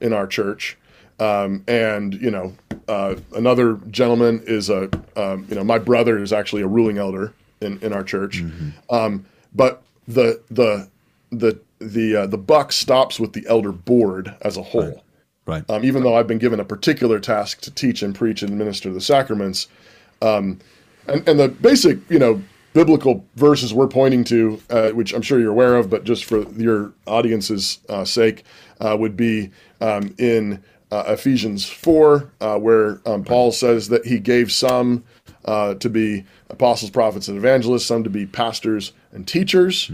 in 0.00 0.12
our 0.12 0.26
church. 0.26 0.76
Um, 1.18 1.64
and 1.66 2.14
you 2.14 2.30
know, 2.30 2.54
uh, 2.88 3.16
another 3.34 3.76
gentleman 3.90 4.42
is 4.46 4.68
a 4.68 4.90
um, 5.16 5.46
you 5.48 5.54
know 5.54 5.64
my 5.64 5.78
brother 5.78 6.18
is 6.22 6.32
actually 6.32 6.62
a 6.62 6.66
ruling 6.66 6.98
elder 6.98 7.32
in, 7.60 7.78
in 7.80 7.92
our 7.92 8.04
church. 8.04 8.42
Um, 8.90 9.24
but 9.54 9.82
the 10.06 10.42
the 10.50 10.88
the 11.30 11.58
the 11.78 12.16
uh, 12.16 12.26
the 12.26 12.38
buck 12.38 12.72
stops 12.72 13.18
with 13.18 13.32
the 13.32 13.44
elder 13.48 13.72
board 13.72 14.34
as 14.42 14.56
a 14.56 14.62
whole. 14.62 15.02
Right. 15.46 15.64
Um, 15.70 15.84
even 15.84 16.02
though 16.02 16.16
I've 16.16 16.26
been 16.26 16.38
given 16.38 16.58
a 16.58 16.64
particular 16.64 17.20
task 17.20 17.60
to 17.62 17.70
teach 17.70 18.02
and 18.02 18.14
preach 18.14 18.42
and 18.42 18.58
minister 18.58 18.92
the 18.92 19.00
sacraments, 19.00 19.68
um, 20.20 20.58
and 21.06 21.26
and 21.28 21.38
the 21.38 21.48
basic 21.48 21.98
you 22.10 22.18
know 22.18 22.42
biblical 22.76 23.24
verses 23.36 23.72
we're 23.72 23.88
pointing 23.88 24.22
to, 24.22 24.60
uh, 24.68 24.90
which 24.90 25.14
I'm 25.14 25.22
sure 25.22 25.40
you're 25.40 25.50
aware 25.50 25.76
of, 25.76 25.88
but 25.88 26.04
just 26.04 26.26
for 26.26 26.42
your 26.52 26.92
audience's 27.06 27.78
uh, 27.88 28.04
sake, 28.04 28.44
uh, 28.82 28.94
would 29.00 29.16
be 29.16 29.50
um, 29.80 30.14
in 30.18 30.62
uh, 30.90 31.04
Ephesians 31.06 31.66
4, 31.66 32.30
uh, 32.42 32.58
where 32.58 33.00
um, 33.06 33.24
Paul 33.24 33.50
says 33.50 33.88
that 33.88 34.04
he 34.04 34.18
gave 34.18 34.52
some 34.52 35.04
uh, 35.46 35.72
to 35.76 35.88
be 35.88 36.26
apostles, 36.50 36.90
prophets, 36.90 37.28
and 37.28 37.38
evangelists, 37.38 37.86
some 37.86 38.04
to 38.04 38.10
be 38.10 38.26
pastors 38.26 38.92
and 39.10 39.26
teachers. 39.26 39.90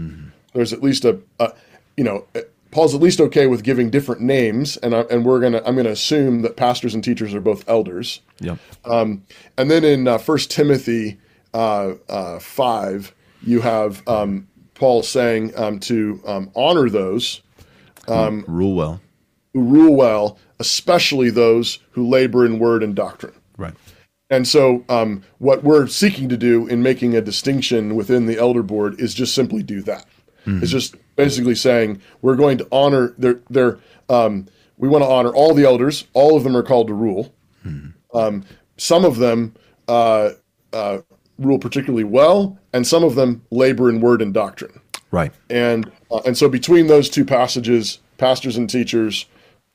There's 0.53 0.73
at 0.73 0.83
least 0.83 1.05
a, 1.05 1.21
a, 1.39 1.53
you 1.95 2.03
know, 2.03 2.27
Paul's 2.71 2.93
at 2.93 2.99
least 2.99 3.21
okay 3.21 3.47
with 3.47 3.63
giving 3.63 3.91
different 3.91 4.19
names, 4.19 4.75
and 4.77 4.93
I, 4.93 5.01
and 5.01 5.23
we're 5.23 5.39
gonna 5.39 5.61
I'm 5.65 5.75
gonna 5.77 5.89
assume 5.89 6.41
that 6.41 6.57
pastors 6.57 6.93
and 6.95 7.03
teachers 7.03 7.33
are 7.33 7.39
both 7.39 7.63
elders. 7.69 8.19
Yep. 8.39 8.57
Um, 8.83 9.23
and 9.57 9.71
then 9.71 9.85
in 9.85 10.07
uh, 10.07 10.17
First 10.17 10.51
Timothy 10.51 11.19
uh, 11.53 11.93
uh, 12.09 12.39
five, 12.39 13.13
you 13.41 13.61
have 13.61 14.05
um, 14.07 14.47
Paul 14.73 15.03
saying 15.03 15.53
um, 15.57 15.79
to 15.81 16.21
um, 16.25 16.51
honor 16.55 16.89
those 16.89 17.41
Rule 18.47 18.75
well. 18.75 19.01
who 19.53 19.61
rule 19.61 19.95
well, 19.95 20.37
especially 20.59 21.29
those 21.29 21.79
who 21.91 22.07
labor 22.07 22.45
in 22.45 22.59
word 22.59 22.83
and 22.83 22.95
doctrine. 22.95 23.33
Right. 23.57 23.73
And 24.29 24.47
so, 24.47 24.83
um, 24.89 25.23
what 25.37 25.63
we're 25.63 25.85
seeking 25.87 26.27
to 26.29 26.37
do 26.37 26.65
in 26.67 26.81
making 26.81 27.15
a 27.15 27.21
distinction 27.21 27.95
within 27.95 28.25
the 28.25 28.37
elder 28.37 28.63
board 28.63 28.99
is 28.99 29.13
just 29.13 29.35
simply 29.35 29.61
do 29.61 29.81
that. 29.83 30.05
It's 30.45 30.71
just 30.71 30.95
basically 31.15 31.55
saying 31.55 32.01
we're 32.21 32.35
going 32.35 32.57
to 32.57 32.67
honor 32.71 33.13
their 33.17 33.39
their. 33.49 33.79
Um, 34.09 34.47
we 34.77 34.89
want 34.89 35.03
to 35.03 35.09
honor 35.09 35.29
all 35.29 35.53
the 35.53 35.63
elders. 35.63 36.05
All 36.13 36.35
of 36.35 36.43
them 36.43 36.57
are 36.57 36.63
called 36.63 36.87
to 36.87 36.93
rule. 36.93 37.33
Um, 38.13 38.43
some 38.75 39.05
of 39.05 39.17
them 39.17 39.53
uh, 39.87 40.31
uh, 40.73 40.99
rule 41.39 41.59
particularly 41.59 42.03
well, 42.03 42.57
and 42.73 42.85
some 42.85 43.03
of 43.03 43.15
them 43.15 43.43
labor 43.51 43.89
in 43.89 44.01
word 44.01 44.21
and 44.21 44.33
doctrine. 44.33 44.79
Right. 45.11 45.31
And 45.49 45.91
uh, 46.11 46.21
and 46.25 46.37
so 46.37 46.49
between 46.49 46.87
those 46.87 47.09
two 47.09 47.25
passages, 47.25 47.99
pastors 48.17 48.57
and 48.57 48.69
teachers 48.69 49.25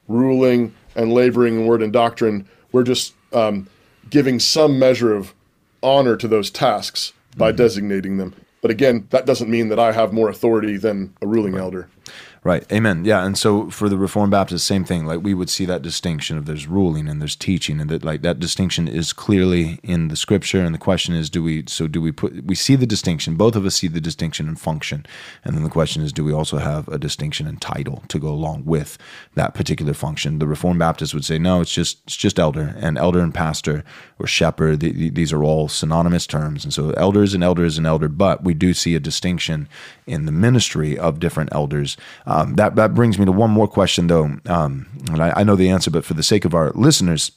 ruling 0.09 0.75
and 0.97 1.13
laboring 1.13 1.61
in 1.61 1.67
word 1.67 1.83
and 1.83 1.93
doctrine, 1.93 2.49
we're 2.73 2.83
just 2.83 3.15
um, 3.33 3.69
giving 4.11 4.41
some 4.41 4.79
measure 4.79 5.15
of 5.15 5.35
honor 5.83 6.17
to 6.17 6.27
those 6.27 6.51
tasks 6.51 7.13
by 7.37 7.53
designating 7.53 8.17
them. 8.17 8.35
But 8.61 8.71
again, 8.73 9.07
that 9.11 9.27
doesn't 9.27 9.49
mean 9.49 9.69
that 9.69 9.79
I 9.79 9.93
have 9.93 10.13
more 10.13 10.29
authority 10.29 10.77
than 10.77 11.15
a 11.23 11.27
ruling 11.27 11.57
elder. 11.57 11.89
Right. 12.49 12.65
Amen. 12.73 13.05
Yeah. 13.05 13.27
And 13.27 13.37
so 13.37 13.69
for 13.69 13.91
the 13.91 13.99
Reformed 13.99 14.31
Baptist, 14.31 14.67
same 14.67 14.83
thing. 14.83 15.05
Like 15.05 15.21
we 15.23 15.35
would 15.35 15.51
see 15.51 15.67
that 15.67 15.83
distinction 15.83 16.39
of 16.39 16.47
there's 16.47 16.67
ruling 16.67 17.07
and 17.07 17.21
there's 17.21 17.37
teaching, 17.37 17.79
and 17.79 17.91
that 17.91 18.03
like 18.03 18.23
that 18.23 18.41
distinction 18.41 18.89
is 18.89 19.13
clearly 19.13 19.79
in 19.83 20.09
the 20.09 20.17
Scripture. 20.17 20.63
And 20.63 20.75
the 20.75 20.79
question 20.79 21.15
is, 21.15 21.29
do 21.29 21.43
we? 21.43 21.65
So 21.67 21.87
do 21.87 22.01
we 22.01 22.11
put? 22.11 22.43
We 22.47 22.55
see 22.55 22.75
the 22.75 22.87
distinction. 22.87 23.35
Both 23.37 23.55
of 23.55 23.67
us 23.67 23.75
see 23.75 23.87
the 23.87 24.01
distinction 24.01 24.49
in 24.49 24.57
function, 24.57 25.05
and 25.45 25.55
then 25.55 25.63
the 25.63 25.69
question 25.69 26.03
is, 26.03 26.11
do 26.11 26.25
we 26.25 26.33
also 26.33 26.57
have 26.57 26.89
a 26.89 26.97
distinction 26.99 27.47
in 27.47 27.59
title 27.59 28.03
to 28.09 28.19
go 28.19 28.29
along 28.31 28.65
with 28.65 28.97
that 29.35 29.53
particular 29.53 29.93
function? 29.93 30.39
The 30.39 30.47
Reformed 30.49 30.79
Baptist 30.79 31.13
would 31.13 31.27
say, 31.27 31.39
no, 31.39 31.61
it's 31.61 31.75
just 31.75 31.99
it's 32.07 32.17
just 32.17 32.39
elder 32.39 32.75
and 32.79 32.97
elder 32.97 33.21
and 33.21 33.35
pastor 33.35 33.85
or 34.19 34.27
shepherd. 34.27 34.81
The, 34.81 34.93
the- 34.93 35.11
these 35.11 35.35
are 35.35 35.45
all 35.45 35.69
synonymous 35.69 36.27
terms, 36.27 36.65
and 36.65 36.73
so 36.73 36.93
elder 36.93 37.23
is 37.23 37.35
an 37.35 37.43
elder 37.43 37.67
is 37.67 37.77
an 37.77 37.85
elder. 37.85 38.09
But 38.09 38.43
we 38.43 38.55
do 38.55 38.73
see 38.73 38.95
a 38.95 39.01
distinction 39.01 39.69
in 40.07 40.25
the 40.25 40.33
ministry 40.33 40.97
of 40.99 41.21
different 41.21 41.51
elders. 41.53 41.99
Uh, 42.27 42.38
Um, 42.39 42.55
that 42.55 42.77
that 42.77 42.95
brings 42.95 43.19
me 43.19 43.25
to 43.25 43.33
one 43.33 43.51
more 43.51 43.69
question, 43.69 44.07
though, 44.07 44.39
um, 44.47 44.87
and 45.11 45.21
I, 45.23 45.41
I 45.41 45.45
know 45.45 45.57
the 45.57 45.71
answer, 45.71 45.91
but 45.91 46.05
for 46.05 46.15
the 46.15 46.23
sake 46.23 46.45
of 46.45 46.55
our 46.55 46.71
listeners, 46.71 47.33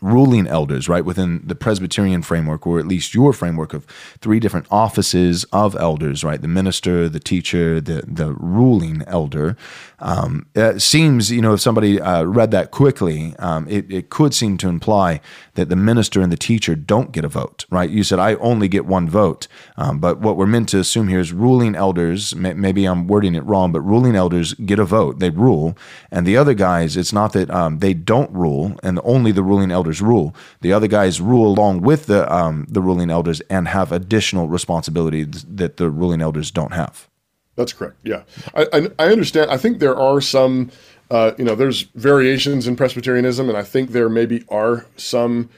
ruling 0.00 0.46
elders, 0.46 0.88
right, 0.88 1.04
within 1.04 1.42
the 1.44 1.54
Presbyterian 1.54 2.22
framework, 2.22 2.66
or 2.66 2.78
at 2.78 2.86
least 2.86 3.14
your 3.14 3.32
framework 3.32 3.74
of 3.74 3.84
three 4.20 4.38
different 4.38 4.66
offices 4.70 5.44
of 5.52 5.74
elders, 5.76 6.22
right, 6.22 6.40
the 6.40 6.48
minister, 6.48 7.08
the 7.08 7.20
teacher, 7.20 7.80
the 7.80 8.04
the 8.06 8.34
ruling 8.34 9.02
elder. 9.06 9.56
Um, 9.98 10.46
it 10.54 10.80
seems, 10.82 11.30
you 11.30 11.40
know, 11.40 11.54
if 11.54 11.60
somebody 11.60 12.00
uh, 12.00 12.24
read 12.24 12.50
that 12.50 12.70
quickly, 12.70 13.34
um, 13.38 13.66
it, 13.68 13.90
it 13.90 14.10
could 14.10 14.34
seem 14.34 14.58
to 14.58 14.68
imply 14.68 15.20
that 15.54 15.68
the 15.68 15.76
minister 15.76 16.20
and 16.20 16.30
the 16.30 16.36
teacher 16.36 16.74
don't 16.74 17.12
get 17.12 17.24
a 17.24 17.28
vote, 17.28 17.64
right? 17.70 17.88
You 17.88 18.04
said 18.04 18.18
I 18.18 18.34
only 18.34 18.68
get 18.68 18.84
one 18.84 19.08
vote, 19.08 19.48
um, 19.76 19.98
but 19.98 20.20
what 20.20 20.36
we're 20.36 20.46
meant 20.46 20.68
to 20.70 20.78
assume 20.78 21.08
here 21.08 21.20
is 21.20 21.32
ruling 21.32 21.74
elders. 21.74 22.34
May, 22.34 22.52
maybe 22.52 22.84
I'm 22.84 23.06
wording 23.06 23.34
it 23.34 23.44
wrong, 23.44 23.72
but 23.72 23.80
ruling 23.80 24.16
elders 24.16 24.52
get 24.54 24.78
a 24.78 24.84
vote; 24.84 25.18
they 25.18 25.30
rule, 25.30 25.76
and 26.10 26.26
the 26.26 26.36
other 26.36 26.54
guys, 26.54 26.96
it's 26.96 27.12
not 27.12 27.32
that 27.32 27.50
um, 27.50 27.78
they 27.78 27.94
don't 27.94 28.30
rule, 28.32 28.78
and 28.82 29.00
only 29.02 29.32
the 29.32 29.42
ruling 29.42 29.70
elders 29.70 30.02
rule. 30.02 30.34
The 30.60 30.72
other 30.72 30.88
guys 30.88 31.20
rule 31.20 31.46
along 31.46 31.80
with 31.80 32.06
the 32.06 32.30
um, 32.32 32.66
the 32.68 32.82
ruling 32.82 33.10
elders 33.10 33.40
and 33.48 33.68
have 33.68 33.92
additional 33.92 34.48
responsibilities 34.48 35.44
that 35.48 35.78
the 35.78 35.90
ruling 35.90 36.20
elders 36.20 36.50
don't 36.50 36.72
have. 36.72 37.08
That's 37.56 37.72
correct. 37.72 37.96
Yeah, 38.04 38.22
I, 38.54 38.66
I, 38.72 38.88
I 38.98 39.12
understand. 39.12 39.50
I 39.50 39.56
think 39.56 39.78
there 39.78 39.96
are 39.96 40.20
some, 40.20 40.70
uh, 41.10 41.32
you 41.38 41.44
know, 41.44 41.54
there's 41.54 41.82
variations 41.94 42.66
in 42.66 42.76
Presbyterianism, 42.76 43.48
and 43.48 43.56
I 43.56 43.62
think 43.62 43.90
there 43.90 44.08
maybe 44.08 44.44
are 44.48 44.86
some. 44.96 45.48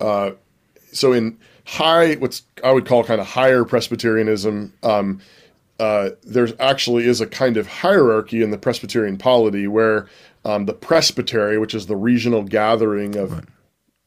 Uh, 0.00 0.32
so 0.92 1.12
in 1.12 1.38
high, 1.64 2.14
what's 2.14 2.42
I 2.64 2.72
would 2.72 2.86
call 2.86 3.04
kind 3.04 3.20
of 3.20 3.26
higher 3.26 3.64
Presbyterianism, 3.64 4.72
um, 4.82 5.20
uh, 5.78 6.10
there's 6.22 6.54
actually 6.58 7.06
is 7.06 7.20
a 7.20 7.26
kind 7.26 7.56
of 7.56 7.66
hierarchy 7.66 8.42
in 8.42 8.50
the 8.50 8.58
Presbyterian 8.58 9.18
polity 9.18 9.66
where 9.66 10.08
um, 10.44 10.66
the 10.66 10.74
presbytery, 10.74 11.58
which 11.58 11.74
is 11.74 11.86
the 11.86 11.96
regional 11.96 12.42
gathering 12.42 13.16
of 13.16 13.44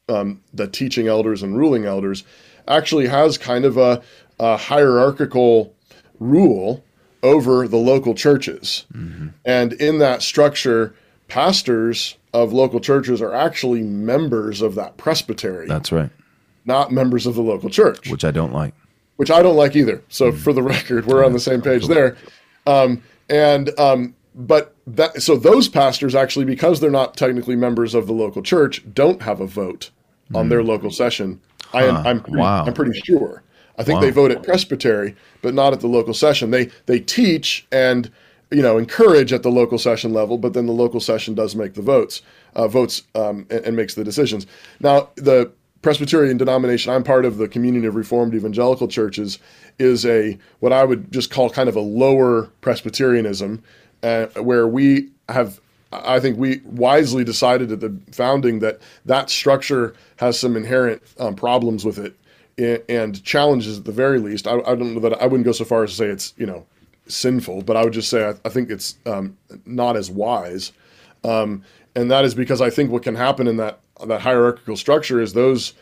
um, 0.10 0.42
the 0.54 0.68
teaching 0.68 1.08
elders 1.08 1.44
and 1.44 1.58
ruling 1.58 1.86
elders, 1.86 2.24
actually 2.68 3.08
has 3.08 3.38
kind 3.38 3.66
of 3.66 3.78
a, 3.78 4.02
a 4.40 4.58
hierarchical 4.58 5.74
rule 6.20 6.84
over 7.26 7.68
the 7.68 7.78
local 7.78 8.14
churches. 8.14 8.86
And 9.44 9.74
in 9.74 9.98
that 10.00 10.22
structure, 10.22 10.94
pastors 11.28 12.18
of 12.34 12.54
local 12.54 12.80
churches 12.80 13.22
are 13.22 13.34
actually 13.34 13.82
members 13.84 14.62
of 14.62 14.76
that 14.76 14.98
presbytery, 14.98 15.68
That's 15.68 15.92
right, 15.92 16.10
not 16.66 16.92
members 16.92 17.26
of 17.26 17.36
the 17.36 17.42
local 17.42 17.70
church, 17.70 18.10
which 18.10 18.24
I 18.24 18.32
don't 18.32 18.54
like. 18.54 18.74
which 19.18 19.32
I 19.32 19.42
don't 19.42 19.56
like 19.56 19.76
either. 19.76 20.02
So 20.10 20.32
for 20.32 20.54
the 20.54 20.62
record, 20.64 21.06
we're 21.08 21.26
on 21.26 21.34
the 21.34 21.40
same 21.40 21.62
page 21.62 21.88
there. 21.88 22.16
Um, 22.68 23.02
and 23.30 23.78
um, 23.80 24.16
but 24.36 24.76
that 24.88 25.22
so 25.22 25.36
those 25.36 25.68
pastors 25.68 26.14
actually, 26.16 26.46
because 26.46 26.80
they're 26.80 26.92
not 26.92 27.16
technically 27.18 27.56
members 27.56 27.96
of 27.96 28.06
the 28.08 28.14
local 28.14 28.42
church, 28.44 28.84
don't 28.94 29.22
have 29.22 29.40
a 29.42 29.48
vote 29.48 29.90
on 30.34 30.50
their 30.50 30.64
local 30.64 30.92
session. 30.92 31.40
I 31.74 31.84
am 31.86 31.98
I'm 31.98 32.22
pretty, 32.22 32.38
Wow. 32.38 32.66
I'm 32.66 32.74
pretty 32.74 33.00
sure. 33.02 33.42
I 33.78 33.84
think 33.84 34.02
they 34.02 34.12
vote 34.12 34.32
at 34.32 34.44
presbytery, 34.44 35.16
but 35.42 35.54
not 35.54 35.74
at 35.74 35.82
the 35.82 35.88
local 35.88 36.14
session. 36.14 36.52
They 36.52 36.70
they 36.86 37.00
teach 37.00 37.68
and 37.72 38.10
you 38.52 38.62
know 38.62 38.78
encourage 38.78 39.34
at 39.34 39.44
the 39.44 39.52
local 39.52 39.78
session 39.78 40.14
level, 40.14 40.38
but 40.38 40.54
then 40.54 40.66
the 40.66 40.74
local 40.74 41.00
session 41.00 41.36
does 41.36 41.56
make 41.56 41.74
the 41.74 41.82
votes, 41.82 42.22
uh, 42.56 42.68
votes 42.68 43.04
um, 43.16 43.46
and, 43.50 43.66
and 43.66 43.76
makes 43.76 43.96
the 43.96 44.04
decisions. 44.04 44.48
Now 44.80 45.10
the 45.16 45.52
Presbyterian 45.82 46.38
denomination 46.38 46.92
I'm 46.92 47.04
part 47.04 47.26
of, 47.26 47.38
the 47.38 47.48
Communion 47.48 47.86
of 47.86 47.96
Reformed 47.96 48.34
Evangelical 48.34 48.88
Churches, 48.88 49.40
is 49.78 50.06
a 50.06 50.38
what 50.60 50.74
I 50.74 50.84
would 50.84 51.12
just 51.12 51.30
call 51.30 51.50
kind 51.50 51.70
of 51.70 51.76
a 51.76 51.82
lower 51.82 52.50
Presbyterianism, 52.62 53.62
uh, 54.04 54.28
where 54.38 54.68
we 54.68 55.10
have 55.30 55.60
I 55.92 56.20
think 56.20 56.38
we 56.38 56.62
wisely 56.66 57.24
decided 57.24 57.72
at 57.72 57.80
the 57.82 57.96
founding 58.12 58.60
that 58.60 58.80
that 59.06 59.30
structure 59.30 59.94
has 60.18 60.40
some 60.40 60.56
inherent 60.56 61.02
um, 61.20 61.36
problems 61.36 61.86
with 61.86 61.98
it 61.98 62.16
and 62.58 63.24
challenges 63.24 63.80
at 63.80 63.86
the 63.86 63.92
very 63.92 64.20
least. 64.20 64.48
I, 64.48 64.60
I 64.60 64.76
don't 64.76 64.94
know 64.94 65.02
that 65.02 65.22
I 65.22 65.26
wouldn't 65.26 65.46
go 65.46 65.52
so 65.52 65.66
far 65.66 65.84
as 65.84 65.92
to 65.92 65.96
say 65.96 66.06
it's 66.08 66.34
you 66.38 66.46
know 66.46 66.66
sinful, 67.08 67.64
but 67.64 67.76
I 67.76 67.84
would 67.84 67.94
just 67.94 68.10
say 68.10 68.28
I, 68.28 68.34
I 68.46 68.50
think 68.50 68.70
it's 68.70 68.98
um, 69.06 69.38
not 69.66 69.96
as 69.96 70.10
wise. 70.10 70.72
Um, 71.24 71.64
and 71.96 72.12
that 72.12 72.26
is 72.26 72.36
because 72.36 72.62
I 72.62 72.70
think 72.70 72.92
what 72.92 73.04
can 73.04 73.16
happen 73.16 73.48
in 73.48 73.58
that 73.58 73.80
that 74.06 74.22
hierarchical 74.22 74.76
structure 74.76 75.22
is 75.22 75.34
those 75.34 75.74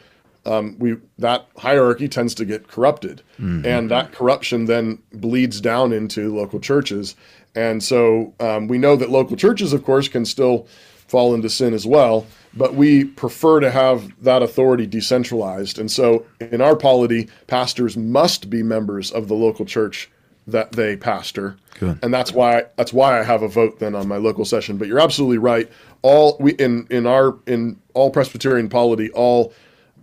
um, 0.45 0.75
we 0.79 0.97
that 1.19 1.47
hierarchy 1.57 2.07
tends 2.07 2.35
to 2.35 2.45
get 2.45 2.67
corrupted, 2.67 3.21
and 3.65 3.89
that 3.91 4.11
corruption 4.11 4.65
then 4.65 4.99
bleeds 5.13 5.61
down 5.61 5.93
into 5.93 6.35
local 6.35 6.59
churches. 6.59 7.15
And 7.55 7.83
so 7.83 8.33
um, 8.39 8.67
we 8.67 8.77
know 8.79 8.95
that 8.95 9.11
local 9.11 9.37
churches, 9.37 9.73
of 9.73 9.83
course, 9.85 10.07
can 10.07 10.25
still 10.25 10.67
fall 11.07 11.35
into 11.35 11.49
sin 11.49 11.73
as 11.73 11.85
well, 11.85 12.25
but 12.55 12.75
we 12.75 13.05
prefer 13.05 13.59
to 13.59 13.71
have 13.71 14.11
that 14.23 14.41
authority 14.41 14.85
decentralized. 14.85 15.79
And 15.79 15.91
so 15.91 16.25
in 16.39 16.61
our 16.61 16.75
polity, 16.75 17.29
pastors 17.47 17.97
must 17.97 18.49
be 18.49 18.63
members 18.63 19.11
of 19.11 19.27
the 19.27 19.33
local 19.33 19.65
church 19.65 20.09
that 20.47 20.73
they 20.73 20.97
pastor. 20.97 21.57
Good. 21.79 21.99
And 22.03 22.13
that's 22.13 22.31
why 22.31 22.65
that's 22.75 22.93
why 22.93 23.19
I 23.19 23.23
have 23.23 23.43
a 23.43 23.47
vote 23.47 23.79
then 23.79 23.95
on 23.95 24.07
my 24.07 24.17
local 24.17 24.45
session. 24.45 24.77
But 24.77 24.87
you're 24.87 24.99
absolutely 24.99 25.37
right. 25.37 25.71
All 26.01 26.37
we 26.39 26.53
in 26.53 26.87
in 26.89 27.07
our 27.07 27.37
in 27.47 27.79
all 27.93 28.11
Presbyterian 28.11 28.69
polity, 28.69 29.09
all 29.11 29.53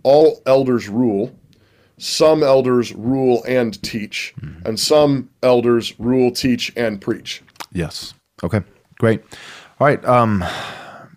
all 0.03 0.41
elders 0.45 0.89
rule. 0.89 1.35
Some 1.97 2.41
elders 2.41 2.95
rule 2.95 3.43
and 3.47 3.79
teach, 3.83 4.33
and 4.65 4.79
some 4.79 5.29
elders 5.43 5.93
rule, 5.99 6.31
teach, 6.31 6.73
and 6.75 6.99
preach. 6.99 7.43
Yes. 7.73 8.15
Okay. 8.43 8.63
Great. 8.97 9.21
All 9.79 9.85
right. 9.85 10.03
Um, 10.03 10.43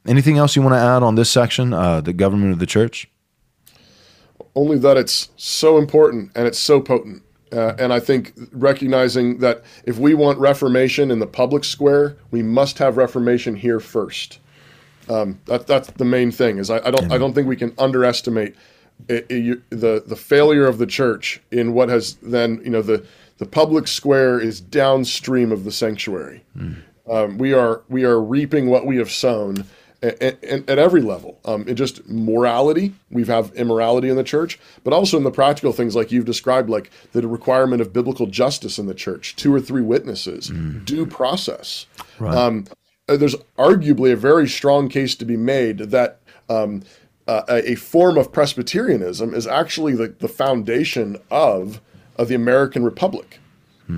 anything 0.07 0.39
else 0.39 0.57
you 0.57 0.63
want 0.63 0.75
to 0.75 0.79
add 0.81 1.03
on 1.03 1.15
this 1.15 1.31
section, 1.31 1.73
uh, 1.73 2.01
the 2.01 2.13
government 2.13 2.53
of 2.53 2.59
the 2.59 2.67
church? 2.67 3.09
only 4.57 4.79
that 4.79 4.97
it's 4.97 5.31
so 5.37 5.79
important 5.79 6.31
and 6.37 6.47
it's 6.47 6.59
so 6.61 6.81
potent. 6.81 7.21
Uh, 7.53 7.75
and 7.79 7.93
I 7.93 7.99
think 7.99 8.33
recognizing 8.53 9.39
that 9.39 9.65
if 9.85 9.99
we 9.99 10.15
want 10.15 10.39
reformation 10.39 11.11
in 11.11 11.19
the 11.19 11.27
public 11.27 11.65
square, 11.65 12.17
we 12.31 12.41
must 12.43 12.79
have 12.79 12.97
reformation 12.97 13.57
here 13.57 13.81
first. 13.81 14.39
Um, 15.09 15.41
that, 15.47 15.67
that's 15.67 15.91
the 15.93 16.05
main 16.05 16.31
thing. 16.31 16.59
Is 16.59 16.71
I, 16.71 16.79
I 16.87 16.91
don't 16.93 17.11
I 17.13 17.19
don't 17.19 17.33
think 17.35 17.49
we 17.49 17.57
can 17.57 17.75
underestimate 17.79 18.55
it, 19.09 19.27
it, 19.29 19.39
you- 19.43 19.63
the 19.71 20.03
the 20.07 20.17
failure 20.17 20.67
of 20.67 20.79
the 20.79 20.87
church 20.87 21.41
in 21.51 21.75
what 21.75 21.89
has 21.89 22.15
then 22.23 22.61
you 22.65 22.71
know 22.71 22.83
the 22.83 23.05
the 23.39 23.47
public 23.47 23.87
square 23.89 24.39
is 24.41 24.61
downstream 24.61 25.51
of 25.51 25.65
the 25.65 25.73
sanctuary. 25.73 26.45
Um, 27.11 27.39
we 27.39 27.53
are 27.53 27.83
we 27.89 28.05
are 28.05 28.21
reaping 28.21 28.71
what 28.71 28.87
we 28.87 28.97
have 28.99 29.11
sown 29.11 29.65
at, 30.05 30.43
at, 30.45 30.69
at 30.69 30.79
every 30.79 31.03
level. 31.03 31.39
Um, 31.45 31.67
in 31.69 31.77
just 31.77 32.07
morality, 32.09 32.95
we 33.11 33.25
have 33.25 33.45
have 33.45 33.55
immorality 33.55 34.09
in 34.09 34.17
the 34.17 34.25
church, 34.25 34.59
but 34.83 34.93
also 34.93 35.17
in 35.17 35.25
the 35.25 35.31
practical 35.31 35.73
things 35.73 35.97
like 35.97 36.13
you've 36.13 36.25
described, 36.25 36.71
like 36.71 36.91
the 37.13 37.27
requirement 37.27 37.83
of 37.83 37.93
biblical 37.93 38.27
justice 38.27 38.79
in 38.79 38.87
the 38.87 38.95
church, 38.95 39.37
two 39.37 39.53
or 39.55 39.61
three 39.61 39.83
witnesses, 39.83 40.51
due 40.85 41.07
process. 41.07 41.87
Um, 42.37 42.67
uh, 43.09 43.17
there's 43.17 43.37
arguably 43.59 44.13
a 44.13 44.17
very 44.17 44.49
strong 44.49 44.89
case 44.89 45.15
to 45.17 45.25
be 45.25 45.37
made 45.37 45.79
that 45.79 46.21
um, 46.49 46.83
uh, 47.27 47.43
a, 47.49 47.73
a 47.73 47.75
form 47.75 48.17
of 48.17 48.33
Presbyterianism 48.33 49.35
is 49.35 49.47
actually 49.47 49.95
the, 49.95 50.09
the 50.09 50.29
foundation 50.29 51.17
of, 51.31 51.81
of 52.17 52.29
the 52.29 52.35
American 52.35 52.85
Republic. 52.85 53.39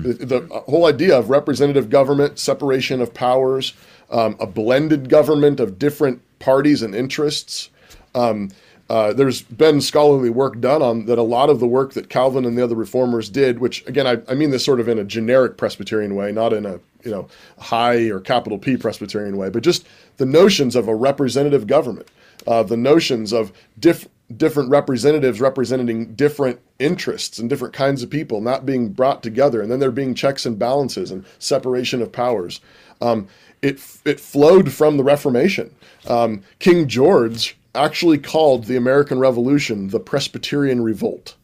The, 0.01 0.13
the 0.25 0.63
whole 0.67 0.85
idea 0.85 1.17
of 1.17 1.29
representative 1.29 1.89
government, 1.89 2.39
separation 2.39 2.99
of 2.99 3.13
powers, 3.13 3.73
um, 4.09 4.35
a 4.39 4.47
blended 4.47 5.09
government 5.09 5.59
of 5.59 5.79
different 5.79 6.21
parties 6.39 6.81
and 6.81 6.95
interests. 6.95 7.69
Um, 8.15 8.49
uh, 8.89 9.11
there's 9.11 9.41
been 9.41 9.81
scholarly 9.81 10.29
work 10.29 10.59
done 10.61 10.81
on 10.81 11.05
that. 11.07 11.17
A 11.17 11.23
lot 11.23 11.49
of 11.49 11.59
the 11.59 11.67
work 11.67 11.93
that 11.93 12.09
Calvin 12.09 12.45
and 12.45 12.57
the 12.57 12.63
other 12.63 12.75
reformers 12.75 13.29
did, 13.29 13.59
which 13.59 13.85
again, 13.85 14.07
I, 14.07 14.21
I 14.31 14.33
mean 14.33 14.51
this 14.51 14.63
sort 14.63 14.79
of 14.79 14.87
in 14.87 14.97
a 14.97 15.03
generic 15.03 15.57
Presbyterian 15.57 16.15
way, 16.15 16.31
not 16.31 16.53
in 16.53 16.65
a 16.65 16.79
you 17.03 17.11
know 17.11 17.27
high 17.59 18.09
or 18.09 18.19
capital 18.19 18.57
P 18.57 18.77
Presbyterian 18.77 19.35
way, 19.35 19.49
but 19.49 19.63
just 19.63 19.85
the 20.17 20.25
notions 20.25 20.75
of 20.75 20.87
a 20.87 20.95
representative 20.95 21.67
government, 21.67 22.07
uh, 22.47 22.63
the 22.63 22.77
notions 22.77 23.33
of 23.33 23.51
diff, 23.77 24.07
different 24.37 24.69
representatives 24.69 25.41
representing 25.41 26.13
different 26.15 26.59
interests 26.79 27.39
and 27.39 27.49
different 27.49 27.73
kinds 27.73 28.03
of 28.03 28.09
people 28.09 28.39
not 28.39 28.65
being 28.65 28.89
brought 28.89 29.21
together, 29.21 29.61
and 29.61 29.69
then 29.69 29.79
there 29.79 29.91
being 29.91 30.15
checks 30.15 30.45
and 30.45 30.57
balances 30.57 31.11
and 31.11 31.25
separation 31.39 32.01
of 32.01 32.11
powers. 32.11 32.61
Um, 33.01 33.27
it 33.67 33.79
it 34.05 34.19
flowed 34.19 34.71
from 34.71 34.97
the 34.97 35.03
Reformation. 35.03 35.73
Um, 36.07 36.41
King 36.59 36.87
George 36.87 37.57
actually 37.75 38.17
called 38.17 38.65
the 38.65 38.75
American 38.77 39.19
Revolution 39.19 39.89
the 39.89 39.99
Presbyterian 39.99 40.81
Revolt. 40.81 41.35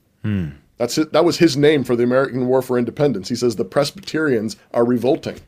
That's 0.78 0.98
it. 0.98 1.14
That 1.14 1.24
was 1.26 1.38
his 1.38 1.56
name 1.56 1.84
for 1.84 1.96
the 1.96 2.04
American 2.04 2.48
War 2.48 2.62
for 2.62 2.78
Independence. 2.80 3.30
He 3.30 3.36
says 3.36 3.56
the 3.56 3.66
Presbyterians 3.66 4.56
are 4.74 4.86
revolting, 4.86 5.40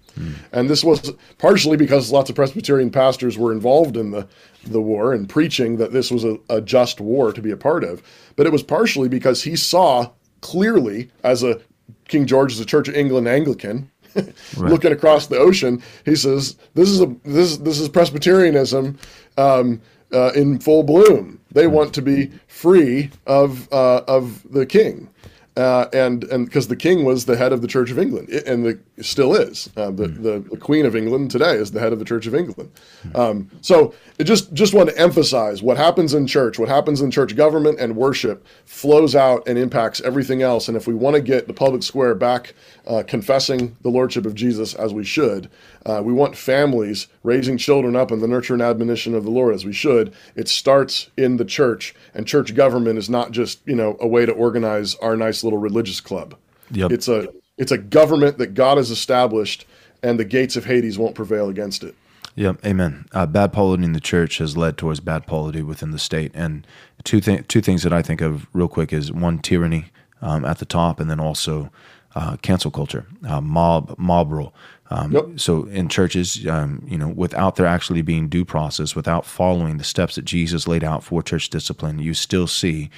and 0.52 0.70
this 0.70 0.84
was 0.84 1.12
partially 1.40 1.78
because 1.78 2.12
lots 2.12 2.30
of 2.30 2.36
Presbyterian 2.36 2.92
pastors 2.92 3.38
were 3.38 3.52
involved 3.52 3.98
in 3.98 4.12
the 4.12 4.28
the 4.66 4.82
war 4.82 5.14
and 5.14 5.28
preaching 5.28 5.78
that 5.78 5.92
this 5.92 6.12
was 6.12 6.24
a, 6.24 6.38
a 6.50 6.62
just 6.62 7.00
war 7.02 7.32
to 7.34 7.42
be 7.42 7.52
a 7.52 7.58
part 7.58 7.84
of. 7.84 8.02
But 8.36 8.46
it 8.46 8.52
was 8.52 8.64
partially 8.64 9.10
because 9.10 9.44
he 9.44 9.56
saw 9.56 10.12
clearly 10.42 11.10
as 11.24 11.44
a 11.44 11.60
King 12.08 12.26
George 12.28 12.54
is 12.54 12.60
a 12.60 12.66
Church 12.66 12.88
of 12.88 12.96
England 12.96 13.28
Anglican. 13.28 13.90
Looking 14.58 14.92
across 14.92 15.28
the 15.28 15.38
ocean, 15.38 15.82
he 16.06 16.16
says, 16.16 16.56
"This 16.74 16.90
is 16.90 17.02
a 17.02 17.08
this 17.24 17.58
this 17.58 17.80
is 17.80 17.90
Presbyterianism 17.90 18.98
um, 19.38 19.82
uh, 20.14 20.32
in 20.36 20.60
full 20.60 20.84
bloom. 20.84 21.40
They 21.52 21.68
want 21.68 21.94
to 21.96 22.02
be 22.02 22.32
free 22.48 23.12
of 23.28 23.72
uh, 23.72 24.02
of 24.08 24.50
the 24.52 24.66
king, 24.66 25.10
uh, 25.58 25.88
and 25.94 26.24
and 26.26 26.46
because 26.46 26.68
the 26.68 26.76
king 26.76 27.04
was 27.04 27.26
the 27.26 27.38
head 27.38 27.52
of 27.54 27.62
the 27.62 27.68
Church 27.68 27.92
of 27.92 28.00
England, 28.00 28.30
and 28.30 28.66
the 28.66 28.80
still 29.02 29.36
is 29.36 29.70
uh, 29.76 29.92
the, 29.92 30.08
the 30.08 30.40
the 30.40 30.58
Queen 30.58 30.86
of 30.86 30.96
England 30.96 31.30
today 31.30 31.56
is 31.56 31.72
the 31.72 31.80
head 31.80 31.92
of 31.92 32.00
the 32.00 32.06
Church 32.06 32.28
of 32.28 32.36
England. 32.36 32.72
Um, 33.14 33.50
so 33.62 33.94
it 34.18 34.24
just 34.24 34.54
just 34.54 34.74
want 34.74 34.90
to 34.90 34.98
emphasize 34.98 35.62
what 35.62 35.78
happens 35.78 36.14
in 36.14 36.28
church, 36.28 36.58
what 36.58 36.70
happens 36.70 37.02
in 37.02 37.12
church 37.12 37.36
government 37.36 37.80
and 37.80 37.96
worship 37.96 38.46
flows 38.66 39.16
out 39.16 39.48
and 39.48 39.58
impacts 39.58 40.00
everything 40.02 40.42
else. 40.42 40.68
And 40.68 40.78
if 40.78 40.88
we 40.88 40.94
want 40.94 41.16
to 41.16 41.22
get 41.22 41.48
the 41.48 41.54
public 41.54 41.84
square 41.84 42.16
back 42.16 42.54
uh, 42.88 43.04
confessing 43.06 43.76
the 43.82 43.90
lordship 43.90 44.26
of 44.26 44.34
Jesus 44.34 44.74
as 44.74 44.94
we 44.94 45.04
should, 45.04 45.50
uh, 45.86 46.02
we 46.04 46.14
want 46.14 46.38
families 46.38 47.08
raising 47.24 47.58
children 47.58 47.96
up 47.96 48.12
in 48.12 48.20
the 48.22 48.28
nurture 48.28 48.54
and 48.54 48.62
admonition 48.62 49.14
of 49.14 49.24
the 49.24 49.32
Lord 49.32 49.54
as 49.54 49.66
we 49.66 49.74
should. 49.74 50.14
It 50.36 50.48
starts 50.48 51.10
in 51.18 51.38
the 51.38 51.46
church, 51.46 51.94
and 52.14 52.26
church 52.26 52.56
government 52.56 52.98
is 52.98 53.10
not 53.10 53.32
just 53.32 53.60
you 53.66 53.76
know 53.76 53.98
a 54.00 54.08
way 54.08 54.26
to 54.26 54.32
organize 54.32 54.96
our 54.96 55.18
nice 55.18 55.44
little 55.44 55.60
religious 55.60 56.00
club. 56.00 56.36
Yep. 56.72 56.92
It's 56.92 57.08
a 57.08 57.30
it's 57.58 57.72
a 57.72 57.78
government 57.78 58.38
that 58.38 58.54
God 58.54 58.78
has 58.78 58.92
established, 58.92 59.66
and 60.04 60.20
the 60.20 60.26
gates 60.26 60.56
of 60.56 60.66
Hades 60.66 60.98
won't 60.98 61.16
prevail 61.16 61.50
against 61.50 61.84
it. 61.84 61.96
Yeah, 62.36 62.54
amen. 62.66 63.06
Uh, 63.14 63.26
bad 63.26 63.54
polity 63.54 63.86
in 63.86 63.94
the 63.94 64.02
church 64.02 64.40
has 64.40 64.58
led 64.58 64.78
towards 64.78 65.00
bad 65.00 65.26
polity 65.26 65.62
within 65.62 65.92
the 65.92 66.00
state, 66.00 66.32
and 66.34 66.68
two 67.04 67.22
th- 67.22 67.48
two 67.48 67.62
things 67.62 67.84
that 67.84 67.94
I 67.94 68.02
think 68.02 68.22
of 68.22 68.48
real 68.54 68.68
quick 68.68 68.92
is 68.92 69.12
one 69.12 69.40
tyranny 69.40 69.86
um, 70.22 70.44
at 70.44 70.58
the 70.58 70.66
top, 70.66 71.00
and 71.00 71.10
then 71.10 71.20
also 71.20 71.72
uh, 72.14 72.36
cancel 72.38 72.72
culture, 72.72 73.06
uh, 73.28 73.40
mob 73.40 73.96
mob 73.98 74.32
rule. 74.32 74.54
Um, 74.90 75.14
Yep. 75.14 75.26
So 75.38 75.66
in 75.66 75.90
churches, 75.90 76.46
um, 76.48 76.84
you 76.88 76.98
know, 76.98 77.08
without 77.08 77.56
there 77.56 77.66
actually 77.66 78.02
being 78.02 78.30
due 78.30 78.46
process, 78.46 78.96
without 78.96 79.26
following 79.26 79.78
the 79.78 79.84
steps 79.84 80.16
that 80.16 80.26
Jesus 80.26 80.68
laid 80.68 80.84
out 80.84 81.04
for 81.04 81.24
church 81.24 81.50
discipline, 81.50 82.00
you 82.00 82.14
still 82.14 82.48
see 82.48 82.90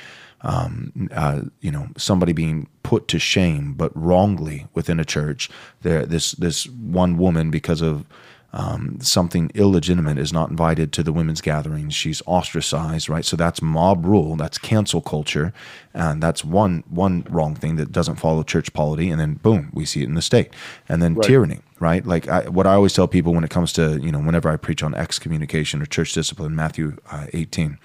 um, 0.41 1.09
uh, 1.11 1.41
you 1.61 1.71
know 1.71 1.87
somebody 1.97 2.33
being 2.33 2.67
put 2.83 3.07
to 3.09 3.19
shame, 3.19 3.73
but 3.73 3.91
wrongly 3.95 4.67
within 4.73 4.99
a 4.99 5.05
church. 5.05 5.49
There, 5.81 6.05
this 6.05 6.31
this 6.33 6.67
one 6.67 7.17
woman 7.17 7.49
because 7.51 7.81
of 7.81 8.05
um, 8.53 8.99
something 9.01 9.51
illegitimate 9.55 10.17
is 10.17 10.31
not 10.31 10.49
invited 10.49 10.93
to 10.93 11.03
the 11.03 11.11
women's 11.11 11.41
gatherings. 11.41 11.93
She's 11.93 12.21
ostracized, 12.25 13.09
right? 13.09 13.25
So 13.25 13.35
that's 13.35 13.61
mob 13.61 14.05
rule. 14.05 14.35
That's 14.35 14.57
cancel 14.57 15.01
culture, 15.01 15.53
and 15.93 16.23
that's 16.23 16.45
one 16.45 16.83
one 16.89 17.25
wrong 17.29 17.55
thing 17.55 17.75
that 17.75 17.91
doesn't 17.91 18.15
follow 18.15 18.43
church 18.43 18.73
polity. 18.73 19.09
And 19.09 19.19
then 19.19 19.35
boom, 19.35 19.69
we 19.73 19.85
see 19.85 20.01
it 20.01 20.07
in 20.07 20.15
the 20.15 20.21
state. 20.21 20.53
And 20.87 21.01
then 21.01 21.15
tyranny, 21.27 21.59
right? 21.79 22.05
Like 22.05 22.27
I, 22.27 22.47
what 22.47 22.65
I 22.65 22.73
always 22.73 22.93
tell 22.93 23.07
people 23.07 23.33
when 23.33 23.43
it 23.43 23.49
comes 23.49 23.73
to 23.73 23.99
you 23.99 24.11
know 24.11 24.19
whenever 24.19 24.49
I 24.49 24.55
preach 24.55 24.81
on 24.81 24.95
excommunication 24.95 25.81
or 25.81 25.85
church 25.85 26.13
discipline, 26.13 26.55
Matthew 26.55 26.97
uh, 27.11 27.27
eighteen 27.33 27.79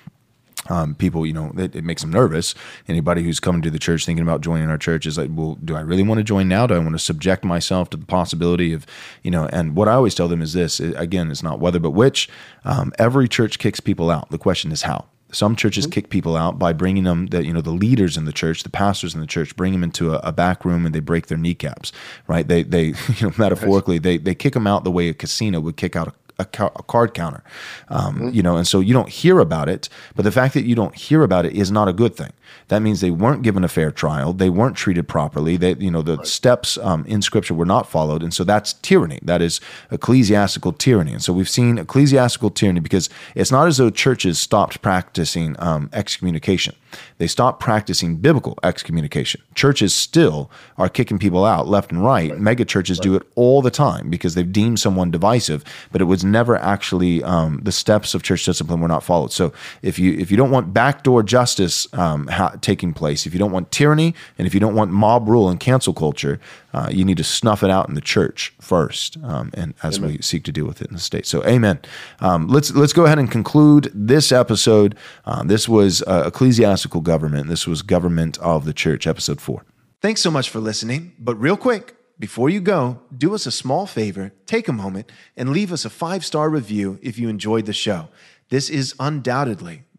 um, 0.73 0.95
people, 0.95 1.27
you 1.27 1.35
know, 1.35 1.53
it, 1.59 1.77
it 1.77 1.85
makes 1.85 2.01
them 2.01 2.11
nervous. 2.11 2.55
Anybody 2.89 3.23
who's 3.23 3.41
coming 3.41 3.61
to 3.61 3.71
the 3.71 3.79
church 3.79 4.07
thinking 4.07 4.23
about 4.23 4.41
joining 4.41 4.71
our 4.71 4.79
church 4.79 5.05
is 5.05 5.19
like, 5.19 5.29
well, 5.31 5.59
do 5.63 5.77
I 5.77 5.81
really 5.83 6.03
want 6.03 6.19
to 6.19 6.25
join 6.25 6.49
now? 6.49 6.67
Do 6.67 6.75
I 6.75 6.79
want 6.79 6.93
to 6.93 6.99
subject 6.99 7.45
myself 7.45 7.91
to 7.91 7.99
the 7.99 8.07
possibility 8.07 8.73
of, 8.73 8.87
you 9.23 9.31
know, 9.31 9.47
and 9.53 9.77
what 9.77 9.87
I 9.87 9.93
always 9.93 10.15
tell 10.15 10.29
them 10.29 10.41
is 10.41 10.55
this 10.55 10.81
again, 10.81 11.31
it's 11.31 11.43
not 11.43 11.61
whether 11.61 11.79
but 11.79 11.91
which. 11.91 12.27
Um, 12.65 12.91
every 12.99 13.29
church 13.29 13.59
kicks 13.59 13.81
people 13.81 14.11
out. 14.11 14.31
The 14.31 14.39
question 14.39 14.73
is 14.73 14.83
how. 14.83 15.05
Some 15.31 15.57
churches 15.57 15.87
kick 15.87 16.11
people 16.11 16.37
out 16.37 16.59
by 16.59 16.75
bringing 16.75 17.05
them, 17.05 17.29
the, 17.29 17.45
you 17.45 17.55
know, 17.55 17.63
the 17.63 17.71
leaders 17.71 18.19
in 18.19 18.27
the 18.27 18.35
church, 18.35 18.65
the 18.65 18.71
pastors 18.71 19.15
in 19.15 19.21
the 19.23 19.27
church, 19.27 19.57
bring 19.57 19.73
them 19.73 19.83
into 19.83 20.13
a, 20.13 20.19
a 20.19 20.31
back 20.31 20.63
room 20.63 20.85
and 20.85 20.95
they 20.95 21.01
break 21.01 21.29
their 21.29 21.39
kneecaps, 21.39 21.91
right? 22.29 22.47
They, 22.47 22.63
they, 22.63 22.85
you 23.17 23.29
know, 23.29 23.33
metaphorically, 23.39 23.99
they, 23.99 24.19
they 24.19 24.35
kick 24.35 24.53
them 24.53 24.67
out 24.67 24.85
the 24.85 24.91
way 24.91 25.09
a 25.09 25.15
casino 25.15 25.61
would 25.61 25.79
kick 25.79 25.97
out 25.97 26.09
a, 26.09 26.13
ca- 26.45 26.71
a 26.77 26.83
card 26.83 27.15
counter, 27.15 27.43
um, 27.89 28.31
you 28.33 28.43
know, 28.43 28.57
and 28.57 28.67
so 28.67 28.81
you 28.81 28.93
don't 28.93 29.09
hear 29.09 29.39
about 29.39 29.69
it. 29.69 29.89
But 30.17 30.25
the 30.25 30.33
fact 30.33 30.55
that 30.55 30.65
you 30.65 30.75
don't 30.75 30.95
hear 30.95 31.23
about 31.23 31.47
it 31.47 31.53
is 31.55 31.71
not 31.71 31.89
a 31.89 31.93
good 31.93 32.15
thing. 32.17 32.33
That 32.69 32.83
means 32.83 33.01
they 33.01 33.11
weren't 33.11 33.43
given 33.43 33.65
a 33.65 33.69
fair 33.69 33.91
trial. 33.91 34.33
They 34.33 34.51
weren't 34.51 34.77
treated 34.77 35.09
properly. 35.09 35.57
They, 35.57 35.75
you 35.75 35.91
know, 35.91 36.03
the 36.03 36.23
steps 36.25 36.79
um, 36.79 37.05
in 37.07 37.23
Scripture 37.23 37.55
were 37.55 37.67
not 37.67 37.89
followed, 37.89 38.23
and 38.23 38.33
so 38.33 38.45
that's 38.45 38.75
tyranny. 38.75 39.19
That 39.23 39.43
is 39.43 39.61
ecclesiastical 39.91 40.73
tyranny. 40.73 41.13
And 41.13 41.23
so 41.23 41.33
we've 41.33 41.49
seen 41.49 41.79
ecclesiastical 41.79 42.51
tyranny 42.51 42.81
because 42.81 43.11
it's 43.35 43.51
not 43.51 43.67
as 43.67 43.77
though 43.77 43.91
churches 43.91 44.39
stopped 44.39 44.83
practicing 44.83 45.57
um, 45.59 45.91
excommunication. 45.93 46.75
They 47.19 47.27
stopped 47.27 47.61
practicing 47.61 48.17
biblical 48.17 48.59
excommunication. 48.63 49.41
Churches 49.55 49.95
still 49.95 50.51
are 50.79 50.89
kicking 50.89 51.19
people 51.19 51.45
out 51.45 51.69
left 51.69 51.91
and 51.91 52.05
right. 52.05 52.31
right. 52.31 52.41
Mega 52.41 52.65
churches 52.65 52.99
right. 52.99 53.03
do 53.03 53.15
it 53.17 53.23
all 53.35 53.63
the 53.63 53.71
time 53.71 54.11
because 54.11 54.35
they've 54.35 54.53
deemed 54.53 54.81
someone 54.81 55.11
divisive, 55.11 55.65
but 55.91 56.01
it 56.01 56.05
was 56.05 56.25
never 56.25 56.57
actually 56.57 57.23
um, 57.23 57.61
the 57.63 57.73
steps 57.73 58.15
of 58.15 58.23
church 58.23 58.45
discipline 58.45 58.81
were 58.81 58.89
not 58.89 59.03
followed. 59.03 59.33
So 59.33 59.53
if 59.83 59.99
you 59.99 60.13
if 60.15 60.31
you 60.31 60.37
don't 60.37 60.51
want 60.51 60.75
backdoor 60.75 61.23
justice 61.23 61.87
um, 61.95 62.27
ha- 62.43 62.57
taking 62.61 62.93
place, 62.93 63.27
if 63.27 63.33
you 63.33 63.39
don't 63.39 63.53
want 63.53 63.71
tyranny, 63.71 64.15
and 64.39 64.47
if 64.47 64.55
you 64.55 64.61
don't 64.61 64.75
want 64.75 64.91
mob 64.91 65.29
rule 65.29 65.49
and 65.49 65.61
cancel 65.61 65.95
culture, 65.95 66.41
uh, 66.75 66.89
you 66.91 67.05
need 67.05 67.17
to 67.17 67.25
snuff 67.25 67.63
it 67.63 67.71
out 67.71 67.89
in 67.89 67.95
the 67.95 68.01
church 68.01 68.53
first, 68.61 69.17
um, 69.23 69.51
and 69.55 69.75
as 69.83 69.99
amen. 69.99 70.13
we 70.13 70.23
seek 70.23 70.45
to 70.45 70.53
deal 70.53 70.67
with 70.67 70.83
it 70.83 70.89
in 70.89 70.95
the 70.95 71.01
state. 71.01 71.27
So, 71.27 71.45
amen. 71.45 71.81
Um, 72.21 72.49
let's 72.49 72.73
let's 72.75 72.93
go 72.93 73.05
ahead 73.05 73.19
and 73.19 73.31
conclude 73.31 73.91
this 73.95 74.33
episode. 74.33 74.97
Uh, 75.25 75.43
this 75.45 75.69
was 75.69 76.03
uh, 76.03 76.25
ecclesiastical 76.27 77.01
government. 77.01 77.49
This 77.49 77.67
was 77.67 77.83
government 77.83 78.39
of 78.39 78.65
the 78.65 78.73
church, 78.73 79.07
episode 79.07 79.41
four. 79.41 79.65
Thanks 80.01 80.21
so 80.21 80.31
much 80.31 80.51
for 80.51 80.59
listening. 80.59 81.13
But 81.19 81.37
real 81.37 81.57
quick, 81.57 81.95
before 82.19 82.51
you 82.51 82.61
go, 82.61 83.01
do 83.17 83.35
us 83.35 83.47
a 83.47 83.53
small 83.53 83.87
favor. 83.87 84.33
Take 84.47 84.69
a 84.69 84.73
moment 84.73 85.11
and 85.37 85.51
leave 85.51 85.73
us 85.73 85.85
a 85.85 85.91
five 85.91 86.25
star 86.25 86.51
review 86.51 86.99
if 87.03 87.19
you 87.19 87.29
enjoyed 87.29 87.67
the 87.67 87.73
show. 87.73 88.09
This 88.49 88.69
is 88.69 88.95
undoubtedly 89.01 89.85